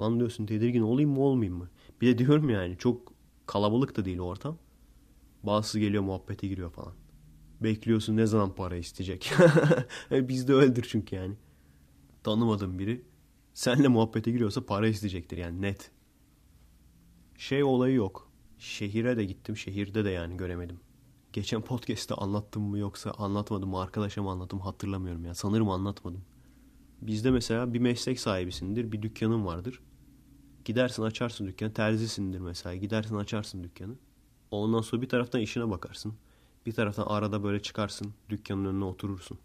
Lan 0.00 0.18
diyorsun 0.18 0.46
tedirgin 0.46 0.82
olayım 0.82 1.10
mı 1.10 1.20
olmayayım 1.20 1.58
mı? 1.58 1.68
Bir 2.00 2.06
de 2.06 2.18
diyorum 2.18 2.50
yani 2.50 2.76
çok 2.78 3.12
kalabalık 3.46 3.96
da 3.96 4.04
değil 4.04 4.18
ortam. 4.20 4.58
Bazısı 5.42 5.78
geliyor 5.78 6.02
muhabbete 6.02 6.48
giriyor 6.48 6.70
falan. 6.70 6.94
Bekliyorsun 7.60 8.16
ne 8.16 8.26
zaman 8.26 8.54
para 8.54 8.76
isteyecek. 8.76 9.32
Bizde 10.10 10.54
öyledir 10.54 10.86
çünkü 10.90 11.16
yani. 11.16 11.34
Tanımadığın 12.24 12.78
biri 12.78 13.04
senle 13.54 13.88
muhabbete 13.88 14.30
giriyorsa 14.30 14.66
para 14.66 14.88
isteyecektir 14.88 15.36
yani 15.36 15.62
net. 15.62 15.90
Şey 17.38 17.64
olayı 17.64 17.94
yok. 17.94 18.30
Şehire 18.58 19.16
de 19.16 19.24
gittim. 19.24 19.56
Şehirde 19.56 20.04
de 20.04 20.10
yani 20.10 20.36
göremedim. 20.36 20.80
Geçen 21.32 21.62
podcast'te 21.62 22.14
anlattım 22.14 22.62
mı 22.62 22.78
yoksa 22.78 23.10
anlatmadım 23.10 23.68
mı 23.70 23.80
arkadaşa 23.80 24.22
mı 24.22 24.30
anlattım 24.30 24.60
hatırlamıyorum 24.60 25.24
ya. 25.24 25.34
Sanırım 25.34 25.70
anlatmadım. 25.70 26.24
Bizde 27.02 27.30
mesela 27.30 27.74
bir 27.74 27.78
meslek 27.78 28.20
sahibisindir. 28.20 28.92
Bir 28.92 29.02
dükkanın 29.02 29.46
vardır. 29.46 29.80
Gidersin 30.64 31.02
açarsın 31.02 31.46
dükkanı. 31.46 31.72
Terzisindir 31.72 32.38
mesela. 32.38 32.74
Gidersin 32.74 33.16
açarsın 33.16 33.64
dükkanı. 33.64 33.94
Ondan 34.52 34.80
sonra 34.80 35.02
bir 35.02 35.08
taraftan 35.08 35.40
işine 35.40 35.70
bakarsın. 35.70 36.14
Bir 36.66 36.72
taraftan 36.72 37.06
arada 37.06 37.44
böyle 37.44 37.62
çıkarsın. 37.62 38.14
Dükkanın 38.28 38.64
önüne 38.64 38.84
oturursun. 38.84 39.38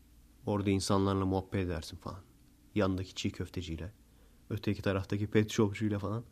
Orada 0.46 0.70
insanlarla 0.70 1.26
muhabbet 1.26 1.66
edersin 1.66 1.98
falan. 1.98 2.20
Yandaki 2.76 3.16
çiğ 3.16 3.32
köfteciyle. 3.32 3.92
Öteki 4.50 4.82
taraftaki 4.82 5.28
pet 5.28 5.52
shopçuyla 5.52 6.00
falan. 6.00 6.24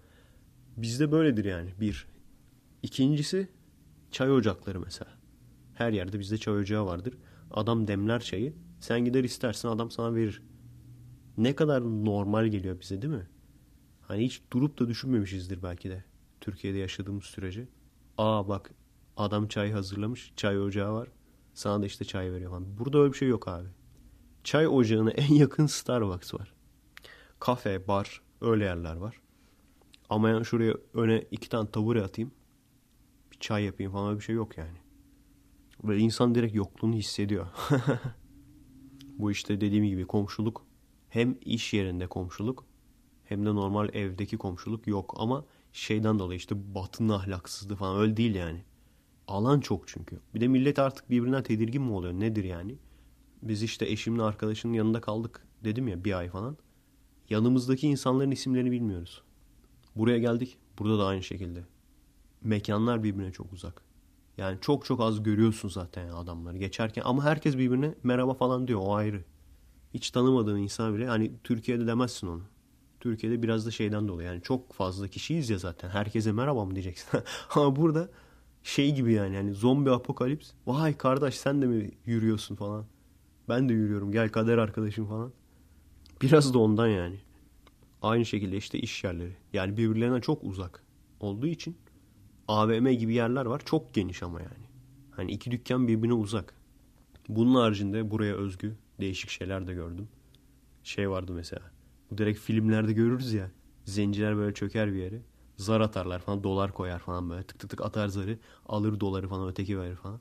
Bizde 0.78 1.12
böyledir 1.12 1.46
yani. 1.46 1.74
Bir. 1.80 2.08
İkincisi 2.84 3.50
çay 4.12 4.32
ocakları 4.32 4.80
mesela. 4.80 5.12
Her 5.74 5.92
yerde 5.92 6.20
bizde 6.20 6.38
çay 6.38 6.58
ocağı 6.58 6.86
vardır. 6.86 7.18
Adam 7.52 7.88
demler 7.88 8.22
çayı. 8.22 8.54
Sen 8.80 9.06
gider 9.06 9.24
istersin 9.24 9.68
adam 9.68 9.92
sana 9.92 10.16
verir. 10.16 10.42
Ne 11.38 11.56
kadar 11.56 11.82
normal 12.06 12.48
geliyor 12.48 12.82
bize 12.82 13.02
değil 13.02 13.14
mi? 13.14 13.28
Hani 14.02 14.26
hiç 14.26 14.42
durup 14.54 14.80
da 14.80 14.88
düşünmemişizdir 14.88 15.64
belki 15.64 15.90
de. 15.90 16.04
Türkiye'de 16.42 16.78
yaşadığımız 16.78 17.24
sürece. 17.24 17.68
Aa 18.18 18.48
bak 18.48 18.72
adam 19.18 19.48
çay 19.48 19.72
hazırlamış. 19.72 20.34
Çay 20.36 20.60
ocağı 20.60 20.94
var. 20.94 21.08
Sana 21.54 21.82
da 21.82 21.86
işte 21.86 22.06
çay 22.06 22.32
veriyor 22.32 22.52
falan. 22.52 22.78
Burada 22.78 23.00
öyle 23.00 23.14
bir 23.14 23.18
şey 23.18 23.28
yok 23.28 23.48
abi. 23.48 23.68
Çay 24.44 24.68
ocağına 24.68 25.12
en 25.12 25.34
yakın 25.34 25.66
Starbucks 25.66 26.34
var. 26.34 26.54
Kafe, 27.40 27.88
bar 27.88 28.22
öyle 28.42 28.64
yerler 28.64 28.96
var. 28.96 29.22
Ama 30.10 30.30
yani 30.30 30.46
şuraya 30.46 30.74
öne 30.94 31.26
iki 31.32 31.50
tane 31.50 31.72
tabure 31.72 32.04
atayım. 32.04 32.32
Bir 33.32 33.40
çay 33.40 33.64
yapayım 33.64 33.92
falan 33.92 34.18
bir 34.18 34.24
şey 34.24 34.36
yok 34.36 34.58
yani. 34.58 34.78
Böyle 35.84 36.00
insan 36.00 36.36
direkt 36.36 36.56
yokluğunu 36.56 36.96
hissediyor. 36.96 37.48
Bu 39.18 39.32
işte 39.32 39.62
dediğim 39.62 39.86
gibi 39.86 40.08
komşuluk. 40.08 40.66
Hem 41.10 41.38
iş 41.42 41.74
yerinde 41.74 42.08
komşuluk 42.08 42.66
hem 43.26 43.46
de 43.46 43.56
normal 43.56 43.90
evdeki 43.94 44.38
komşuluk 44.38 44.88
yok. 44.88 45.14
Ama 45.18 45.46
şeyden 45.76 46.20
dolayı 46.20 46.38
işte 46.38 46.76
batının 46.76 47.10
ahlaksızlığı 47.14 47.76
falan 47.76 48.00
öyle 48.00 48.18
değil 48.18 48.36
yani. 48.36 48.64
Alan 49.28 49.60
çok 49.60 49.88
çünkü. 49.88 50.20
Bir 50.36 50.42
de 50.42 50.48
millet 50.48 50.80
artık 50.80 51.10
birbirinden 51.10 51.44
tedirgin 51.44 51.82
mi 51.82 51.92
oluyor 51.92 52.14
nedir 52.14 52.44
yani? 52.44 52.76
Biz 53.42 53.64
işte 53.64 53.86
eşimle 53.86 54.24
arkadaşının 54.24 54.74
yanında 54.74 55.02
kaldık 55.02 55.48
dedim 55.64 55.88
ya 55.88 56.04
bir 56.04 56.18
ay 56.18 56.30
falan. 56.30 56.58
Yanımızdaki 57.30 57.88
insanların 57.88 58.32
isimlerini 58.32 58.72
bilmiyoruz. 58.72 59.22
Buraya 59.96 60.20
geldik. 60.20 60.58
Burada 60.80 61.00
da 61.00 61.06
aynı 61.06 61.24
şekilde. 61.24 61.64
Mekanlar 62.42 63.04
birbirine 63.04 63.32
çok 63.32 63.54
uzak. 63.54 63.82
Yani 64.38 64.58
çok 64.62 64.86
çok 64.86 65.02
az 65.02 65.24
görüyorsun 65.24 65.70
zaten 65.70 66.10
adamları 66.10 66.58
geçerken. 66.58 67.02
Ama 67.06 67.24
herkes 67.24 67.58
birbirine 67.58 67.96
merhaba 68.04 68.34
falan 68.34 68.68
diyor. 68.68 68.80
O 68.84 68.96
ayrı. 68.96 69.24
Hiç 69.94 70.12
tanımadığın 70.12 70.58
insan 70.58 70.96
bile 70.96 71.08
hani 71.08 71.32
Türkiye'de 71.44 71.88
demezsin 71.88 72.28
onu. 72.28 72.44
Türkiye'de 73.06 73.44
biraz 73.44 73.66
da 73.66 73.72
şeyden 73.72 74.08
dolayı 74.08 74.28
yani 74.28 74.42
çok 74.42 74.74
fazla 74.74 75.08
kişiyiz 75.08 75.50
ya 75.50 75.58
zaten. 75.58 75.90
Herkese 75.90 76.32
merhaba 76.32 76.66
mı 76.66 76.76
diyeceksin. 76.76 77.20
Ama 77.56 77.76
burada 77.76 78.10
şey 78.64 78.96
gibi 78.96 79.14
yani 79.14 79.36
yani 79.36 79.54
zombi 79.54 79.92
apokalips. 79.92 80.52
Vay 80.68 80.98
kardeş 80.98 81.36
sen 81.36 81.62
de 81.62 81.66
mi 81.66 81.92
yürüyorsun 82.06 82.56
falan. 82.56 82.86
Ben 83.50 83.70
de 83.70 83.74
yürüyorum 83.74 84.12
gel 84.12 84.30
kader 84.30 84.58
arkadaşım 84.58 85.08
falan. 85.08 85.32
Biraz 86.22 86.54
da 86.54 86.60
ondan 86.60 86.88
yani. 86.88 87.16
Aynı 88.02 88.26
şekilde 88.26 88.58
işte 88.58 88.80
iş 88.80 89.04
yerleri. 89.04 89.36
Yani 89.54 89.78
birbirlerine 89.78 90.22
çok 90.22 90.44
uzak 90.44 90.84
olduğu 91.20 91.48
için 91.48 91.78
AVM 92.48 92.90
gibi 92.90 93.14
yerler 93.14 93.46
var. 93.46 93.62
Çok 93.66 93.94
geniş 93.94 94.24
ama 94.24 94.42
yani. 94.42 94.66
Hani 95.12 95.32
iki 95.32 95.52
dükkan 95.52 95.88
birbirine 95.88 96.14
uzak. 96.14 96.54
Bunun 97.30 97.56
haricinde 97.56 98.12
buraya 98.12 98.36
özgü 98.36 98.76
değişik 99.00 99.30
şeyler 99.30 99.68
de 99.68 99.74
gördüm. 99.74 100.08
Şey 100.84 101.10
vardı 101.10 101.32
mesela. 101.36 101.75
Direkt 102.18 102.40
filmlerde 102.40 102.94
görürüz 102.94 103.34
ya. 103.34 103.52
Zenciler 103.86 104.38
böyle 104.38 104.54
çöker 104.54 104.94
bir 104.94 105.00
yere. 105.00 105.22
Zar 105.58 105.82
atarlar 105.82 106.20
falan. 106.20 106.44
Dolar 106.44 106.74
koyar 106.74 107.00
falan 107.00 107.30
böyle. 107.30 107.44
Tık 107.44 107.60
tık 107.60 107.70
tık 107.70 107.82
atar 107.82 108.08
zarı. 108.08 108.40
Alır 108.66 109.00
doları 109.00 109.28
falan 109.28 109.50
öteki 109.50 109.80
verir 109.80 109.96
falan. 109.96 110.20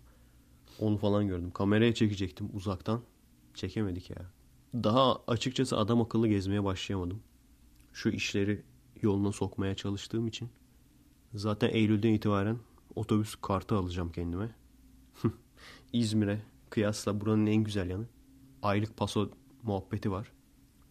Onu 0.78 0.96
falan 0.96 1.28
gördüm. 1.28 1.50
Kameraya 1.50 1.94
çekecektim 1.94 2.50
uzaktan. 2.52 3.00
Çekemedik 3.54 4.10
ya. 4.10 4.30
Daha 4.74 5.22
açıkçası 5.26 5.78
adam 5.78 6.00
akıllı 6.00 6.28
gezmeye 6.28 6.64
başlayamadım. 6.64 7.22
Şu 7.92 8.08
işleri 8.10 8.62
yoluna 9.02 9.32
sokmaya 9.32 9.74
çalıştığım 9.74 10.26
için. 10.26 10.48
Zaten 11.34 11.68
Eylül'den 11.70 12.12
itibaren 12.12 12.58
otobüs 12.94 13.34
kartı 13.42 13.76
alacağım 13.76 14.12
kendime. 14.12 14.54
İzmir'e 15.92 16.42
kıyasla 16.70 17.20
buranın 17.20 17.46
en 17.46 17.64
güzel 17.64 17.90
yanı. 17.90 18.06
Aylık 18.62 18.96
paso 18.96 19.30
muhabbeti 19.62 20.10
var. 20.10 20.32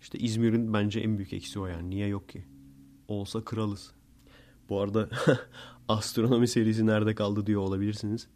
İşte 0.03 0.19
İzmir'in 0.19 0.73
bence 0.73 0.99
en 0.99 1.17
büyük 1.17 1.33
eksiği 1.33 1.63
o 1.63 1.67
yani. 1.67 1.89
Niye 1.89 2.07
yok 2.07 2.29
ki? 2.29 2.45
Olsa 3.07 3.45
kralız. 3.45 3.91
Bu 4.69 4.79
arada 4.79 5.09
astronomi 5.87 6.47
serisi 6.47 6.85
nerede 6.85 7.15
kaldı 7.15 7.45
diyor 7.45 7.61
olabilirsiniz. 7.61 8.27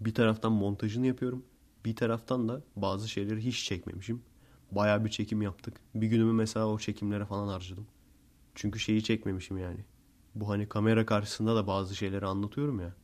Bir 0.00 0.14
taraftan 0.14 0.52
montajını 0.52 1.06
yapıyorum. 1.06 1.44
Bir 1.84 1.96
taraftan 1.96 2.48
da 2.48 2.62
bazı 2.76 3.08
şeyleri 3.08 3.44
hiç 3.44 3.64
çekmemişim. 3.64 4.22
Baya 4.70 5.04
bir 5.04 5.10
çekim 5.10 5.42
yaptık. 5.42 5.80
Bir 5.94 6.06
günümü 6.06 6.32
mesela 6.32 6.68
o 6.68 6.78
çekimlere 6.78 7.24
falan 7.24 7.48
harcadım. 7.48 7.86
Çünkü 8.54 8.78
şeyi 8.78 9.02
çekmemişim 9.02 9.58
yani. 9.58 9.84
Bu 10.34 10.48
hani 10.48 10.68
kamera 10.68 11.06
karşısında 11.06 11.56
da 11.56 11.66
bazı 11.66 11.96
şeyleri 11.96 12.26
anlatıyorum 12.26 12.80
ya. 12.80 12.94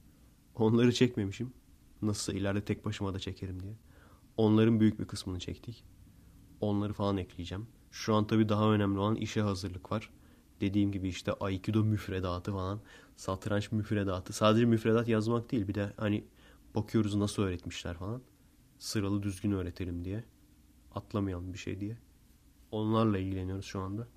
Onları 0.55 0.93
çekmemişim. 0.93 1.53
Nasılsa 2.03 2.39
ileride 2.39 2.65
tek 2.65 2.85
başıma 2.85 3.15
da 3.15 3.19
çekerim 3.19 3.63
diye. 3.63 3.75
Onların 4.37 4.81
büyük 4.81 5.01
bir 5.01 5.05
kısmını 5.05 5.39
çektik. 5.39 5.85
Onları 6.61 6.93
falan 6.93 7.17
ekleyeceğim. 7.17 7.67
Şu 7.91 8.15
an 8.15 8.27
tabii 8.27 8.49
daha 8.49 8.73
önemli 8.73 8.99
olan 8.99 9.15
işe 9.15 9.41
hazırlık 9.41 9.93
var. 9.93 10.11
Dediğim 10.61 10.93
gibi 10.93 11.09
işte 11.09 11.33
Aikido 11.33 11.85
müfredatı 11.85 12.53
falan. 12.53 12.81
Satranç 13.17 13.73
müfredatı. 13.73 14.33
Sadece 14.33 14.65
müfredat 14.65 15.09
yazmak 15.09 15.53
değil. 15.53 15.69
Bir 15.69 15.75
de 15.75 15.93
hani 15.97 16.25
bakıyoruz 16.75 17.15
nasıl 17.15 17.43
öğretmişler 17.43 17.95
falan. 17.95 18.23
Sıralı 18.79 19.23
düzgün 19.23 19.53
öğretelim 19.53 20.05
diye. 20.05 20.25
Atlamayalım 20.95 21.53
bir 21.53 21.59
şey 21.59 21.81
diye. 21.81 21.99
Onlarla 22.71 23.19
ilgileniyoruz 23.19 23.65
şu 23.65 23.81
anda. 23.81 24.09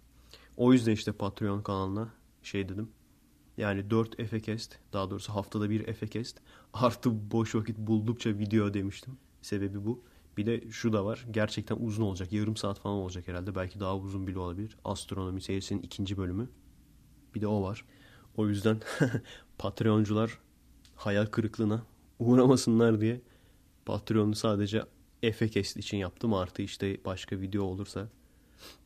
O 0.57 0.73
yüzden 0.73 0.91
işte 0.91 1.11
Patreon 1.11 1.61
kanalına 1.61 2.13
şey 2.43 2.69
dedim. 2.69 2.89
Yani 3.57 3.89
4 3.89 4.19
Efekest, 4.19 4.79
daha 4.93 5.09
doğrusu 5.09 5.33
haftada 5.33 5.69
bir 5.69 5.87
Efekest. 5.87 6.37
Artı 6.73 7.31
boş 7.31 7.55
vakit 7.55 7.77
buldukça 7.77 8.29
video 8.29 8.73
demiştim. 8.73 9.17
Sebebi 9.41 9.85
bu. 9.85 10.03
Bir 10.37 10.45
de 10.45 10.71
şu 10.71 10.93
da 10.93 11.05
var. 11.05 11.25
Gerçekten 11.31 11.77
uzun 11.79 12.03
olacak. 12.03 12.33
Yarım 12.33 12.57
saat 12.57 12.79
falan 12.79 12.95
olacak 12.95 13.27
herhalde. 13.27 13.55
Belki 13.55 13.79
daha 13.79 13.97
uzun 13.97 14.27
bile 14.27 14.39
olabilir. 14.39 14.77
Astronomi 14.85 15.41
serisinin 15.41 15.81
ikinci 15.81 16.17
bölümü. 16.17 16.49
Bir 17.35 17.41
de 17.41 17.47
o 17.47 17.61
var. 17.63 17.85
O 18.35 18.47
yüzden 18.47 18.81
Patreoncular 19.57 20.39
hayal 20.95 21.25
kırıklığına 21.25 21.83
uğramasınlar 22.19 23.01
diye 23.01 23.21
Patreon'u 23.85 24.35
sadece 24.35 24.83
Efekest 25.23 25.77
için 25.77 25.97
yaptım. 25.97 26.33
Artı 26.33 26.61
işte 26.61 26.97
başka 27.05 27.41
video 27.41 27.63
olursa. 27.63 28.07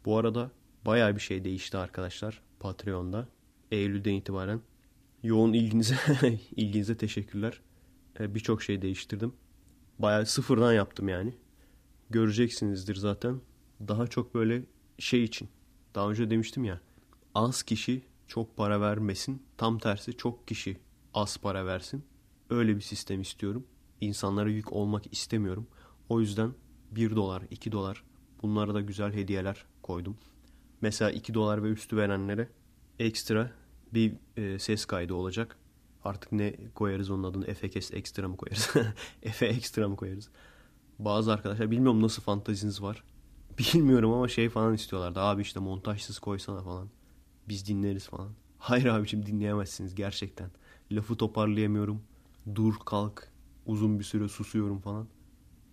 Bu 0.05 0.17
arada 0.17 0.51
bayağı 0.85 1.15
bir 1.15 1.21
şey 1.21 1.43
değişti 1.43 1.77
arkadaşlar 1.77 2.41
Patreon'da. 2.59 3.27
Eylül'den 3.71 4.13
itibaren. 4.13 4.61
Yoğun 5.23 5.53
ilginize 5.53 5.95
ilginize 6.55 6.97
teşekkürler. 6.97 7.61
Ee, 8.19 8.35
Birçok 8.35 8.63
şey 8.63 8.81
değiştirdim. 8.81 9.33
Bayağı 9.99 10.25
sıfırdan 10.25 10.73
yaptım 10.73 11.09
yani. 11.09 11.33
Göreceksinizdir 12.09 12.95
zaten. 12.95 13.41
Daha 13.87 14.07
çok 14.07 14.35
böyle 14.35 14.63
şey 14.99 15.23
için. 15.23 15.49
Daha 15.95 16.09
önce 16.09 16.29
demiştim 16.29 16.63
ya. 16.63 16.81
Az 17.35 17.63
kişi 17.63 18.01
çok 18.27 18.57
para 18.57 18.81
vermesin. 18.81 19.43
Tam 19.57 19.79
tersi 19.79 20.17
çok 20.17 20.47
kişi 20.47 20.77
az 21.13 21.37
para 21.37 21.65
versin. 21.65 22.03
Öyle 22.49 22.75
bir 22.75 22.81
sistem 22.81 23.21
istiyorum. 23.21 23.67
İnsanlara 24.01 24.49
yük 24.49 24.73
olmak 24.73 25.13
istemiyorum. 25.13 25.67
O 26.09 26.19
yüzden 26.19 26.53
1 26.91 27.15
dolar, 27.15 27.43
2 27.51 27.71
dolar 27.71 28.03
bunlara 28.41 28.73
da 28.73 28.81
güzel 28.81 29.13
hediyeler 29.13 29.65
koydum. 29.81 30.17
Mesela 30.81 31.11
2 31.11 31.33
dolar 31.33 31.63
ve 31.63 31.69
üstü 31.69 31.97
verenlere 31.97 32.49
ekstra 32.99 33.51
bir 33.93 34.13
e, 34.37 34.59
ses 34.59 34.85
kaydı 34.85 35.13
olacak. 35.13 35.57
Artık 36.05 36.31
ne 36.31 36.55
koyarız 36.75 37.09
onun 37.09 37.23
adını? 37.23 37.53
FKS 37.53 37.93
ekstra 37.93 38.27
mı 38.27 38.37
koyarız? 38.37 38.69
Efe 39.23 39.45
ekstra 39.45 39.87
mı 39.89 39.95
koyarız? 39.95 40.29
Bazı 40.99 41.33
arkadaşlar 41.33 41.71
bilmiyorum 41.71 42.01
nasıl 42.01 42.21
fantaziniz 42.21 42.81
var. 42.81 43.03
Bilmiyorum 43.59 44.13
ama 44.13 44.27
şey 44.27 44.49
falan 44.49 44.73
istiyorlardı. 44.73 45.19
Abi 45.19 45.41
işte 45.41 45.59
montajsız 45.59 46.19
koysana 46.19 46.61
falan. 46.63 46.89
Biz 47.49 47.67
dinleriz 47.67 48.07
falan. 48.07 48.31
Hayır 48.57 48.85
abicim 48.85 49.25
dinleyemezsiniz 49.25 49.95
gerçekten. 49.95 50.51
Lafı 50.91 51.17
toparlayamıyorum. 51.17 52.01
Dur 52.55 52.73
kalk. 52.85 53.31
Uzun 53.65 53.99
bir 53.99 54.03
süre 54.03 54.27
susuyorum 54.27 54.79
falan. 54.79 55.07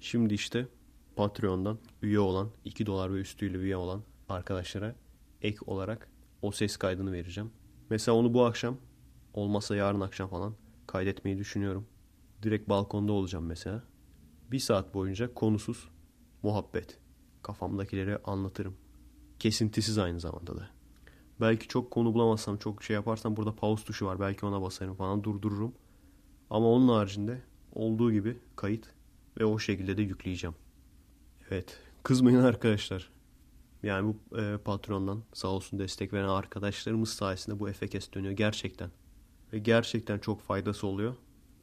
Şimdi 0.01 0.35
işte 0.35 0.69
Patreon'dan 1.17 1.79
üye 2.03 2.21
olan 2.21 2.51
2 2.65 2.87
dolar 2.87 3.15
ve 3.15 3.21
üstüyle 3.21 3.59
üye 3.59 3.77
olan 3.77 4.03
arkadaşlara 4.29 4.95
ek 5.43 5.59
olarak 5.67 6.09
o 6.43 6.53
ses 6.53 6.77
kaydını 6.77 7.13
vereceğim. 7.13 7.51
Mesela 7.91 8.17
onu 8.17 8.35
bu 8.35 8.45
akşam 8.45 8.77
olmazsa 9.35 9.77
yarın 9.77 10.01
akşam 10.01 10.29
falan 10.29 10.55
kaydetmeyi 10.87 11.39
düşünüyorum. 11.39 11.87
Direkt 12.43 12.69
balkonda 12.69 13.13
olacağım 13.13 13.47
mesela. 13.47 13.83
Bir 14.51 14.59
saat 14.59 14.95
boyunca 14.95 15.35
konusuz 15.35 15.89
muhabbet. 16.43 16.99
Kafamdakileri 17.43 18.19
anlatırım. 18.19 18.77
Kesintisiz 19.39 19.99
aynı 19.99 20.21
zamanda 20.21 20.57
da. 20.57 20.69
Belki 21.41 21.69
çok 21.69 21.91
konu 21.91 22.15
bulamazsam, 22.15 22.57
çok 22.57 22.83
şey 22.83 22.95
yaparsam 22.95 23.37
burada 23.37 23.55
pause 23.57 23.85
tuşu 23.85 24.07
var. 24.07 24.21
Belki 24.21 24.47
ona 24.47 24.63
basarım 24.63 24.95
falan 24.95 25.25
durdururum. 25.25 25.75
Ama 26.51 26.67
onun 26.67 26.89
haricinde 26.89 27.43
olduğu 27.73 28.13
gibi 28.13 28.39
kayıt 28.57 28.87
ve 29.41 29.45
o 29.45 29.59
şekilde 29.59 29.97
de 29.97 30.03
yükleyeceğim. 30.03 30.55
Evet. 31.51 31.79
Kızmayın 32.03 32.39
arkadaşlar. 32.39 33.11
Yani 33.83 34.15
bu 34.31 34.39
e, 34.39 34.59
patrondan 34.59 35.23
sağ 35.33 35.49
olsun 35.49 35.79
destek 35.79 36.13
veren 36.13 36.29
arkadaşlarımız 36.29 37.09
sayesinde 37.09 37.61
bu 37.61 37.73
FKS 37.73 38.13
dönüyor 38.13 38.33
gerçekten. 38.33 38.91
Ve 39.53 39.59
gerçekten 39.59 40.19
çok 40.19 40.41
faydası 40.41 40.87
oluyor. 40.87 41.15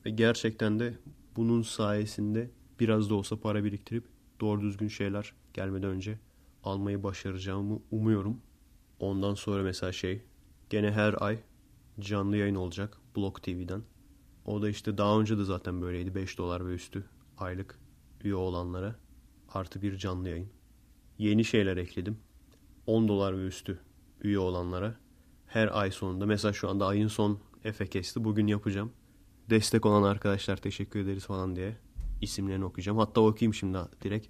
Ve 0.06 0.10
gerçekten 0.10 0.80
de 0.80 0.98
bunun 1.36 1.62
sayesinde 1.62 2.52
biraz 2.80 3.10
da 3.10 3.16
olsa 3.16 3.40
para 3.40 3.64
biriktirip 3.64 4.04
doğru 4.42 4.62
düzgün 4.62 4.88
şeyler 4.88 5.34
gelmeden 5.54 5.90
önce 5.90 6.20
almayı 6.64 7.04
başaracağımı 7.04 7.80
umuyorum. 7.92 8.42
Ondan 9.00 9.34
sonra 9.34 9.64
mesela 9.64 9.92
şey 9.92 10.22
gene 10.70 10.92
her 10.92 11.16
ay 11.22 11.40
canlı 12.00 12.38
yayın 12.38 12.56
olacak 12.56 12.98
Blog 13.16 13.42
TV'den. 13.42 13.84
O 14.46 14.62
da 14.62 14.70
işte 14.70 14.98
daha 14.98 15.20
önce 15.20 15.38
de 15.38 15.44
zaten 15.44 15.82
böyleydi 15.82 16.16
5 16.16 16.38
dolar 16.38 16.68
ve 16.68 16.74
üstü 16.74 17.06
aylık 17.38 17.80
üye 18.24 18.36
olanlara 18.36 18.96
artı 19.54 19.82
bir 19.82 19.98
canlı 19.98 20.30
yayın. 20.30 20.50
Yeni 21.18 21.46
şeyler 21.46 21.78
ekledim. 21.78 22.18
10 22.88 23.08
dolar 23.08 23.38
ve 23.38 23.48
üstü 23.48 23.80
üye 24.22 24.40
olanlara 24.40 24.96
her 25.48 25.80
ay 25.80 25.92
sonunda 25.92 26.26
mesela 26.26 26.54
şu 26.54 26.70
anda 26.70 26.88
ayın 26.88 27.08
son 27.08 27.40
FKS'ti 27.64 28.24
bugün 28.24 28.48
yapacağım. 28.48 28.92
Destek 29.50 29.86
olan 29.86 30.04
arkadaşlar 30.04 30.58
teşekkür 30.58 31.00
ederiz 31.00 31.26
falan 31.26 31.56
diye 31.56 31.78
isimlerini 32.22 32.66
okuyacağım. 32.66 32.98
Hatta 32.98 33.22
okuyayım 33.22 33.54
şimdi 33.54 33.78
direkt. 34.02 34.28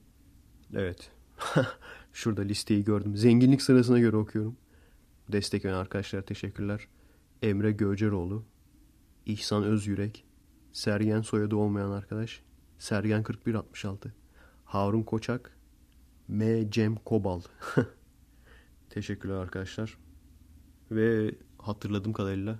Evet. 0.73 1.11
Şurada 2.13 2.41
listeyi 2.41 2.84
gördüm. 2.84 3.17
Zenginlik 3.17 3.61
sırasına 3.61 3.99
göre 3.99 4.15
okuyorum. 4.15 4.57
Destek 5.32 5.65
veren 5.65 5.75
arkadaşlar 5.75 6.21
teşekkürler. 6.21 6.88
Emre 7.41 7.71
Göceroğlu, 7.71 8.43
İhsan 9.25 9.63
Özyürek, 9.63 10.25
Sergen 10.73 11.21
soyadı 11.21 11.55
olmayan 11.55 11.91
arkadaş, 11.91 12.41
Sergen 12.80 13.25
4166, 13.25 14.13
Harun 14.65 15.03
Koçak, 15.03 15.57
M. 16.27 16.71
Cem 16.71 16.95
Kobal. 16.95 17.41
Teşekkürler 18.89 19.34
arkadaşlar. 19.34 19.97
Ve 20.91 21.36
hatırladığım 21.57 22.13
kadarıyla 22.13 22.59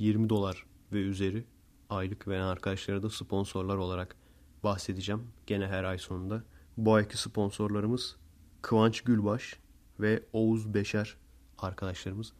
20 0.00 0.28
dolar 0.28 0.66
ve 0.92 1.00
üzeri 1.00 1.44
aylık 1.90 2.28
veren 2.28 2.46
arkadaşlara 2.46 3.02
da 3.02 3.10
sponsorlar 3.10 3.76
olarak 3.76 4.16
bahsedeceğim. 4.64 5.22
Gene 5.46 5.66
her 5.66 5.84
ay 5.84 5.98
sonunda. 5.98 6.42
Bu 6.76 6.94
ayki 6.94 7.18
sponsorlarımız 7.18 8.16
Kıvanç 8.62 9.00
Gülbaş 9.00 9.56
ve 10.00 10.22
Oğuz 10.32 10.74
Beşer 10.74 11.16
arkadaşlarımız. 11.58 12.32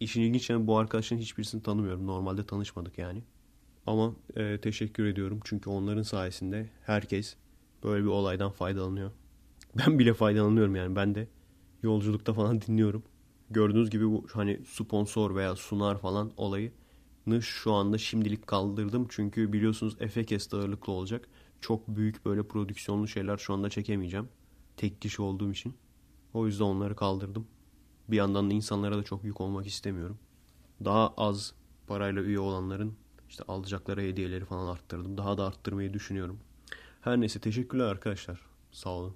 İşin 0.00 0.22
ilginç 0.22 0.50
yanı 0.50 0.66
bu 0.66 0.78
arkadaşların 0.78 1.22
hiçbirisini 1.22 1.62
tanımıyorum. 1.62 2.06
Normalde 2.06 2.46
tanışmadık 2.46 2.98
yani. 2.98 3.22
Ama 3.86 4.14
e, 4.36 4.60
teşekkür 4.60 5.06
ediyorum. 5.06 5.40
Çünkü 5.44 5.70
onların 5.70 6.02
sayesinde 6.02 6.70
herkes 6.86 7.36
böyle 7.84 8.04
bir 8.04 8.10
olaydan 8.10 8.50
faydalanıyor. 8.50 9.10
Ben 9.78 9.98
bile 9.98 10.14
faydalanıyorum 10.14 10.76
yani. 10.76 10.96
Ben 10.96 11.14
de 11.14 11.28
yolculukta 11.82 12.32
falan 12.32 12.60
dinliyorum. 12.60 13.02
Gördüğünüz 13.50 13.90
gibi 13.90 14.06
bu 14.06 14.26
hani 14.32 14.60
sponsor 14.66 15.34
veya 15.34 15.56
sunar 15.56 15.98
falan 15.98 16.32
olayını 16.36 16.83
şu 17.40 17.72
anda 17.72 17.98
şimdilik 17.98 18.46
kaldırdım. 18.46 19.06
Çünkü 19.10 19.52
biliyorsunuz 19.52 19.96
Efekest 20.00 20.54
ağırlıklı 20.54 20.92
olacak. 20.92 21.28
Çok 21.60 21.88
büyük 21.88 22.24
böyle 22.24 22.42
prodüksiyonlu 22.42 23.08
şeyler 23.08 23.36
şu 23.36 23.54
anda 23.54 23.70
çekemeyeceğim. 23.70 24.28
Tek 24.76 25.02
kişi 25.02 25.22
olduğum 25.22 25.50
için. 25.52 25.74
O 26.34 26.46
yüzden 26.46 26.64
onları 26.64 26.96
kaldırdım. 26.96 27.46
Bir 28.08 28.16
yandan 28.16 28.50
da 28.50 28.54
insanlara 28.54 28.98
da 28.98 29.02
çok 29.02 29.24
yük 29.24 29.40
olmak 29.40 29.66
istemiyorum. 29.66 30.18
Daha 30.84 31.14
az 31.16 31.54
parayla 31.86 32.22
üye 32.22 32.38
olanların 32.38 32.94
işte 33.28 33.44
alacakları 33.48 34.00
hediyeleri 34.00 34.44
falan 34.44 34.66
arttırdım. 34.66 35.18
Daha 35.18 35.38
da 35.38 35.46
arttırmayı 35.46 35.92
düşünüyorum. 35.94 36.38
Her 37.00 37.20
neyse 37.20 37.40
teşekkürler 37.40 37.84
arkadaşlar. 37.84 38.40
Sağ 38.72 38.90
olun. 38.90 39.14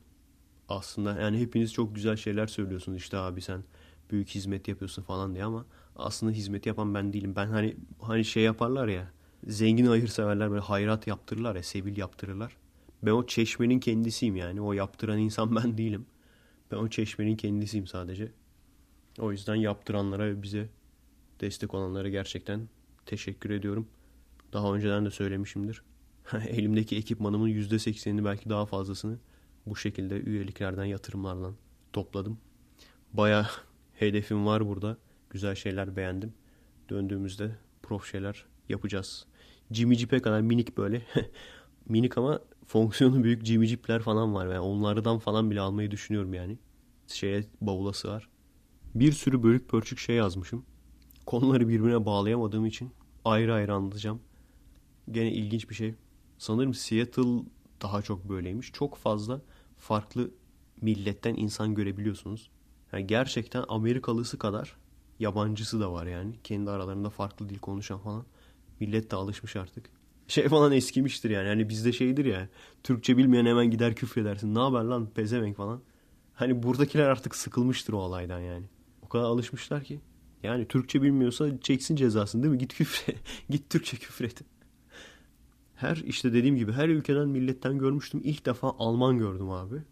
Aslında 0.68 1.20
yani 1.20 1.38
hepiniz 1.40 1.72
çok 1.72 1.94
güzel 1.94 2.16
şeyler 2.16 2.46
söylüyorsunuz. 2.46 2.98
İşte 2.98 3.16
abi 3.16 3.40
sen 3.40 3.64
büyük 4.11 4.28
hizmet 4.28 4.68
yapıyorsun 4.68 5.02
falan 5.02 5.34
diye 5.34 5.44
ama 5.44 5.66
aslında 5.96 6.32
hizmet 6.32 6.66
yapan 6.66 6.94
ben 6.94 7.12
değilim. 7.12 7.36
Ben 7.36 7.46
hani 7.46 7.76
hani 8.00 8.24
şey 8.24 8.42
yaparlar 8.42 8.88
ya. 8.88 9.12
Zengin 9.46 9.86
hayırseverler 9.86 10.50
böyle 10.50 10.62
hayrat 10.62 11.06
yaptırırlar 11.06 11.56
ya, 11.56 11.62
sevil 11.62 11.96
yaptırırlar. 11.96 12.56
Ben 13.02 13.11
o 13.11 13.26
çeşmenin 13.26 13.80
kendisiyim 13.80 14.36
yani. 14.36 14.61
O 14.61 14.72
yaptıran 14.72 15.18
insan 15.18 15.56
ben 15.64 15.78
değilim. 15.78 16.06
Ben 16.70 16.76
o 16.76 16.88
çeşmenin 16.88 17.36
kendisiyim 17.36 17.86
sadece. 17.86 18.32
O 19.18 19.32
yüzden 19.32 19.54
yaptıranlara 19.54 20.26
ve 20.26 20.42
bize 20.42 20.68
destek 21.40 21.74
olanlara 21.74 22.09
gerçekten 22.09 22.68
teşekkür 23.06 23.50
ediyorum. 23.50 23.88
Daha 24.52 24.74
önceden 24.74 25.06
de 25.06 25.11
söylemişimdir. 25.11 25.82
Elimdeki 26.48 26.96
ekipmanımın 26.96 27.48
%80'ini 27.48 28.24
belki 28.24 28.50
daha 28.50 28.66
fazlasını 28.66 29.18
bu 29.66 29.76
şekilde 29.76 30.20
üyeliklerden, 30.20 30.84
yatırımlardan 30.84 31.54
topladım. 31.92 32.38
Baya 33.12 33.50
hedefim 33.99 34.46
var 34.46 34.68
burada. 34.68 34.96
Güzel 35.30 35.55
şeyler 35.55 35.96
beğendim. 35.96 36.34
Döndüğümüzde 36.90 37.57
prof 37.82 38.11
şeyler 38.11 38.44
yapacağız. 38.68 39.26
Jimmy 39.70 39.94
Jeep'e 39.94 40.22
kadar 40.22 40.40
minik 40.40 40.76
böyle. 40.76 41.03
minik 41.88 42.18
ama 42.18 42.40
fonksiyonu 42.66 43.24
büyük 43.24 43.44
Jimmy 43.44 43.66
Jeep'ler 43.66 44.03
falan 44.03 44.34
var. 44.34 44.46
Yani 44.46 44.61
onlardan 44.61 45.18
falan 45.18 45.51
bile 45.51 45.61
almayı 45.61 45.90
düşünüyorum 45.90 46.34
yani. 46.34 46.59
Şeye 47.07 47.44
bavula 47.61 47.92
sığar. 47.92 48.28
Bir 48.94 49.12
sürü 49.12 49.42
bölük 49.42 49.68
pörçük 49.68 49.99
şey 49.99 50.16
yazmışım. 50.16 50.64
Konuları 51.26 51.68
birbirine 51.68 52.07
bağlayamadığım 52.07 52.66
için 52.66 52.90
ayrı 53.24 53.55
ayrı 53.55 53.74
anlatacağım. 53.74 54.20
Gene 55.11 55.32
ilginç 55.32 55.70
bir 55.70 55.74
şey. 55.74 55.94
Sanırım 56.38 56.74
Seattle 56.74 57.42
daha 57.82 58.03
çok 58.03 58.28
böyleymiş. 58.28 58.72
Çok 58.72 58.96
fazla 58.96 59.40
farklı 59.78 60.30
milletten 60.80 61.34
insan 61.34 61.74
görebiliyorsunuz. 61.74 62.51
Yani 62.93 63.07
gerçekten 63.07 63.64
Amerikalısı 63.68 64.39
kadar 64.39 64.76
yabancısı 65.18 65.80
da 65.80 65.93
var 65.93 66.07
yani. 66.07 66.34
Kendi 66.45 66.70
aralarında 66.70 67.11
farklı 67.11 67.49
dil 67.49 67.59
konuşan 67.59 67.99
falan. 67.99 68.24
Millet 68.80 69.11
de 69.11 69.16
alışmış 69.16 69.57
artık. 69.57 69.91
Şey 70.28 70.49
falan 70.49 70.72
eskimiştir 70.72 71.30
yani. 71.30 71.49
Hani 71.49 71.68
bizde 71.68 71.93
şeydir 71.93 72.24
ya. 72.24 72.49
Türkçe 72.82 73.16
bilmeyen 73.16 73.47
hemen 73.47 73.70
gider 73.70 73.95
küfredersin. 73.95 74.55
Ne 74.55 74.59
haber 74.59 74.82
lan 74.84 75.11
pezevenk 75.14 75.57
falan. 75.57 75.80
Hani 76.34 76.62
buradakiler 76.62 77.05
artık 77.09 77.34
sıkılmıştır 77.36 77.93
o 77.93 77.97
olaydan 77.97 78.41
yani. 78.41 78.66
O 79.03 79.09
kadar 79.09 79.24
alışmışlar 79.24 79.84
ki. 79.84 80.01
Yani 80.43 80.68
Türkçe 80.68 81.03
bilmiyorsa 81.03 81.61
çeksin 81.61 81.97
cezasını 81.97 82.43
değil 82.43 82.53
mi? 82.53 82.59
Git 82.59 82.74
küfre. 82.74 83.14
Git 83.51 83.70
Türkçe 83.70 83.97
küfret. 83.97 84.43
Her 85.74 85.97
işte 85.97 86.32
dediğim 86.32 86.57
gibi 86.57 86.72
her 86.72 86.89
ülkeden 86.89 87.28
milletten 87.28 87.78
görmüştüm. 87.78 88.20
İlk 88.24 88.47
defa 88.47 88.74
Alman 88.78 89.18
gördüm 89.18 89.51
abi. 89.51 89.82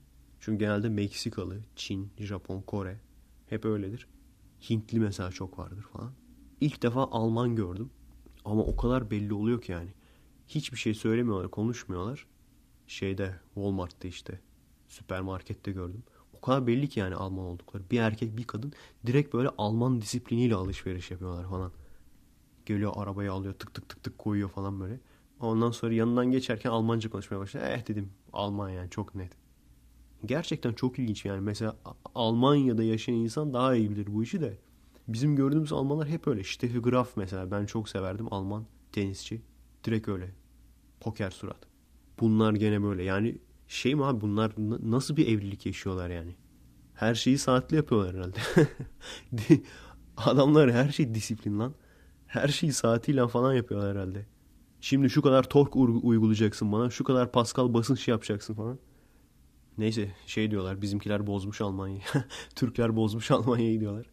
Çünkü 0.41 0.59
genelde 0.59 0.89
Meksikalı, 0.89 1.61
Çin, 1.77 2.11
Japon, 2.19 2.61
Kore 2.61 3.01
hep 3.47 3.65
öyledir. 3.65 4.07
Hintli 4.71 5.01
mesela 5.01 5.31
çok 5.31 5.59
vardır 5.59 5.83
falan. 5.83 6.13
İlk 6.61 6.83
defa 6.83 7.05
Alman 7.05 7.57
gördüm. 7.57 7.91
Ama 8.45 8.63
o 8.63 8.77
kadar 8.77 9.11
belli 9.11 9.35
oluyor 9.35 9.61
ki 9.61 9.73
yani. 9.73 9.91
Hiçbir 10.49 10.79
şey 10.79 10.95
söylemiyorlar, 10.95 11.51
konuşmuyorlar. 11.51 12.27
Şeyde 12.87 13.35
Walmart'ta 13.55 14.09
işte 14.09 14.41
süpermarkette 14.89 15.73
gördüm. 15.73 16.03
O 16.33 16.41
kadar 16.41 16.67
belli 16.67 16.89
ki 16.89 17.01
yani 17.01 17.15
Alman 17.15 17.45
oldukları. 17.45 17.83
Bir 17.91 18.01
erkek 18.01 18.37
bir 18.37 18.45
kadın 18.45 18.73
direkt 19.07 19.35
böyle 19.35 19.49
Alman 19.59 20.01
disipliniyle 20.01 20.55
alışveriş 20.55 21.11
yapıyorlar 21.11 21.49
falan. 21.49 21.73
Geliyor 22.67 22.93
arabayı 22.97 23.33
alıyor 23.33 23.55
tık 23.55 23.75
tık 23.75 23.89
tık 23.89 24.05
tık 24.05 24.19
koyuyor 24.19 24.49
falan 24.49 24.81
böyle. 24.81 25.01
Ondan 25.41 25.71
sonra 25.71 25.95
yanından 25.95 26.31
geçerken 26.31 26.71
Almanca 26.71 27.11
konuşmaya 27.11 27.39
başladı. 27.39 27.65
Eh 27.65 27.89
dedim 27.89 28.13
Alman 28.33 28.71
yani 28.71 28.91
çok 28.91 29.15
net. 29.15 29.46
Gerçekten 30.25 30.73
çok 30.73 30.99
ilginç 30.99 31.25
yani. 31.25 31.41
Mesela 31.41 31.77
Almanya'da 32.15 32.83
yaşayan 32.83 33.15
insan 33.15 33.55
daha 33.55 33.75
iyi 33.75 33.91
bilir 33.91 34.07
bu 34.15 34.23
işi 34.23 34.41
de. 34.41 34.59
Bizim 35.09 35.37
gördüğümüz 35.37 35.73
Almanlar 35.73 36.09
hep 36.09 36.29
öyle. 36.29 36.45
Steffi 36.45 36.79
Graf 36.79 37.17
mesela 37.17 37.51
ben 37.51 37.67
çok 37.67 37.89
severdim 37.89 38.33
Alman 38.33 38.67
tenisçi. 38.93 39.43
Direkt 39.85 40.09
öyle. 40.09 40.31
Poker 41.01 41.31
surat. 41.31 41.59
Bunlar 42.21 42.55
gene 42.55 42.83
böyle. 42.83 43.03
Yani 43.03 43.39
şey 43.69 43.95
mi 43.95 44.05
abi 44.05 44.21
bunlar 44.21 44.53
nasıl 44.91 45.17
bir 45.17 45.27
evlilik 45.27 45.67
yaşıyorlar 45.67 46.11
yani? 46.11 46.37
Her 46.95 47.15
şeyi 47.15 47.39
saatli 47.39 47.77
yapıyorlar 47.77 48.15
herhalde. 48.15 48.39
Adamlar 50.17 50.73
her 50.73 50.89
şey 50.89 51.15
disiplin 51.15 51.59
lan. 51.59 51.75
Her 52.27 52.49
şeyi 52.49 52.73
saatiyle 52.73 53.29
falan 53.29 53.55
yapıyorlar 53.55 53.97
herhalde. 53.97 54.27
Şimdi 54.81 55.11
şu 55.11 55.23
kadar 55.23 55.43
tork 55.43 55.77
uygulayacaksın 55.77 56.73
bana. 56.73 56.91
Şu 56.91 57.05
kadar 57.05 57.33
Pascal 57.33 57.75
basınç 57.75 58.09
yapacaksın 58.09 58.55
falan. 58.55 58.79
Neyse 59.79 60.15
şey 60.27 60.51
diyorlar 60.51 60.83
bizimkiler 60.83 61.27
bozmuş 61.27 61.61
Almanya'yı. 61.61 62.01
Türkler 62.55 62.97
bozmuş 62.97 63.31
Almanya'yı 63.31 63.81
diyorlar. 63.81 64.07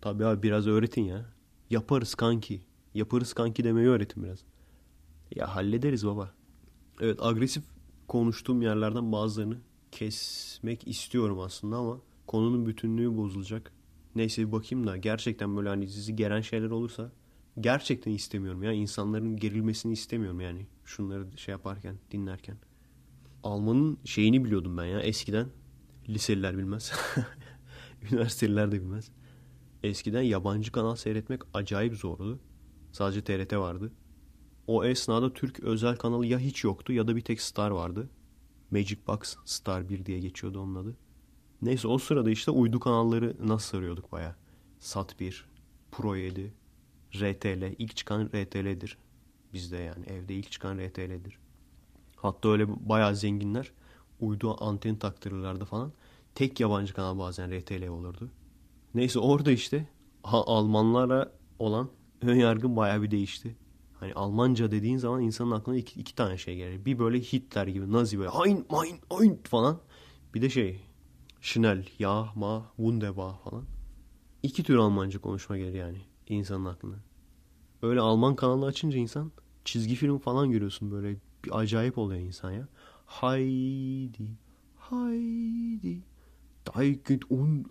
Tabii 0.00 0.26
abi 0.26 0.42
biraz 0.42 0.66
öğretin 0.66 1.02
ya. 1.02 1.32
Yaparız 1.70 2.14
kanki. 2.14 2.60
Yaparız 2.94 3.32
kanki 3.32 3.64
demeyi 3.64 3.88
öğretin 3.88 4.22
biraz. 4.24 4.38
Ya 5.34 5.56
hallederiz 5.56 6.06
baba. 6.06 6.34
Evet 7.00 7.22
agresif 7.22 7.64
konuştuğum 8.08 8.62
yerlerden 8.62 9.12
bazılarını 9.12 9.58
kesmek 9.92 10.88
istiyorum 10.88 11.40
aslında 11.40 11.76
ama 11.76 12.00
konunun 12.26 12.66
bütünlüğü 12.66 13.16
bozulacak. 13.16 13.72
Neyse 14.14 14.46
bir 14.46 14.52
bakayım 14.52 14.86
da 14.86 14.96
gerçekten 14.96 15.56
böyle 15.56 15.68
hani 15.68 15.88
sizi 15.88 16.16
geren 16.16 16.40
şeyler 16.40 16.70
olursa 16.70 17.12
gerçekten 17.60 18.12
istemiyorum 18.12 18.62
ya. 18.62 18.72
insanların 18.72 19.36
gerilmesini 19.36 19.92
istemiyorum 19.92 20.40
yani. 20.40 20.66
Şunları 20.84 21.38
şey 21.38 21.52
yaparken, 21.52 21.96
dinlerken. 22.10 22.56
Alman'ın 23.48 23.98
şeyini 24.04 24.44
biliyordum 24.44 24.76
ben 24.76 24.84
ya 24.84 25.00
eskiden. 25.00 25.48
Liseliler 26.08 26.58
bilmez. 26.58 26.92
Üniversiteliler 28.02 28.72
de 28.72 28.80
bilmez. 28.80 29.10
Eskiden 29.82 30.22
yabancı 30.22 30.72
kanal 30.72 30.96
seyretmek 30.96 31.42
acayip 31.54 31.94
zordu. 31.94 32.38
Sadece 32.92 33.24
TRT 33.24 33.52
vardı. 33.52 33.92
O 34.66 34.84
esnada 34.84 35.32
Türk 35.32 35.60
özel 35.60 35.96
kanalı 35.96 36.26
ya 36.26 36.38
hiç 36.38 36.64
yoktu 36.64 36.92
ya 36.92 37.08
da 37.08 37.16
bir 37.16 37.20
tek 37.20 37.40
Star 37.40 37.70
vardı. 37.70 38.10
Magic 38.70 38.98
Box 39.06 39.36
Star 39.44 39.88
1 39.88 40.06
diye 40.06 40.18
geçiyordu 40.18 40.60
onun 40.60 40.74
adı. 40.74 40.96
Neyse 41.62 41.88
o 41.88 41.98
sırada 41.98 42.30
işte 42.30 42.50
uydu 42.50 42.80
kanalları 42.80 43.36
nasıl 43.40 43.68
sarıyorduk 43.68 44.12
baya. 44.12 44.36
Sat 44.78 45.20
1, 45.20 45.48
Pro 45.92 46.16
7, 46.16 46.52
RTL. 47.14 47.74
ilk 47.78 47.96
çıkan 47.96 48.26
RTL'dir. 48.26 48.98
Bizde 49.52 49.76
yani 49.76 50.06
evde 50.06 50.34
ilk 50.34 50.50
çıkan 50.50 50.78
RTL'dir. 50.78 51.38
Hatta 52.22 52.48
öyle 52.48 52.88
bayağı 52.88 53.16
zenginler 53.16 53.72
uydu 54.20 54.56
anten 54.64 54.96
taktırırlardı 54.96 55.64
falan. 55.64 55.92
Tek 56.34 56.60
yabancı 56.60 56.94
kanal 56.94 57.18
bazen 57.18 57.60
RTL 57.60 57.88
olurdu. 57.88 58.30
Neyse 58.94 59.18
orada 59.18 59.50
işte 59.50 59.88
Almanlara 60.24 61.32
olan 61.58 61.88
ön 62.22 62.36
yargım 62.36 62.76
bayağı 62.76 63.02
bir 63.02 63.10
değişti. 63.10 63.56
Hani 64.00 64.14
Almanca 64.14 64.70
dediğin 64.70 64.96
zaman 64.96 65.22
insanın 65.22 65.50
aklına 65.50 65.76
iki, 65.76 66.00
iki 66.00 66.14
tane 66.14 66.38
şey 66.38 66.56
gelir. 66.56 66.84
Bir 66.84 66.98
böyle 66.98 67.20
Hitler 67.20 67.66
gibi 67.66 67.92
Nazi 67.92 68.18
böyle 68.18 68.30
Hein, 68.30 68.64
mein, 68.70 69.22
ein 69.22 69.38
falan. 69.44 69.78
Bir 70.34 70.42
de 70.42 70.50
şey 70.50 70.80
Schnell, 71.40 71.86
ja, 71.98 72.32
ma, 72.34 72.72
wunderbar 72.76 73.38
falan. 73.44 73.64
İki 74.42 74.62
tür 74.62 74.76
Almanca 74.76 75.20
konuşma 75.20 75.58
gelir 75.58 75.74
yani 75.74 75.98
insanın 76.28 76.64
aklına. 76.64 76.96
Öyle 77.82 78.00
Alman 78.00 78.36
kanalı 78.36 78.66
açınca 78.66 78.98
insan 78.98 79.32
çizgi 79.64 79.94
film 79.94 80.18
falan 80.18 80.50
görüyorsun 80.50 80.90
böyle 80.90 81.16
bir 81.44 81.58
acayip 81.58 81.98
oluyor 81.98 82.20
insan 82.20 82.50
ya. 82.50 82.68
Haydi, 83.06 84.28
haydi, 84.76 86.02
Daiget 86.76 87.22
un 87.30 87.66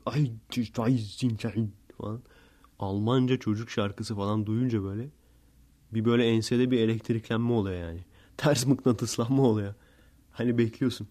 falan. 1.97 2.22
Almanca 2.80 3.38
çocuk 3.38 3.70
şarkısı 3.70 4.15
falan 4.15 4.45
duyunca 4.45 4.84
böyle 4.84 5.09
bir 5.93 6.05
böyle 6.05 6.26
ensede 6.26 6.72
bir 6.72 6.80
elektriklenme 6.80 7.51
oluyor 7.51 7.80
yani. 7.80 7.99
Ters 8.38 8.65
mıknatıslanma 8.65 9.43
oluyor. 9.43 9.74
Hani 10.32 10.57
bekliyorsun. 10.57 11.07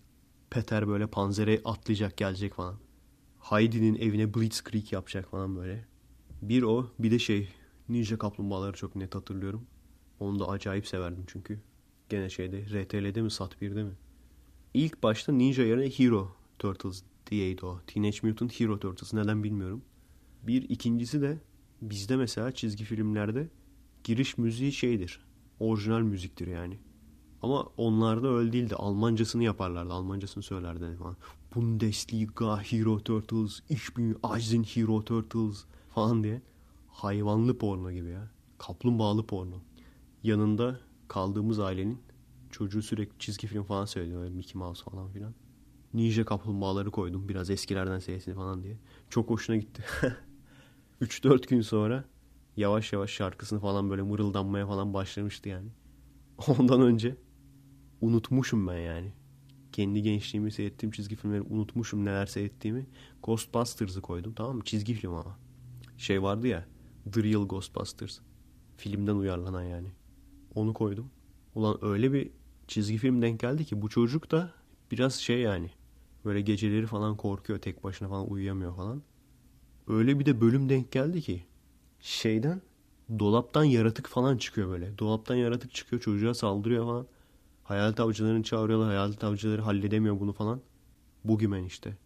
Peter 0.50 0.88
böyle 0.88 1.06
panzere 1.06 1.60
atlayacak 1.64 2.16
gelecek 2.16 2.54
falan. 2.54 2.76
Heidi'nin 3.40 3.94
evine 3.94 4.34
Blitzkrieg 4.34 4.92
yapacak 4.92 5.30
falan 5.30 5.56
böyle. 5.56 5.84
Bir 6.42 6.62
o 6.62 6.90
bir 6.98 7.10
de 7.10 7.18
şey 7.18 7.48
Ninja 7.88 8.18
Kaplumbağaları 8.18 8.76
çok 8.76 8.96
net 8.96 9.14
hatırlıyorum. 9.14 9.66
Onu 10.20 10.38
da 10.38 10.48
acayip 10.48 10.86
severdim 10.86 11.24
çünkü. 11.26 11.60
Gene 12.08 12.30
şeyde 12.30 12.60
RTL'de 12.60 13.22
mi 13.22 13.30
Sat 13.30 13.62
1'de 13.62 13.82
mi? 13.82 13.92
İlk 14.74 15.02
başta 15.02 15.32
Ninja 15.32 15.62
yerine 15.62 15.88
Hero 15.90 16.36
Turtles 16.58 17.02
diyeydi 17.30 17.66
o. 17.66 17.80
Teenage 17.86 18.18
Mutant 18.22 18.60
Hero 18.60 18.78
Turtles 18.78 19.14
neden 19.14 19.44
bilmiyorum. 19.44 19.82
Bir 20.42 20.62
ikincisi 20.70 21.22
de 21.22 21.38
bizde 21.82 22.16
mesela 22.16 22.52
çizgi 22.52 22.84
filmlerde 22.84 23.48
giriş 24.04 24.38
müziği 24.38 24.72
şeydir. 24.72 25.20
Orijinal 25.60 26.00
müziktir 26.00 26.46
yani. 26.46 26.78
Ama 27.42 27.68
onlarda 27.76 28.28
öyle 28.28 28.52
değildi. 28.52 28.74
Almancasını 28.74 29.44
yaparlardı. 29.44 29.92
Almancasını 29.92 30.42
söylerdi 30.42 30.96
falan. 30.96 31.16
Bundesliga 31.54 32.62
Hero 32.62 33.00
Turtles, 33.00 33.60
Ich 33.68 33.96
bin 33.96 34.14
Hero 34.64 35.04
Turtles 35.04 35.64
falan 35.94 36.24
diye. 36.24 36.42
Hayvanlı 36.88 37.58
porno 37.58 37.92
gibi 37.92 38.08
ya. 38.08 38.30
Kaplumbağalı 38.58 39.26
porno. 39.26 39.56
Yanında 40.22 40.80
kaldığımız 41.08 41.60
ailenin 41.60 42.02
çocuğu 42.50 42.82
sürekli 42.82 43.18
çizgi 43.18 43.46
film 43.46 43.64
falan 43.64 43.84
söylüyor. 43.84 44.28
Mickey 44.28 44.58
Mouse 44.58 44.84
falan 44.84 45.10
filan. 45.10 45.34
Ninja 45.94 46.24
kaplumbağaları 46.24 46.90
koydum. 46.90 47.28
Biraz 47.28 47.50
eskilerden 47.50 47.98
seyretsin 47.98 48.34
falan 48.34 48.62
diye. 48.62 48.78
Çok 49.10 49.30
hoşuna 49.30 49.56
gitti. 49.56 49.84
3-4 51.00 51.48
gün 51.48 51.60
sonra 51.60 52.04
yavaş 52.56 52.92
yavaş 52.92 53.10
şarkısını 53.10 53.60
falan 53.60 53.90
böyle 53.90 54.02
mırıldanmaya 54.02 54.66
falan 54.66 54.94
başlamıştı 54.94 55.48
yani. 55.48 55.68
Ondan 56.48 56.80
önce 56.80 57.16
unutmuşum 58.00 58.66
ben 58.68 58.78
yani. 58.78 59.12
Kendi 59.72 60.02
gençliğimi 60.02 60.52
seyrettiğim 60.52 60.90
çizgi 60.90 61.16
filmleri 61.16 61.42
unutmuşum 61.42 62.04
neler 62.04 62.26
seyrettiğimi. 62.26 62.86
Ghostbusters'ı 63.22 64.00
koydum 64.00 64.34
tamam 64.34 64.56
mı? 64.56 64.64
Çizgi 64.64 64.94
film 64.94 65.14
ama. 65.14 65.38
Şey 65.98 66.22
vardı 66.22 66.46
ya 66.46 66.68
The 67.12 67.22
Real 67.22 67.48
Ghostbusters. 67.48 68.18
Filmden 68.76 69.14
uyarlanan 69.16 69.62
yani. 69.62 69.88
Onu 70.56 70.74
koydum. 70.74 71.10
Ulan 71.54 71.78
öyle 71.84 72.12
bir 72.12 72.30
çizgi 72.68 72.98
film 72.98 73.22
denk 73.22 73.40
geldi 73.40 73.64
ki 73.64 73.82
bu 73.82 73.88
çocuk 73.88 74.30
da 74.30 74.52
biraz 74.90 75.14
şey 75.14 75.40
yani. 75.40 75.70
Böyle 76.24 76.40
geceleri 76.40 76.86
falan 76.86 77.16
korkuyor 77.16 77.58
tek 77.58 77.84
başına 77.84 78.08
falan 78.08 78.30
uyuyamıyor 78.30 78.76
falan. 78.76 79.02
Öyle 79.88 80.18
bir 80.18 80.26
de 80.26 80.40
bölüm 80.40 80.68
denk 80.68 80.92
geldi 80.92 81.22
ki 81.22 81.44
şeyden 82.00 82.62
dolaptan 83.18 83.64
yaratık 83.64 84.06
falan 84.06 84.36
çıkıyor 84.36 84.68
böyle. 84.68 84.98
Dolaptan 84.98 85.34
yaratık 85.34 85.74
çıkıyor 85.74 86.02
çocuğa 86.02 86.34
saldırıyor 86.34 86.84
falan. 86.84 87.06
Hayalet 87.64 88.00
avcılarını 88.00 88.42
çağırıyorlar. 88.42 88.88
Hayalet 88.88 89.24
avcıları 89.24 89.62
halledemiyor 89.62 90.20
bunu 90.20 90.32
falan. 90.32 90.60
Bugümen 91.24 91.64
işte. 91.64 91.96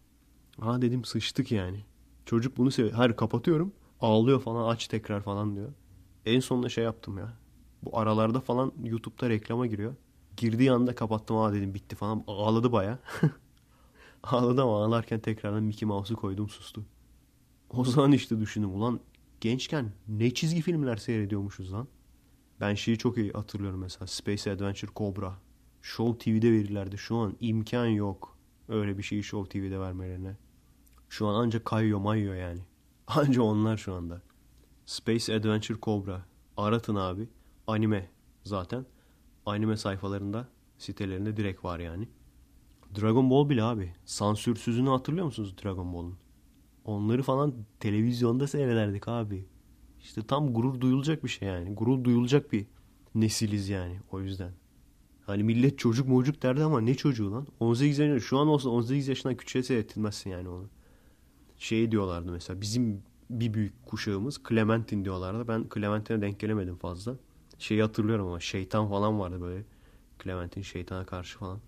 Ha 0.60 0.82
dedim 0.82 1.04
sıçtık 1.04 1.52
yani. 1.52 1.84
Çocuk 2.26 2.56
bunu 2.56 2.70
seviyor. 2.70 2.94
Hayır 2.94 3.16
kapatıyorum. 3.16 3.72
Ağlıyor 4.00 4.40
falan 4.40 4.68
aç 4.68 4.88
tekrar 4.88 5.20
falan 5.20 5.56
diyor. 5.56 5.72
En 6.26 6.40
sonunda 6.40 6.68
şey 6.68 6.84
yaptım 6.84 7.18
ya. 7.18 7.40
Bu 7.82 7.98
aralarda 7.98 8.40
falan 8.40 8.72
YouTube'da 8.84 9.30
reklama 9.30 9.66
giriyor. 9.66 9.94
Girdiği 10.36 10.72
anda 10.72 10.94
kapattım 10.94 11.36
ha 11.36 11.52
dedim 11.52 11.74
bitti 11.74 11.96
falan. 11.96 12.24
Ağladı 12.26 12.72
baya. 12.72 12.98
Ağladı 14.22 14.62
ama 14.62 14.84
ağlarken 14.84 15.20
tekrardan 15.20 15.62
Mickey 15.62 15.86
Mouse'u 15.86 16.16
koydum 16.16 16.48
sustu. 16.48 16.84
O 17.70 17.84
zaman 17.84 18.12
işte 18.12 18.40
düşündüm 18.40 18.74
ulan 18.74 19.00
gençken 19.40 19.92
ne 20.08 20.34
çizgi 20.34 20.62
filmler 20.62 20.96
seyrediyormuşuz 20.96 21.72
lan. 21.72 21.88
Ben 22.60 22.74
şeyi 22.74 22.98
çok 22.98 23.18
iyi 23.18 23.32
hatırlıyorum 23.32 23.80
mesela. 23.80 24.06
Space 24.06 24.52
Adventure 24.52 24.90
Cobra. 24.96 25.38
Show 25.82 26.18
TV'de 26.18 26.52
verirlerdi. 26.52 26.98
Şu 26.98 27.16
an 27.16 27.36
imkan 27.40 27.86
yok. 27.86 28.36
Öyle 28.68 28.98
bir 28.98 29.02
şeyi 29.02 29.22
Show 29.22 29.60
TV'de 29.60 29.80
vermelerine. 29.80 30.36
Şu 31.08 31.26
an 31.26 31.34
ancak 31.34 31.64
kayıyor 31.64 31.98
mayıyor 31.98 32.34
yani. 32.34 32.60
Anca 33.06 33.42
onlar 33.42 33.76
şu 33.76 33.94
anda. 33.94 34.22
Space 34.86 35.34
Adventure 35.34 35.78
Cobra. 35.82 36.24
Aratın 36.56 36.94
abi. 36.94 37.28
Anime 37.70 38.08
zaten. 38.44 38.86
Anime 39.46 39.76
sayfalarında 39.76 40.48
sitelerinde 40.78 41.36
direkt 41.36 41.64
var 41.64 41.78
yani. 41.78 42.08
Dragon 43.00 43.30
Ball 43.30 43.48
bile 43.48 43.62
abi. 43.62 43.94
Sansürsüzünü 44.04 44.88
hatırlıyor 44.88 45.26
musunuz 45.26 45.54
Dragon 45.64 45.94
Ball'un? 45.94 46.16
Onları 46.84 47.22
falan 47.22 47.54
televizyonda 47.80 48.46
seyrederdik 48.46 49.08
abi. 49.08 49.46
İşte 50.00 50.22
tam 50.22 50.54
gurur 50.54 50.80
duyulacak 50.80 51.24
bir 51.24 51.28
şey 51.28 51.48
yani. 51.48 51.74
Gurur 51.74 52.04
duyulacak 52.04 52.52
bir 52.52 52.66
nesiliz 53.14 53.68
yani 53.68 53.98
o 54.12 54.20
yüzden. 54.20 54.52
Hani 55.26 55.42
millet 55.42 55.78
çocuk 55.78 56.08
mocuk 56.08 56.42
derdi 56.42 56.62
ama 56.62 56.80
ne 56.80 56.94
çocuğu 56.94 57.32
lan? 57.32 57.46
18 57.60 57.98
yaşında 57.98 58.20
şu 58.20 58.38
an 58.38 58.48
olsa 58.48 58.68
18 58.68 59.08
yaşından 59.08 59.36
küçüğe 59.36 59.62
seyrettirmezsin 59.62 60.30
yani 60.30 60.48
onu. 60.48 60.68
Şey 61.58 61.90
diyorlardı 61.90 62.32
mesela 62.32 62.60
bizim 62.60 63.02
bir 63.30 63.54
büyük 63.54 63.86
kuşağımız 63.86 64.40
Clementine 64.48 65.04
diyorlardı. 65.04 65.48
Ben 65.48 65.66
Clementine'e 65.74 66.20
denk 66.20 66.40
gelemedim 66.40 66.76
fazla. 66.76 67.16
Şeyi 67.60 67.82
hatırlıyorum 67.82 68.26
ama 68.26 68.40
şeytan 68.40 68.88
falan 68.88 69.20
vardı 69.20 69.40
böyle. 69.40 69.64
Clementine 70.22 70.64
şeytana 70.64 71.06
karşı 71.06 71.38
falan 71.38 71.60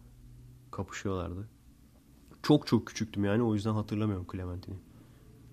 kapışıyorlardı. 0.70 1.48
Çok 2.42 2.66
çok 2.66 2.86
küçüktüm 2.86 3.24
yani 3.24 3.42
o 3.42 3.54
yüzden 3.54 3.72
hatırlamıyorum 3.72 4.26
Clementine'i. 4.32 4.78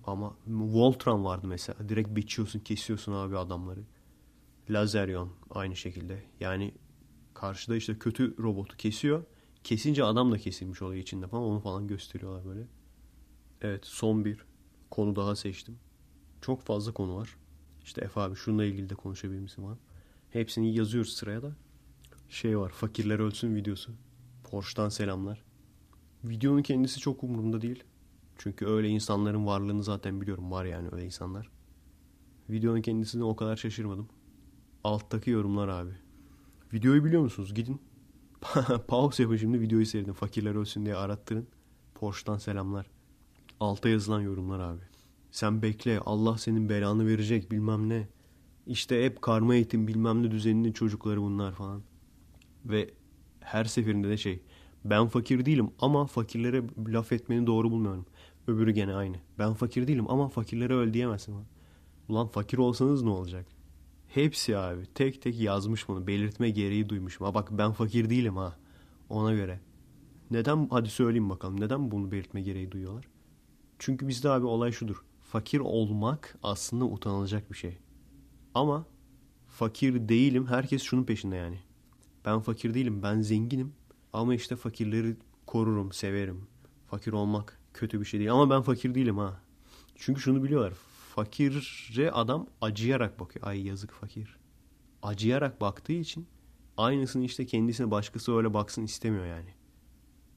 Ama 0.04 0.36
Voltron 0.46 1.24
vardı 1.24 1.46
mesela. 1.46 1.88
Direkt 1.88 2.08
biçiyorsun, 2.08 2.60
kesiyorsun 2.60 3.12
abi 3.12 3.38
adamları. 3.38 3.80
Lazerion 4.70 5.30
aynı 5.50 5.76
şekilde. 5.76 6.22
Yani 6.40 6.74
karşıda 7.34 7.76
işte 7.76 7.98
kötü 7.98 8.38
robotu 8.38 8.76
kesiyor. 8.76 9.24
Kesince 9.64 10.04
adam 10.04 10.32
da 10.32 10.38
kesilmiş 10.38 10.82
oluyor 10.82 11.02
içinde 11.02 11.26
falan. 11.26 11.44
Onu 11.44 11.60
falan 11.60 11.86
gösteriyorlar 11.88 12.44
böyle. 12.44 12.66
Evet 13.60 13.86
son 13.86 14.24
bir 14.24 14.44
konu 14.90 15.16
daha 15.16 15.36
seçtim. 15.36 15.78
Çok 16.40 16.62
fazla 16.62 16.92
konu 16.92 17.16
var. 17.16 17.36
İşte 17.84 18.00
Efe 18.00 18.20
abi 18.20 18.36
şununla 18.36 18.64
ilgili 18.64 18.90
de 18.90 18.94
konuşabilir 18.94 19.40
misin 19.40 19.62
falan. 19.62 19.78
Hepsini 20.30 20.74
yazıyoruz 20.74 21.12
sıraya 21.12 21.42
da. 21.42 21.56
Şey 22.28 22.58
var 22.58 22.70
fakirler 22.70 23.18
ölsün 23.18 23.54
videosu. 23.54 23.92
Porsche'dan 24.44 24.88
selamlar. 24.88 25.42
Videonun 26.24 26.62
kendisi 26.62 27.00
çok 27.00 27.24
umurumda 27.24 27.60
değil. 27.60 27.84
Çünkü 28.38 28.66
öyle 28.66 28.88
insanların 28.88 29.46
varlığını 29.46 29.84
zaten 29.84 30.20
biliyorum. 30.20 30.50
Var 30.50 30.64
yani 30.64 30.88
öyle 30.92 31.04
insanlar. 31.04 31.50
Videonun 32.50 32.82
kendisine 32.82 33.24
o 33.24 33.36
kadar 33.36 33.56
şaşırmadım. 33.56 34.08
Alttaki 34.84 35.30
yorumlar 35.30 35.68
abi. 35.68 35.92
Videoyu 36.72 37.04
biliyor 37.04 37.22
musunuz? 37.22 37.54
Gidin. 37.54 37.80
Pause 38.88 39.22
yapın 39.22 39.36
şimdi 39.36 39.60
videoyu 39.60 39.86
seyredin. 39.86 40.12
Fakirler 40.12 40.54
ölsün 40.54 40.84
diye 40.84 40.96
arattırın. 40.96 41.46
Porsche'dan 41.94 42.38
selamlar. 42.38 42.86
Alta 43.60 43.88
yazılan 43.88 44.20
yorumlar 44.20 44.60
abi. 44.60 44.82
Sen 45.30 45.62
bekle 45.62 46.00
Allah 46.00 46.38
senin 46.38 46.68
belanı 46.68 47.06
verecek 47.06 47.50
bilmem 47.50 47.88
ne. 47.88 48.08
İşte 48.70 49.04
hep 49.04 49.22
karma 49.22 49.54
eğitim 49.54 49.88
bilmem 49.88 50.22
ne 50.22 50.30
düzeninin 50.30 50.72
çocukları 50.72 51.22
bunlar 51.22 51.52
falan. 51.52 51.82
Ve 52.64 52.90
her 53.40 53.64
seferinde 53.64 54.08
de 54.08 54.16
şey 54.16 54.42
ben 54.84 55.06
fakir 55.06 55.44
değilim 55.44 55.70
ama 55.80 56.06
fakirlere 56.06 56.62
laf 56.88 57.12
etmeni 57.12 57.46
doğru 57.46 57.70
bulmuyorum. 57.70 58.06
Öbürü 58.46 58.70
gene 58.70 58.94
aynı. 58.94 59.16
Ben 59.38 59.54
fakir 59.54 59.86
değilim 59.86 60.10
ama 60.10 60.28
fakirlere 60.28 60.74
öl 60.74 60.92
diyemezsin. 60.92 61.34
Ulan 62.08 62.26
fakir 62.26 62.58
olsanız 62.58 63.02
ne 63.02 63.10
olacak? 63.10 63.46
Hepsi 64.08 64.56
abi 64.56 64.86
tek 64.94 65.22
tek 65.22 65.40
yazmış 65.40 65.88
bunu. 65.88 66.06
Belirtme 66.06 66.50
gereği 66.50 66.88
duymuşum. 66.88 67.26
Ha 67.26 67.34
bak 67.34 67.48
ben 67.50 67.72
fakir 67.72 68.10
değilim 68.10 68.36
ha. 68.36 68.56
Ona 69.08 69.34
göre. 69.34 69.60
Neden 70.30 70.68
hadi 70.70 70.90
söyleyeyim 70.90 71.30
bakalım. 71.30 71.60
Neden 71.60 71.90
bunu 71.90 72.10
belirtme 72.10 72.42
gereği 72.42 72.72
duyuyorlar? 72.72 73.04
Çünkü 73.78 74.08
bizde 74.08 74.30
abi 74.30 74.46
olay 74.46 74.72
şudur. 74.72 75.04
Fakir 75.22 75.58
olmak 75.58 76.38
aslında 76.42 76.84
utanılacak 76.84 77.50
bir 77.50 77.56
şey. 77.56 77.78
Ama 78.54 78.86
fakir 79.48 80.08
değilim. 80.08 80.46
Herkes 80.46 80.82
şunun 80.82 81.04
peşinde 81.04 81.36
yani. 81.36 81.58
Ben 82.24 82.40
fakir 82.40 82.74
değilim. 82.74 83.02
Ben 83.02 83.20
zenginim. 83.20 83.72
Ama 84.12 84.34
işte 84.34 84.56
fakirleri 84.56 85.16
korurum, 85.46 85.92
severim. 85.92 86.46
Fakir 86.86 87.12
olmak 87.12 87.58
kötü 87.74 88.00
bir 88.00 88.04
şey 88.04 88.20
değil. 88.20 88.32
Ama 88.32 88.50
ben 88.50 88.62
fakir 88.62 88.94
değilim 88.94 89.18
ha. 89.18 89.40
Çünkü 89.96 90.20
şunu 90.20 90.44
biliyorlar. 90.44 90.72
Fakire 91.14 92.10
adam 92.10 92.46
acıyarak 92.60 93.20
bakıyor. 93.20 93.46
Ay 93.46 93.66
yazık 93.66 93.92
fakir. 93.92 94.36
Acıyarak 95.02 95.60
baktığı 95.60 95.92
için 95.92 96.26
aynısını 96.76 97.24
işte 97.24 97.46
kendisine 97.46 97.90
başkası 97.90 98.36
öyle 98.36 98.54
baksın 98.54 98.82
istemiyor 98.82 99.26
yani. 99.26 99.54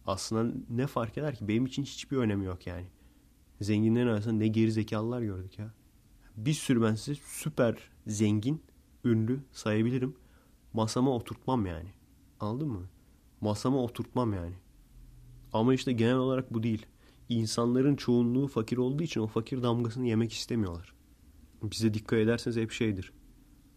Aslında 0.08 0.56
ne 0.70 0.88
fark 0.88 1.18
eder 1.18 1.36
ki? 1.36 1.48
Benim 1.48 1.66
için 1.66 1.84
hiçbir 1.84 2.18
önemi 2.18 2.46
yok 2.46 2.68
yani. 2.68 2.86
Zenginlerin 3.62 4.08
arasında 4.08 4.34
ne 4.34 4.48
geri 4.48 4.72
zekalılar 4.72 5.22
gördük 5.22 5.60
ya. 5.60 5.74
Bir 6.38 6.54
sürü 6.54 6.82
ben 6.82 6.96
size 6.96 7.22
süper 7.26 7.78
zengin, 8.08 8.62
ünlü 9.06 9.40
sayabilirim. 9.52 10.16
Masama 10.74 11.12
oturtmam 11.12 11.66
yani. 11.66 11.90
Anladın 12.40 12.68
mı? 12.68 12.84
Masama 13.42 13.78
oturtmam 13.84 14.34
yani. 14.34 14.56
Ama 15.54 15.74
işte 15.74 15.92
genel 15.92 16.16
olarak 16.16 16.54
bu 16.54 16.64
değil. 16.64 16.86
İnsanların 17.30 17.96
çoğunluğu 17.96 18.48
fakir 18.48 18.78
olduğu 18.78 19.04
için 19.04 19.22
o 19.22 19.28
fakir 19.28 19.64
damgasını 19.64 20.08
yemek 20.08 20.34
istemiyorlar. 20.34 20.94
Bize 21.64 21.94
dikkat 21.94 22.20
ederseniz 22.20 22.58
hep 22.58 22.72
şeydir. 22.72 23.14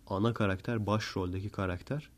Ana 0.06 0.34
karakter, 0.34 0.86
başroldeki 0.86 1.48
karakter 1.48 2.10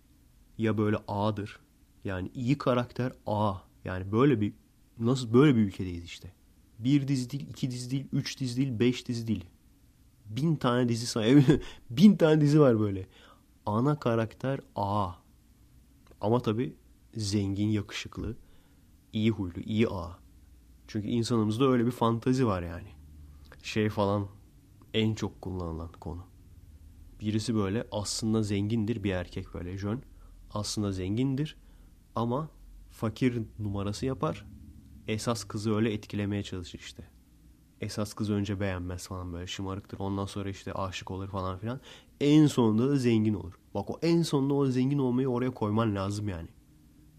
ya 0.59 0.79
böyle 0.79 0.97
A'dır. 1.09 1.59
Yani 2.05 2.31
iyi 2.35 2.59
karakter 2.59 3.13
A. 3.27 3.55
Yani 3.85 4.13
böyle 4.13 4.41
bir 4.41 4.53
nasıl 4.99 5.33
böyle 5.33 5.57
bir 5.57 5.61
ülkedeyiz 5.61 6.05
işte. 6.05 6.33
Bir 6.79 7.09
dizi 7.09 7.31
değil, 7.31 7.47
iki 7.51 7.71
dizi 7.71 7.91
değil, 7.91 8.07
üç 8.13 8.41
dizi 8.41 8.57
değil, 8.57 8.79
beş 8.79 9.09
dizi 9.09 9.27
değil. 9.27 9.45
Bin 10.29 10.57
tane 10.57 10.89
dizi 10.89 11.07
sayabilirim. 11.07 11.61
Bin 11.91 12.17
tane 12.17 12.41
dizi 12.41 12.61
var 12.61 12.81
böyle. 12.81 13.07
Ana 13.67 13.99
karakter 14.01 14.61
A. 14.77 15.13
Ama 16.21 16.43
tabii 16.43 16.77
zengin, 17.17 17.69
yakışıklı, 17.69 18.37
iyi 19.13 19.31
huylu, 19.31 19.61
iyi 19.61 19.89
A. 19.89 20.19
Çünkü 20.87 21.09
insanımızda 21.09 21.69
öyle 21.69 21.87
bir 21.87 21.91
fantazi 21.91 22.47
var 22.47 22.63
yani. 22.63 22.89
Şey 23.63 23.89
falan 23.89 24.27
en 24.95 25.15
çok 25.15 25.43
kullanılan 25.43 25.93
konu. 25.93 26.27
Birisi 27.21 27.55
böyle 27.55 27.87
aslında 27.93 28.43
zengindir 28.43 29.05
bir 29.05 29.13
erkek 29.13 29.55
böyle 29.55 29.79
jön. 29.79 30.03
Aslında 30.51 30.93
zengindir 30.93 31.57
ama 32.15 32.51
fakir 32.91 33.43
numarası 33.59 34.07
yapar. 34.07 34.47
Esas 35.09 35.45
kızı 35.45 35.75
öyle 35.75 35.93
etkilemeye 35.93 36.43
çalışır 36.43 36.79
işte. 36.79 37.05
Esas 37.81 38.15
kızı 38.15 38.35
önce 38.35 38.61
beğenmez 38.61 39.07
falan 39.07 39.33
böyle 39.33 39.47
şımarıktır. 39.47 39.99
Ondan 39.99 40.27
sonra 40.27 40.51
işte 40.51 40.73
aşık 40.73 41.11
olur 41.11 41.29
falan 41.29 41.59
filan. 41.59 41.81
En 42.21 42.47
sonunda 42.47 42.91
da 42.91 42.97
zengin 42.97 43.35
olur. 43.35 43.53
Bak 43.75 43.91
o 43.91 43.99
en 44.03 44.23
sonunda 44.23 44.55
o 44.55 44.67
zengin 44.67 44.99
olmayı 44.99 45.29
oraya 45.29 45.51
koyman 45.51 45.95
lazım 45.95 46.29
yani. 46.29 46.49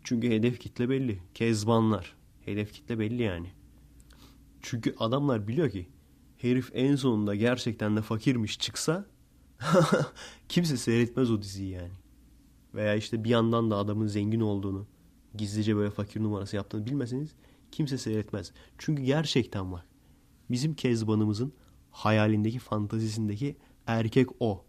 Çünkü 0.03 0.29
hedef 0.29 0.59
kitle 0.59 0.89
belli. 0.89 1.19
Kezbanlar. 1.33 2.15
Hedef 2.45 2.73
kitle 2.73 2.99
belli 2.99 3.21
yani. 3.23 3.51
Çünkü 4.61 4.95
adamlar 4.99 5.47
biliyor 5.47 5.69
ki 5.69 5.89
herif 6.37 6.71
en 6.73 6.95
sonunda 6.95 7.35
gerçekten 7.35 7.97
de 7.97 8.01
fakirmiş 8.01 8.59
çıksa 8.59 9.05
kimse 10.49 10.77
seyretmez 10.77 11.31
o 11.31 11.41
diziyi 11.41 11.69
yani. 11.69 11.93
Veya 12.73 12.95
işte 12.95 13.23
bir 13.23 13.29
yandan 13.29 13.71
da 13.71 13.77
adamın 13.77 14.07
zengin 14.07 14.39
olduğunu 14.39 14.87
gizlice 15.37 15.75
böyle 15.75 15.91
fakir 15.91 16.23
numarası 16.23 16.55
yaptığını 16.55 16.85
bilmeseniz 16.85 17.29
kimse 17.71 17.97
seyretmez. 17.97 18.51
Çünkü 18.77 19.03
gerçekten 19.03 19.71
var. 19.71 19.85
Bizim 20.51 20.73
Kezban'ımızın 20.73 21.53
hayalindeki 21.91 22.59
fantazisindeki 22.59 23.57
erkek 23.87 24.29
o. 24.39 24.63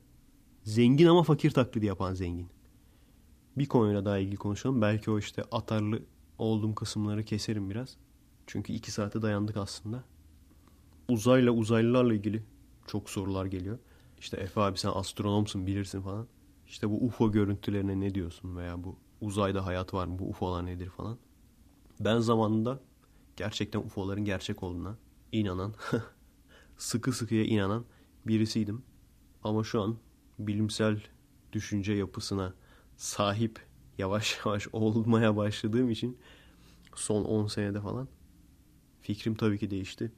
Zengin 0.64 1.06
ama 1.06 1.22
fakir 1.22 1.50
taklidi 1.50 1.86
yapan 1.86 2.14
zengin. 2.14 2.48
Bir 3.58 3.66
konuyla 3.66 4.04
daha 4.04 4.18
ilgili 4.18 4.36
konuşalım. 4.36 4.82
Belki 4.82 5.10
o 5.10 5.18
işte 5.18 5.42
atarlı 5.52 6.02
olduğum 6.38 6.74
kısımları 6.74 7.24
keserim 7.24 7.70
biraz. 7.70 7.96
Çünkü 8.46 8.72
iki 8.72 8.92
saate 8.92 9.22
dayandık 9.22 9.56
aslında. 9.56 10.04
Uzayla 11.08 11.52
uzaylılarla 11.52 12.14
ilgili 12.14 12.42
çok 12.86 13.10
sorular 13.10 13.46
geliyor. 13.46 13.78
İşte 14.18 14.36
Efe 14.36 14.60
abi 14.60 14.78
sen 14.78 14.90
astronomsun 14.94 15.66
bilirsin 15.66 16.02
falan. 16.02 16.26
İşte 16.66 16.90
bu 16.90 17.04
UFO 17.04 17.32
görüntülerine 17.32 18.00
ne 18.00 18.14
diyorsun 18.14 18.56
veya 18.56 18.84
bu 18.84 18.96
uzayda 19.20 19.66
hayat 19.66 19.94
var 19.94 20.06
mı 20.06 20.18
bu 20.18 20.28
UFO'lar 20.28 20.66
nedir 20.66 20.90
falan. 20.90 21.18
Ben 22.00 22.18
zamanında 22.18 22.80
gerçekten 23.36 23.80
UFO'ların 23.80 24.24
gerçek 24.24 24.62
olduğuna 24.62 24.96
inanan, 25.32 25.74
sıkı 26.76 27.12
sıkıya 27.12 27.44
inanan 27.44 27.84
birisiydim. 28.26 28.82
Ama 29.42 29.64
şu 29.64 29.82
an 29.82 29.96
bilimsel 30.38 31.02
düşünce 31.52 31.92
yapısına 31.92 32.54
sahip 32.96 33.66
yavaş 33.98 34.38
yavaş 34.46 34.68
olmaya 34.72 35.36
başladığım 35.36 35.90
için 35.90 36.18
son 36.94 37.24
10 37.24 37.46
senede 37.46 37.80
falan 37.80 38.08
fikrim 39.00 39.34
tabii 39.34 39.58
ki 39.58 39.70
değişti. 39.70 40.12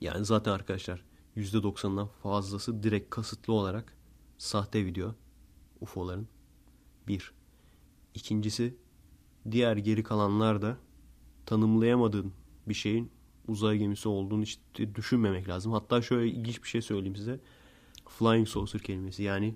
Yani 0.00 0.24
zaten 0.24 0.52
arkadaşlar 0.52 1.04
%90'dan 1.36 2.08
fazlası 2.22 2.82
direkt 2.82 3.10
kasıtlı 3.10 3.52
olarak 3.52 3.96
sahte 4.38 4.86
video. 4.86 5.14
UFO'ların. 5.80 6.28
Bir. 7.08 7.32
İkincisi 8.14 8.76
diğer 9.50 9.76
geri 9.76 10.02
kalanlar 10.02 10.62
da 10.62 10.76
tanımlayamadığın 11.46 12.32
bir 12.68 12.74
şeyin 12.74 13.10
uzay 13.48 13.78
gemisi 13.78 14.08
olduğunu 14.08 14.42
hiç 14.42 14.58
düşünmemek 14.94 15.48
lazım. 15.48 15.72
Hatta 15.72 16.02
şöyle 16.02 16.28
ilginç 16.28 16.62
bir 16.62 16.68
şey 16.68 16.82
söyleyeyim 16.82 17.16
size. 17.16 17.40
Flying 18.08 18.48
saucer 18.48 18.80
kelimesi 18.80 19.22
yani 19.22 19.54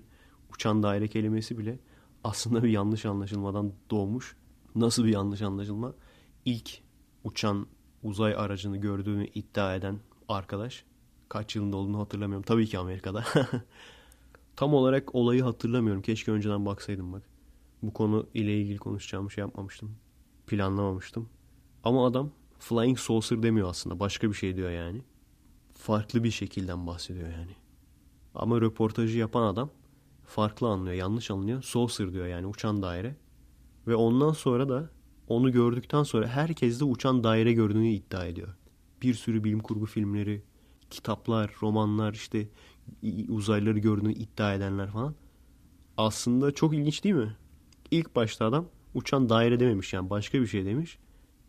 uçan 0.53 0.83
daire 0.83 1.07
kelimesi 1.07 1.57
bile 1.57 1.79
aslında 2.23 2.63
bir 2.63 2.69
yanlış 2.69 3.05
anlaşılmadan 3.05 3.73
doğmuş. 3.89 4.35
Nasıl 4.75 5.05
bir 5.05 5.13
yanlış 5.13 5.41
anlaşılma? 5.41 5.93
İlk 6.45 6.81
uçan 7.23 7.67
uzay 8.03 8.35
aracını 8.35 8.77
gördüğünü 8.77 9.27
iddia 9.27 9.75
eden 9.75 9.99
arkadaş 10.27 10.83
kaç 11.29 11.55
yılında 11.55 11.77
olduğunu 11.77 11.99
hatırlamıyorum. 11.99 12.43
Tabii 12.43 12.67
ki 12.67 12.79
Amerika'da. 12.79 13.25
Tam 14.55 14.73
olarak 14.73 15.15
olayı 15.15 15.43
hatırlamıyorum. 15.43 16.01
Keşke 16.01 16.31
önceden 16.31 16.65
baksaydım 16.65 17.13
bak. 17.13 17.23
Bu 17.83 17.93
konu 17.93 18.27
ile 18.33 18.61
ilgili 18.61 18.77
konuşacağım 18.77 19.31
şey 19.31 19.41
yapmamıştım. 19.41 19.95
Planlamamıştım. 20.47 21.29
Ama 21.83 22.07
adam 22.07 22.31
flying 22.59 22.99
saucer 22.99 23.43
demiyor 23.43 23.69
aslında. 23.69 23.99
Başka 23.99 24.29
bir 24.29 24.33
şey 24.33 24.55
diyor 24.55 24.71
yani. 24.71 25.01
Farklı 25.73 26.23
bir 26.23 26.31
şekilden 26.31 26.87
bahsediyor 26.87 27.29
yani. 27.29 27.55
Ama 28.35 28.61
röportajı 28.61 29.17
yapan 29.17 29.43
adam 29.43 29.69
farklı 30.25 30.67
anlıyor, 30.67 30.95
yanlış 30.95 31.31
anlıyor. 31.31 31.61
Saucer 31.61 32.13
diyor 32.13 32.27
yani 32.27 32.47
uçan 32.47 32.81
daire. 32.81 33.15
Ve 33.87 33.95
ondan 33.95 34.31
sonra 34.31 34.69
da 34.69 34.89
onu 35.27 35.51
gördükten 35.51 36.03
sonra 36.03 36.27
herkes 36.27 36.79
de 36.79 36.83
uçan 36.83 37.23
daire 37.23 37.53
gördüğünü 37.53 37.87
iddia 37.87 38.25
ediyor. 38.25 38.55
Bir 39.01 39.13
sürü 39.13 39.43
bilim 39.43 39.59
kurgu 39.59 39.85
filmleri, 39.85 40.43
kitaplar, 40.89 41.51
romanlar 41.61 42.13
işte 42.13 42.47
uzaylıları 43.29 43.79
gördüğünü 43.79 44.13
iddia 44.13 44.53
edenler 44.53 44.89
falan. 44.89 45.15
Aslında 45.97 46.51
çok 46.51 46.73
ilginç 46.73 47.03
değil 47.03 47.15
mi? 47.15 47.35
İlk 47.91 48.15
başta 48.15 48.45
adam 48.45 48.65
uçan 48.93 49.29
daire 49.29 49.59
dememiş 49.59 49.93
yani 49.93 50.09
başka 50.09 50.41
bir 50.41 50.47
şey 50.47 50.65
demiş. 50.65 50.97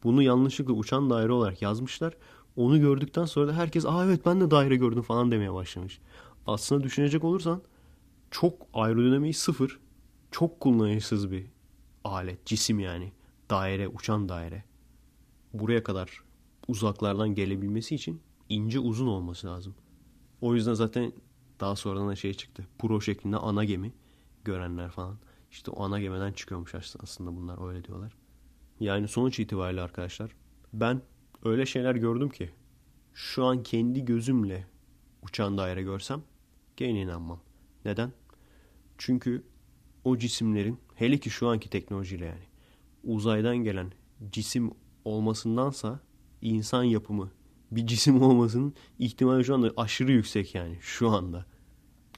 Bunu 0.04 0.22
yanlışlıkla 0.22 0.72
uçan 0.72 1.10
daire 1.10 1.32
olarak 1.32 1.62
yazmışlar. 1.62 2.16
Onu 2.56 2.80
gördükten 2.80 3.24
sonra 3.24 3.48
da 3.48 3.56
herkes 3.56 3.86
aa 3.86 4.04
evet 4.04 4.26
ben 4.26 4.40
de 4.40 4.50
daire 4.50 4.76
gördüm 4.76 5.02
falan 5.02 5.30
demeye 5.30 5.54
başlamış. 5.54 6.00
Aslında 6.46 6.82
düşünecek 6.82 7.24
olursan 7.24 7.62
çok 8.30 8.54
aerodinamiği 8.74 9.34
sıfır. 9.34 9.80
Çok 10.30 10.60
kullanışsız 10.60 11.30
bir 11.30 11.46
alet, 12.04 12.46
cisim 12.46 12.80
yani. 12.80 13.12
Daire, 13.50 13.88
uçan 13.88 14.28
daire. 14.28 14.64
Buraya 15.52 15.82
kadar 15.82 16.22
uzaklardan 16.68 17.34
gelebilmesi 17.34 17.94
için 17.94 18.20
ince 18.48 18.78
uzun 18.78 19.06
olması 19.06 19.46
lazım. 19.46 19.74
O 20.40 20.54
yüzden 20.54 20.74
zaten 20.74 21.12
daha 21.60 21.76
sonradan 21.76 22.08
da 22.08 22.16
şey 22.16 22.34
çıktı. 22.34 22.66
Pro 22.78 23.00
şeklinde 23.00 23.36
ana 23.36 23.64
gemi 23.64 23.92
görenler 24.44 24.90
falan. 24.90 25.18
İşte 25.50 25.70
o 25.70 25.84
ana 25.84 26.00
gemiden 26.00 26.32
çıkıyormuş 26.32 26.74
aslında 26.74 27.36
bunlar 27.36 27.68
öyle 27.68 27.84
diyorlar. 27.84 28.19
Yani 28.80 29.08
sonuç 29.08 29.38
itibariyle 29.40 29.80
arkadaşlar 29.80 30.30
ben 30.72 31.02
öyle 31.44 31.66
şeyler 31.66 31.94
gördüm 31.94 32.28
ki 32.28 32.50
şu 33.14 33.44
an 33.44 33.62
kendi 33.62 34.04
gözümle 34.04 34.66
uçan 35.22 35.58
daire 35.58 35.82
görsem 35.82 36.22
gene 36.76 37.02
inanmam. 37.02 37.40
Neden? 37.84 38.12
Çünkü 38.98 39.42
o 40.04 40.18
cisimlerin 40.18 40.78
hele 40.94 41.18
ki 41.18 41.30
şu 41.30 41.48
anki 41.48 41.70
teknolojiyle 41.70 42.24
yani 42.24 42.44
uzaydan 43.04 43.56
gelen 43.56 43.92
cisim 44.32 44.70
olmasındansa 45.04 46.00
insan 46.42 46.84
yapımı 46.84 47.30
bir 47.70 47.86
cisim 47.86 48.22
olmasının 48.22 48.74
ihtimali 48.98 49.44
şu 49.44 49.54
anda 49.54 49.72
aşırı 49.76 50.12
yüksek 50.12 50.54
yani 50.54 50.78
şu 50.80 51.08
anda. 51.08 51.46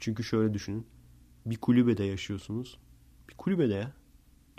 Çünkü 0.00 0.24
şöyle 0.24 0.54
düşünün. 0.54 0.86
Bir 1.46 1.56
kulübede 1.56 2.04
yaşıyorsunuz. 2.04 2.78
Bir 3.28 3.34
kulübede 3.34 3.74
ya. 3.74 3.92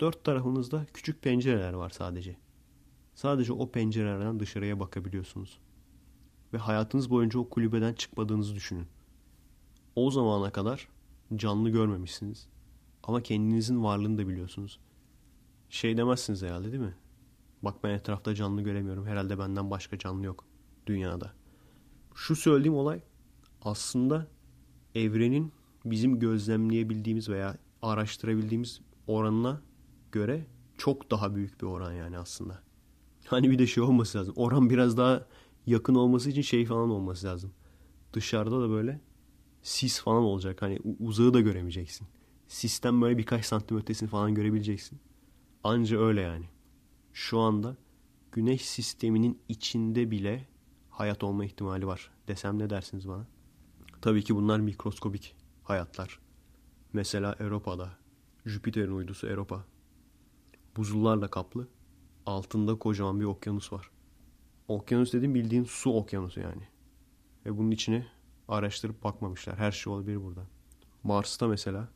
Dört 0.00 0.24
tarafınızda 0.24 0.86
küçük 0.94 1.22
pencereler 1.22 1.72
var 1.72 1.90
sadece. 1.90 2.36
Sadece 3.14 3.52
o 3.52 3.70
pencerelerden 3.70 4.40
dışarıya 4.40 4.80
bakabiliyorsunuz. 4.80 5.58
Ve 6.52 6.58
hayatınız 6.58 7.10
boyunca 7.10 7.38
o 7.38 7.48
kulübeden 7.48 7.94
çıkmadığınızı 7.94 8.54
düşünün. 8.54 8.86
O 9.96 10.10
zamana 10.10 10.50
kadar 10.50 10.88
canlı 11.36 11.70
görmemişsiniz. 11.70 12.48
Ama 13.02 13.22
kendinizin 13.22 13.84
varlığını 13.84 14.18
da 14.18 14.28
biliyorsunuz. 14.28 14.80
Şey 15.70 15.96
demezsiniz 15.96 16.42
herhalde 16.42 16.72
değil 16.72 16.82
mi? 16.82 16.94
Bak 17.62 17.84
ben 17.84 17.90
etrafta 17.90 18.34
canlı 18.34 18.62
göremiyorum. 18.62 19.06
Herhalde 19.06 19.38
benden 19.38 19.70
başka 19.70 19.98
canlı 19.98 20.26
yok 20.26 20.44
dünyada. 20.86 21.32
Şu 22.14 22.36
söylediğim 22.36 22.76
olay 22.76 23.00
aslında 23.62 24.26
evrenin 24.94 25.52
bizim 25.84 26.18
gözlemleyebildiğimiz 26.18 27.28
veya 27.28 27.58
araştırabildiğimiz 27.82 28.80
oranına 29.06 29.62
göre 30.12 30.46
çok 30.78 31.10
daha 31.10 31.34
büyük 31.36 31.60
bir 31.60 31.66
oran 31.66 31.92
yani 31.92 32.18
aslında. 32.18 32.62
Hani 33.26 33.50
bir 33.50 33.58
de 33.58 33.66
şey 33.66 33.82
olması 33.82 34.18
lazım. 34.18 34.34
Oran 34.36 34.70
biraz 34.70 34.96
daha 34.96 35.26
yakın 35.70 35.94
olması 35.94 36.30
için 36.30 36.42
şey 36.42 36.66
falan 36.66 36.90
olması 36.90 37.26
lazım. 37.26 37.52
Dışarıda 38.12 38.60
da 38.62 38.70
böyle 38.70 39.00
sis 39.62 40.00
falan 40.00 40.22
olacak. 40.22 40.62
Hani 40.62 40.78
uzağı 41.00 41.34
da 41.34 41.40
göremeyeceksin. 41.40 42.06
Sisten 42.48 43.02
böyle 43.02 43.18
birkaç 43.18 43.44
santim 43.44 43.76
ötesini 43.76 44.08
falan 44.08 44.34
görebileceksin. 44.34 44.98
Anca 45.64 46.00
öyle 46.00 46.20
yani. 46.20 46.48
Şu 47.12 47.38
anda 47.38 47.76
güneş 48.32 48.64
sisteminin 48.64 49.38
içinde 49.48 50.10
bile 50.10 50.48
hayat 50.90 51.24
olma 51.24 51.44
ihtimali 51.44 51.86
var 51.86 52.10
desem 52.28 52.58
ne 52.58 52.70
dersiniz 52.70 53.08
bana? 53.08 53.26
Tabii 54.02 54.24
ki 54.24 54.34
bunlar 54.34 54.60
mikroskobik 54.60 55.34
hayatlar. 55.62 56.20
Mesela 56.92 57.36
Europa'da 57.40 57.98
Jüpiter'in 58.46 58.92
uydusu 58.92 59.26
Europa 59.26 59.64
buzullarla 60.76 61.28
kaplı. 61.28 61.68
Altında 62.26 62.78
kocaman 62.78 63.20
bir 63.20 63.24
okyanus 63.24 63.72
var. 63.72 63.90
Okyanus 64.70 65.12
dediğim 65.12 65.34
bildiğin 65.34 65.64
su 65.64 65.92
okyanusu 65.92 66.40
yani. 66.40 66.62
Ve 67.46 67.58
bunun 67.58 67.70
içine 67.70 68.06
araştırıp 68.48 69.04
bakmamışlar. 69.04 69.58
Her 69.58 69.72
şey 69.72 69.92
olabilir 69.92 70.22
burada. 70.22 70.46
Mars'ta 71.02 71.48
mesela 71.48 71.88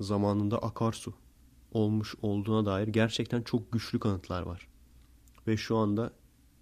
zamanında 0.00 0.58
akarsu 0.58 1.14
olmuş 1.72 2.14
olduğuna 2.22 2.66
dair 2.66 2.88
gerçekten 2.88 3.42
çok 3.42 3.72
güçlü 3.72 4.00
kanıtlar 4.00 4.42
var. 4.42 4.68
Ve 5.46 5.56
şu 5.56 5.76
anda 5.76 6.12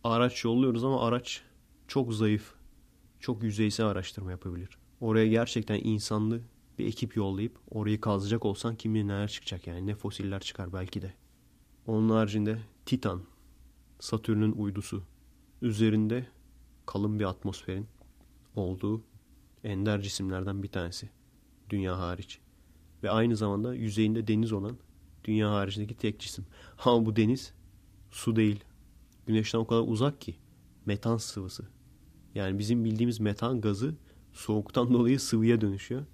araç 0.05 0.45
yolluyoruz 0.45 0.85
ama 0.85 1.07
araç 1.07 1.43
çok 1.89 2.15
zayıf. 2.15 2.55
Çok 3.21 3.43
yüzeysel 3.43 3.87
araştırma 3.87 4.31
yapabilir. 4.31 4.79
Oraya 5.01 5.27
gerçekten 5.27 5.81
insanlı 5.85 6.41
bir 6.79 6.87
ekip 6.87 7.17
yollayıp 7.17 7.59
orayı 7.71 8.01
kazacak 8.01 8.45
olsan 8.45 8.77
kim 8.77 8.95
bilir 8.95 9.09
neler 9.09 9.29
çıkacak 9.29 9.67
yani. 9.67 9.87
Ne 9.87 9.95
fosiller 9.95 10.41
çıkar 10.41 10.73
belki 10.73 11.03
de. 11.03 11.15
Onun 11.87 12.11
haricinde 12.11 12.59
Titan, 12.87 13.23
Satürn'ün 14.01 14.53
uydusu. 14.53 15.03
Üzerinde 15.63 16.27
kalın 16.87 17.19
bir 17.19 17.25
atmosferin 17.25 17.87
olduğu 18.57 19.03
ender 19.65 20.01
cisimlerden 20.01 20.63
bir 20.63 20.69
tanesi. 20.69 21.11
Dünya 21.71 21.99
hariç. 21.99 22.41
Ve 23.03 23.11
aynı 23.11 23.37
zamanda 23.37 23.75
yüzeyinde 23.75 24.29
deniz 24.29 24.53
olan 24.53 24.77
dünya 25.25 25.51
haricindeki 25.51 25.95
tek 25.95 26.21
cisim. 26.21 26.47
Ama 26.85 27.07
bu 27.07 27.17
deniz 27.17 27.55
su 28.11 28.37
değil. 28.37 28.65
Güneşten 29.27 29.59
o 29.59 29.67
kadar 29.67 29.85
uzak 29.87 30.21
ki 30.21 30.37
metan 30.87 31.17
sıvısı. 31.17 31.69
Yani 32.35 32.59
bizim 32.59 32.85
bildiğimiz 32.85 33.21
metan 33.21 33.61
gazı 33.61 33.95
soğuktan 34.33 34.91
dolayı 34.93 35.21
sıvıya 35.21 35.61
dönüşüyor. 35.61 36.05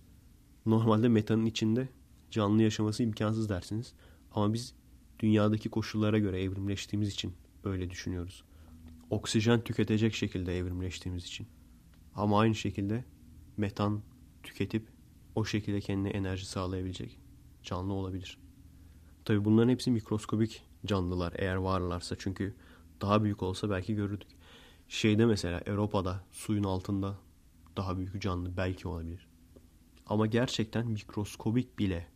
Normalde 0.66 1.08
metanın 1.08 1.46
içinde 1.46 1.88
canlı 2.30 2.62
yaşaması 2.62 3.02
imkansız 3.02 3.48
dersiniz. 3.48 3.94
Ama 4.32 4.52
biz 4.52 4.74
dünyadaki 5.18 5.70
koşullara 5.70 6.18
göre 6.18 6.42
evrimleştiğimiz 6.42 7.08
için 7.08 7.32
öyle 7.64 7.90
düşünüyoruz. 7.90 8.44
Oksijen 9.12 9.60
tüketecek 9.64 10.14
şekilde 10.14 10.58
evrimleştiğimiz 10.58 11.24
için. 11.24 11.46
Ama 12.14 12.40
aynı 12.40 12.54
şekilde 12.54 13.04
metan 13.56 14.02
tüketip 14.42 14.88
o 15.34 15.44
şekilde 15.44 15.80
kendine 15.80 16.08
enerji 16.08 16.46
sağlayabilecek 16.46 17.18
canlı 17.62 17.92
olabilir. 17.92 18.38
Tabi 19.24 19.44
bunların 19.44 19.68
hepsi 19.68 19.90
mikroskobik 19.90 20.62
canlılar 20.86 21.32
eğer 21.36 21.54
varlarsa 21.54 22.16
çünkü 22.18 22.54
daha 23.00 23.22
büyük 23.24 23.42
olsa 23.42 23.70
belki 23.70 23.94
görürdük. 23.94 24.28
Şeyde 24.88 25.26
mesela 25.26 25.62
Avrupa'da 25.70 26.24
suyun 26.30 26.64
altında 26.64 27.18
daha 27.76 27.98
büyük 27.98 28.22
canlı 28.22 28.56
belki 28.56 28.88
olabilir. 28.88 29.26
Ama 30.06 30.26
gerçekten 30.26 30.86
mikroskobik 30.86 31.78
bile 31.78 32.06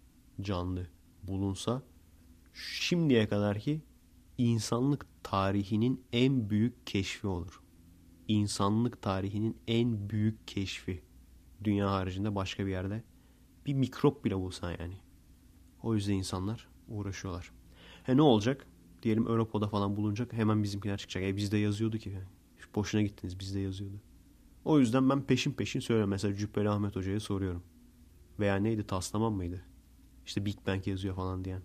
canlı 0.40 0.86
bulunsa 1.22 1.82
şimdiye 2.55 3.28
kadar 3.28 3.59
ki 3.59 3.80
insanlık 4.39 5.07
tarihinin 5.22 6.05
en 6.12 6.51
büyük 6.51 6.87
keşfi 6.87 7.26
olur. 7.26 7.62
İnsanlık 8.28 9.03
tarihinin 9.03 9.57
en 9.68 10.11
büyük 10.11 10.49
keşfi. 10.49 11.03
Dünya 11.64 11.91
haricinde 11.91 12.34
başka 12.34 12.66
bir 12.66 12.70
yerde 12.70 13.03
bir 13.66 13.74
mikrop 13.74 14.24
bile 14.24 14.37
bulsan 14.37 14.70
yani. 14.80 14.95
O 15.82 15.95
yüzden 15.95 16.14
insanlar 16.14 16.68
uğraşıyorlar. 16.89 17.53
He 18.03 18.16
ne 18.16 18.22
olacak? 18.22 18.66
Diyelim 19.03 19.26
Avrupa'da 19.26 19.68
falan 19.68 19.97
bulunacak 19.97 20.32
hemen 20.32 20.62
bizimkiler 20.62 20.99
çıkacak. 20.99 21.22
E 21.22 21.37
bizde 21.37 21.59
yazıyordu 21.59 21.99
ki. 21.99 22.18
Boşuna 22.74 23.03
gittiniz 23.03 23.39
bizde 23.39 23.61
yazıyordu. 23.61 24.01
O 24.64 24.78
yüzden 24.78 25.11
ben 25.11 25.22
peşin 25.22 25.53
peşin 25.53 25.80
söylüyorum. 25.80 26.11
Mesela 26.11 26.34
Cübbeli 26.34 26.68
Ahmet 26.68 26.97
Hoca'ya 26.97 27.20
soruyorum. 27.20 27.62
Veya 28.39 28.57
neydi 28.57 28.87
Taslaman 28.87 29.32
mıydı? 29.32 29.64
İşte 30.26 30.45
Big 30.45 30.57
Bang 30.66 30.87
yazıyor 30.87 31.16
falan 31.16 31.45
diyen. 31.45 31.62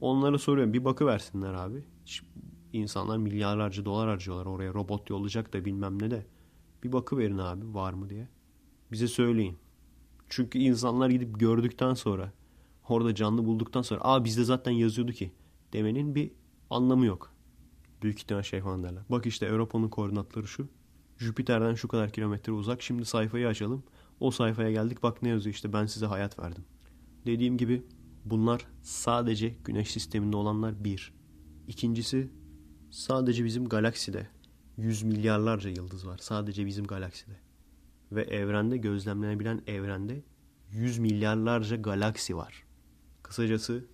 Onlara 0.00 0.38
soruyorum 0.38 0.72
bir 0.72 0.84
bakı 0.84 1.06
versinler 1.06 1.54
abi. 1.54 1.84
İnsanlar 2.72 3.16
milyarlarca 3.16 3.84
dolar 3.84 4.08
harcıyorlar 4.08 4.46
oraya 4.46 4.74
robot 4.74 5.10
yollayacak 5.10 5.52
da 5.52 5.64
bilmem 5.64 6.02
ne 6.02 6.10
de. 6.10 6.26
Bir 6.82 6.92
bakı 6.92 7.18
verin 7.18 7.38
abi 7.38 7.74
var 7.74 7.92
mı 7.92 8.10
diye. 8.10 8.28
Bize 8.92 9.08
söyleyin. 9.08 9.58
Çünkü 10.28 10.58
insanlar 10.58 11.10
gidip 11.10 11.40
gördükten 11.40 11.94
sonra 11.94 12.32
orada 12.88 13.14
canlı 13.14 13.44
bulduktan 13.46 13.82
sonra 13.82 14.00
aa 14.04 14.24
bizde 14.24 14.44
zaten 14.44 14.72
yazıyordu 14.72 15.12
ki 15.12 15.32
demenin 15.72 16.14
bir 16.14 16.30
anlamı 16.70 17.06
yok. 17.06 17.32
Büyük 18.02 18.18
ihtimal 18.18 18.42
şey 18.42 18.60
falan 18.60 18.82
derler. 18.82 19.02
Bak 19.10 19.26
işte 19.26 19.50
Avrupa'nın 19.50 19.88
koordinatları 19.88 20.46
şu. 20.46 20.68
Jüpiter'den 21.18 21.74
şu 21.74 21.88
kadar 21.88 22.10
kilometre 22.10 22.52
uzak. 22.52 22.82
Şimdi 22.82 23.04
sayfayı 23.04 23.48
açalım. 23.48 23.82
O 24.20 24.30
sayfaya 24.30 24.70
geldik. 24.70 25.02
Bak 25.02 25.22
ne 25.22 25.28
yazıyor 25.28 25.54
işte 25.54 25.72
ben 25.72 25.86
size 25.86 26.06
hayat 26.06 26.38
verdim. 26.38 26.64
Dediğim 27.26 27.56
gibi 27.56 27.82
bunlar 28.24 28.66
sadece 28.82 29.48
güneş 29.48 29.90
sisteminde 29.90 30.36
olanlar 30.36 30.84
bir. 30.84 31.14
İkincisi 31.68 32.30
sadece 32.90 33.44
bizim 33.44 33.68
galakside 33.68 34.28
yüz 34.76 35.02
milyarlarca 35.02 35.70
yıldız 35.70 36.06
var. 36.06 36.18
Sadece 36.18 36.66
bizim 36.66 36.86
galakside. 36.86 37.36
Ve 38.12 38.22
evrende 38.22 38.76
gözlemlenebilen 38.76 39.62
evrende 39.66 40.22
yüz 40.70 40.98
milyarlarca 40.98 41.76
galaksi 41.76 42.36
var. 42.36 42.64
Kısacası 43.22 43.84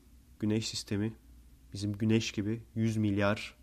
güneş 0.41 0.69
sistemi 0.69 1.17
bizim 1.73 1.93
güneş 1.93 2.33
gibi 2.33 2.63
100 2.75 2.97
milyar 2.97 3.57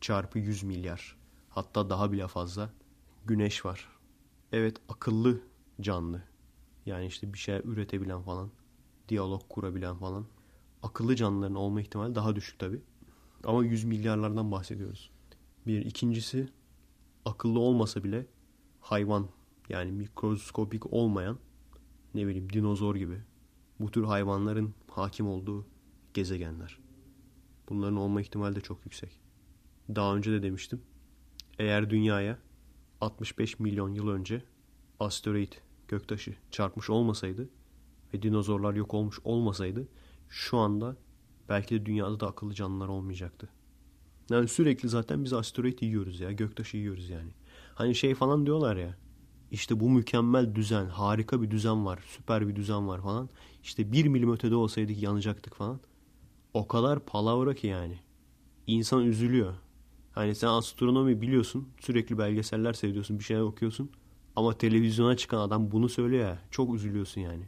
çarpı 0.00 0.38
100 0.38 0.62
milyar 0.62 1.16
hatta 1.48 1.90
daha 1.90 2.12
bile 2.12 2.28
fazla 2.28 2.70
güneş 3.24 3.64
var. 3.64 3.88
Evet 4.52 4.76
akıllı 4.88 5.40
canlı. 5.80 6.22
Yani 6.86 7.06
işte 7.06 7.32
bir 7.32 7.38
şey 7.38 7.60
üretebilen 7.64 8.22
falan. 8.22 8.50
Diyalog 9.08 9.42
kurabilen 9.48 9.96
falan. 9.96 10.26
Akıllı 10.82 11.16
canlıların 11.16 11.54
olma 11.54 11.80
ihtimali 11.80 12.14
daha 12.14 12.36
düşük 12.36 12.58
tabi. 12.58 12.80
Ama 13.44 13.64
yüz 13.64 13.84
milyarlardan 13.84 14.52
bahsediyoruz. 14.52 15.10
Bir. 15.66 15.84
ikincisi 15.84 16.48
akıllı 17.24 17.58
olmasa 17.58 18.04
bile 18.04 18.26
hayvan 18.80 19.28
yani 19.68 19.92
mikroskopik 19.92 20.92
olmayan 20.92 21.38
ne 22.14 22.26
bileyim 22.26 22.52
dinozor 22.52 22.96
gibi 22.96 23.20
bu 23.80 23.90
tür 23.90 24.04
hayvanların 24.04 24.74
hakim 24.90 25.28
olduğu 25.28 25.66
gezegenler. 26.14 26.78
Bunların 27.68 27.96
olma 27.96 28.20
ihtimali 28.20 28.56
de 28.56 28.60
çok 28.60 28.84
yüksek. 28.84 29.20
Daha 29.88 30.16
önce 30.16 30.32
de 30.32 30.42
demiştim. 30.42 30.82
Eğer 31.58 31.90
dünyaya 31.90 32.38
65 33.00 33.60
milyon 33.60 33.94
yıl 33.94 34.08
önce 34.08 34.42
asteroid, 35.00 35.52
göktaşı 35.88 36.34
çarpmış 36.50 36.90
olmasaydı 36.90 37.48
ve 38.14 38.22
dinozorlar 38.22 38.74
yok 38.74 38.94
olmuş 38.94 39.18
olmasaydı 39.24 39.88
şu 40.28 40.58
anda 40.58 40.96
belki 41.48 41.80
de 41.80 41.86
dünyada 41.86 42.20
da 42.20 42.26
akıllı 42.26 42.54
canlılar 42.54 42.88
olmayacaktı. 42.88 43.48
Yani 44.30 44.48
sürekli 44.48 44.88
zaten 44.88 45.24
biz 45.24 45.32
asteroid 45.32 45.80
yiyoruz 45.80 46.20
ya, 46.20 46.32
göktaşı 46.32 46.76
yiyoruz 46.76 47.08
yani. 47.08 47.30
Hani 47.74 47.94
şey 47.94 48.14
falan 48.14 48.46
diyorlar 48.46 48.76
ya. 48.76 48.96
İşte 49.50 49.80
bu 49.80 49.90
mükemmel 49.90 50.54
düzen, 50.54 50.86
harika 50.86 51.42
bir 51.42 51.50
düzen 51.50 51.86
var, 51.86 52.04
süper 52.06 52.48
bir 52.48 52.56
düzen 52.56 52.88
var 52.88 53.02
falan. 53.02 53.28
İşte 53.62 53.92
bir 53.92 54.06
milim 54.06 54.32
ötede 54.32 54.54
olsaydık 54.54 55.02
yanacaktık 55.02 55.54
falan. 55.54 55.80
O 56.54 56.68
kadar 56.68 57.00
palavra 57.00 57.54
ki 57.54 57.66
yani. 57.66 57.98
İnsan 58.66 59.04
üzülüyor. 59.04 59.54
Hani 60.12 60.34
sen 60.34 60.48
astronomi 60.48 61.20
biliyorsun. 61.20 61.68
Sürekli 61.80 62.18
belgeseller 62.18 62.72
seviyorsun. 62.72 63.18
Bir 63.18 63.24
şeyler 63.24 63.42
okuyorsun. 63.42 63.90
Ama 64.36 64.58
televizyona 64.58 65.16
çıkan 65.16 65.38
adam 65.38 65.70
bunu 65.70 65.88
söylüyor 65.88 66.22
ya. 66.22 66.38
Çok 66.50 66.74
üzülüyorsun 66.74 67.20
yani. 67.20 67.44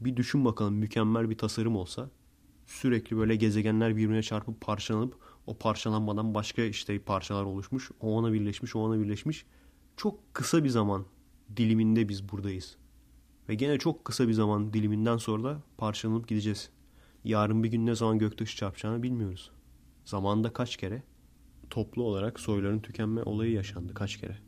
Bir 0.00 0.16
düşün 0.16 0.44
bakalım 0.44 0.74
mükemmel 0.74 1.30
bir 1.30 1.38
tasarım 1.38 1.76
olsa. 1.76 2.10
Sürekli 2.66 3.16
böyle 3.16 3.36
gezegenler 3.36 3.96
birbirine 3.96 4.22
çarpıp 4.22 4.60
parçalanıp 4.60 5.16
o 5.46 5.58
parçalanmadan 5.58 6.34
başka 6.34 6.62
işte 6.62 6.98
parçalar 6.98 7.44
oluşmuş. 7.44 7.90
O 8.00 8.16
ona 8.16 8.32
birleşmiş, 8.32 8.76
o 8.76 8.80
ona 8.80 9.00
birleşmiş. 9.00 9.46
Çok 9.96 10.34
kısa 10.34 10.64
bir 10.64 10.68
zaman 10.68 11.04
diliminde 11.56 12.08
biz 12.08 12.28
buradayız. 12.28 12.76
Ve 13.48 13.54
gene 13.54 13.78
çok 13.78 14.04
kısa 14.04 14.28
bir 14.28 14.32
zaman 14.32 14.72
diliminden 14.72 15.16
sonra 15.16 15.44
da 15.44 15.62
parçalanıp 15.78 16.28
gideceğiz. 16.28 16.70
Yarın 17.24 17.64
bir 17.64 17.68
gün 17.68 17.86
ne 17.86 17.94
zaman 17.94 18.18
göktaşı 18.18 18.56
çarpacağını 18.56 19.02
bilmiyoruz. 19.02 19.50
Zamanda 20.04 20.52
kaç 20.52 20.76
kere 20.76 21.02
toplu 21.70 22.02
olarak 22.02 22.40
soyların 22.40 22.80
tükenme 22.80 23.22
olayı 23.22 23.52
yaşandı 23.52 23.94
kaç 23.94 24.16
kere. 24.16 24.38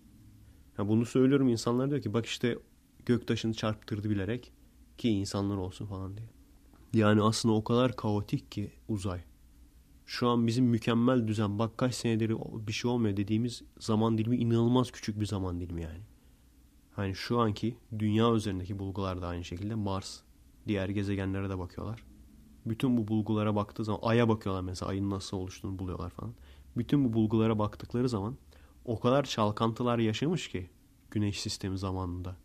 Ya 0.79 0.89
bunu 0.89 1.07
söylüyorum 1.07 1.49
insanlar 1.49 1.91
diyor 1.91 2.03
ki 2.03 2.15
bak 2.15 2.27
işte 2.27 2.59
göktaşını 3.07 3.55
çarptırdı 3.55 4.11
bilerek 4.11 4.53
ki 5.03 5.11
insanlar 5.11 5.57
olsun 5.57 5.87
falan 5.87 6.17
diye. 6.17 6.29
Yani 6.95 7.23
aslında 7.23 7.55
o 7.55 7.65
kadar 7.65 7.97
kaotik 7.97 8.53
ki 8.53 8.71
uzay. 8.89 9.21
Şu 10.07 10.29
an 10.29 10.47
bizim 10.47 10.65
mükemmel 10.65 11.29
düzen 11.29 11.59
bak 11.59 11.79
kaç 11.79 11.95
senedir 11.95 12.37
bir 12.67 12.73
şey 12.73 12.91
olmuyor 12.91 13.17
dediğimiz 13.17 13.63
zaman 13.79 14.19
dilimi 14.19 14.37
inanılmaz 14.37 14.91
küçük 14.91 15.21
bir 15.21 15.27
zaman 15.27 15.61
dilimi 15.61 15.83
yani. 15.83 16.01
Hani 16.93 17.15
şu 17.15 17.41
anki 17.41 17.77
dünya 17.99 18.33
üzerindeki 18.33 18.79
bulgular 18.79 19.23
da 19.23 19.27
aynı 19.27 19.45
şekilde 19.45 19.75
Mars, 19.75 20.21
diğer 20.69 20.89
gezegenlere 20.89 21.51
de 21.51 21.59
bakıyorlar. 21.59 22.05
Bütün 22.67 22.97
bu 22.97 23.09
bulgulara 23.09 23.57
baktığı 23.57 23.85
zaman 23.85 24.01
Ay'a 24.03 24.29
bakıyorlar 24.29 24.63
mesela 24.63 24.91
ayın 24.91 25.11
nasıl 25.11 25.37
oluştuğunu 25.37 25.79
buluyorlar 25.79 26.11
falan. 26.11 26.35
Bütün 26.77 27.05
bu 27.05 27.13
bulgulara 27.13 27.59
baktıkları 27.59 28.09
zaman 28.09 28.37
o 28.85 29.01
kadar 29.01 29.25
çalkantılar 29.25 29.99
yaşamış 29.99 30.49
ki 30.49 30.71
güneş 31.11 31.41
sistemi 31.41 31.79
zamanında. 31.79 32.37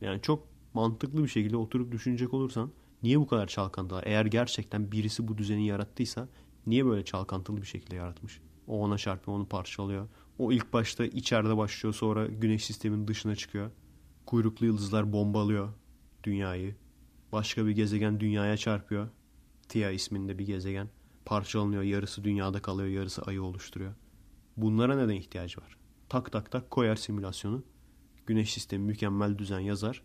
Yani 0.00 0.22
çok 0.22 0.57
mantıklı 0.78 1.22
bir 1.22 1.28
şekilde 1.28 1.56
oturup 1.56 1.92
düşünecek 1.92 2.34
olursan 2.34 2.70
niye 3.02 3.20
bu 3.20 3.26
kadar 3.26 3.46
çalkantılar? 3.46 4.04
Eğer 4.06 4.26
gerçekten 4.26 4.92
birisi 4.92 5.28
bu 5.28 5.38
düzeni 5.38 5.66
yarattıysa 5.66 6.28
niye 6.66 6.86
böyle 6.86 7.04
çalkantılı 7.04 7.56
bir 7.62 7.66
şekilde 7.66 7.96
yaratmış? 7.96 8.40
O 8.66 8.80
ona 8.80 8.98
çarpıyor, 8.98 9.36
onu 9.36 9.48
parçalıyor. 9.48 10.08
O 10.38 10.52
ilk 10.52 10.72
başta 10.72 11.04
içeride 11.04 11.56
başlıyor 11.56 11.94
sonra 11.94 12.26
güneş 12.26 12.64
sisteminin 12.64 13.08
dışına 13.08 13.36
çıkıyor. 13.36 13.70
Kuyruklu 14.26 14.66
yıldızlar 14.66 15.12
bombalıyor 15.12 15.68
dünyayı. 16.24 16.76
Başka 17.32 17.66
bir 17.66 17.70
gezegen 17.70 18.20
dünyaya 18.20 18.56
çarpıyor. 18.56 19.08
Tia 19.68 19.90
isminde 19.90 20.38
bir 20.38 20.46
gezegen. 20.46 20.88
Parçalanıyor. 21.24 21.82
Yarısı 21.82 22.24
dünyada 22.24 22.62
kalıyor. 22.62 22.88
Yarısı 22.88 23.22
ayı 23.22 23.42
oluşturuyor. 23.42 23.94
Bunlara 24.56 24.96
neden 24.96 25.14
ihtiyacı 25.14 25.60
var? 25.60 25.76
Tak 26.08 26.32
tak 26.32 26.50
tak 26.50 26.70
koyar 26.70 26.96
simülasyonu. 26.96 27.62
Güneş 28.26 28.52
sistemi 28.52 28.84
mükemmel 28.84 29.38
düzen 29.38 29.60
yazar. 29.60 30.02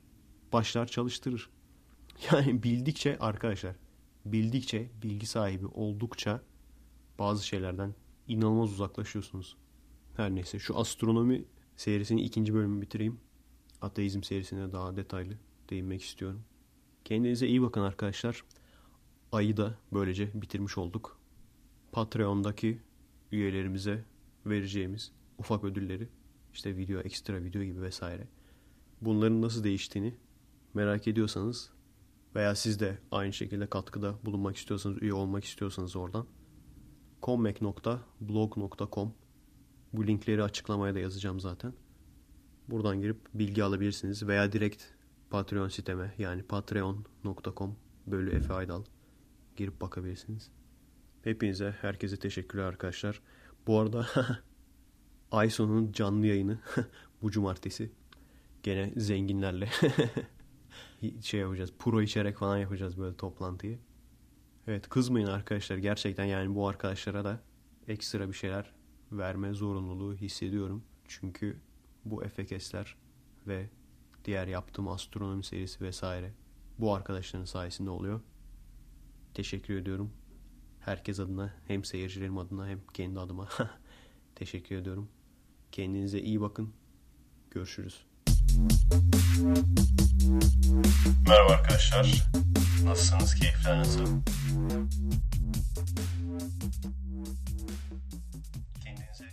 Başlar 0.53 0.87
çalıştırır. 0.87 1.49
Yani 2.31 2.63
bildikçe 2.63 3.17
arkadaşlar 3.17 3.75
bildikçe 4.25 4.89
bilgi 5.03 5.25
sahibi 5.25 5.65
oldukça 5.65 6.41
bazı 7.19 7.47
şeylerden 7.47 7.95
inanılmaz 8.27 8.71
uzaklaşıyorsunuz. 8.71 9.57
Her 10.15 10.35
neyse 10.35 10.59
şu 10.59 10.77
astronomi 10.77 11.45
serisinin 11.75 12.23
ikinci 12.23 12.53
bölümünü 12.53 12.81
bitireyim. 12.81 13.19
Ateizm 13.81 14.23
serisine 14.23 14.71
daha 14.71 14.95
detaylı 14.95 15.33
değinmek 15.69 16.01
istiyorum. 16.01 16.43
Kendinize 17.05 17.47
iyi 17.47 17.61
bakın 17.61 17.81
arkadaşlar. 17.81 18.43
Ayı 19.31 19.57
da 19.57 19.77
böylece 19.93 20.41
bitirmiş 20.41 20.77
olduk. 20.77 21.19
Patreon'daki 21.91 22.81
üyelerimize 23.31 24.05
vereceğimiz 24.45 25.11
ufak 25.37 25.63
ödülleri 25.63 26.09
işte 26.53 26.77
video, 26.77 26.99
ekstra 26.99 27.43
video 27.43 27.63
gibi 27.63 27.81
vesaire. 27.81 28.27
Bunların 29.01 29.41
nasıl 29.41 29.63
değiştiğini 29.63 30.15
merak 30.73 31.07
ediyorsanız 31.07 31.69
veya 32.35 32.55
siz 32.55 32.79
de 32.79 32.97
aynı 33.11 33.33
şekilde 33.33 33.67
katkıda 33.67 34.15
bulunmak 34.25 34.57
istiyorsanız, 34.57 35.01
üye 35.01 35.13
olmak 35.13 35.43
istiyorsanız 35.43 35.95
oradan 35.95 36.25
commek.blog.com 37.23 39.13
Bu 39.93 40.07
linkleri 40.07 40.43
açıklamaya 40.43 40.95
da 40.95 40.99
yazacağım 40.99 41.39
zaten. 41.39 41.73
Buradan 42.69 43.01
girip 43.01 43.17
bilgi 43.33 43.63
alabilirsiniz 43.63 44.27
veya 44.27 44.51
direkt 44.51 44.83
Patreon 45.29 45.67
siteme 45.67 46.13
yani 46.17 46.43
patreon.com 46.43 47.75
bölü 48.07 48.35
Efe 48.35 48.53
Aydal 48.53 48.83
girip 49.55 49.81
bakabilirsiniz. 49.81 50.51
Hepinize, 51.23 51.75
herkese 51.81 52.17
teşekkürler 52.17 52.63
arkadaşlar. 52.63 53.21
Bu 53.67 53.79
arada 53.79 54.07
ay 55.31 55.49
canlı 55.91 56.27
yayını 56.27 56.59
bu 57.21 57.31
cumartesi. 57.31 57.91
Gene 58.63 58.93
zenginlerle 58.97 59.69
şey 61.21 61.39
yapacağız. 61.39 61.73
Pro 61.79 62.01
içerek 62.01 62.37
falan 62.37 62.57
yapacağız 62.57 62.97
böyle 62.97 63.17
toplantıyı. 63.17 63.79
Evet 64.67 64.89
kızmayın 64.89 65.27
arkadaşlar. 65.27 65.77
Gerçekten 65.77 66.25
yani 66.25 66.55
bu 66.55 66.67
arkadaşlara 66.67 67.23
da 67.23 67.41
ekstra 67.87 68.27
bir 68.27 68.33
şeyler 68.33 68.73
verme 69.11 69.53
zorunluluğu 69.53 70.15
hissediyorum. 70.15 70.83
Çünkü 71.07 71.59
bu 72.05 72.23
efekesler 72.23 72.95
ve 73.47 73.69
diğer 74.25 74.47
yaptığım 74.47 74.87
astronomi 74.87 75.43
serisi 75.43 75.81
vesaire 75.81 76.33
bu 76.79 76.93
arkadaşların 76.93 77.45
sayesinde 77.45 77.89
oluyor. 77.89 78.21
Teşekkür 79.33 79.77
ediyorum. 79.77 80.13
Herkes 80.79 81.19
adına 81.19 81.53
hem 81.67 81.83
seyircilerim 81.83 82.37
adına 82.37 82.67
hem 82.67 82.81
kendi 82.93 83.19
adıma 83.19 83.49
teşekkür 84.35 84.75
ediyorum. 84.75 85.09
Kendinize 85.71 86.19
iyi 86.19 86.41
bakın. 86.41 86.73
Görüşürüz. 87.51 88.12
Merhaba 91.27 91.53
arkadaşlar. 91.53 92.23
Nasılsınız? 92.85 93.35
Keyifler 93.35 93.79
nasıl? 93.79 94.05
Kendinize 98.83 99.25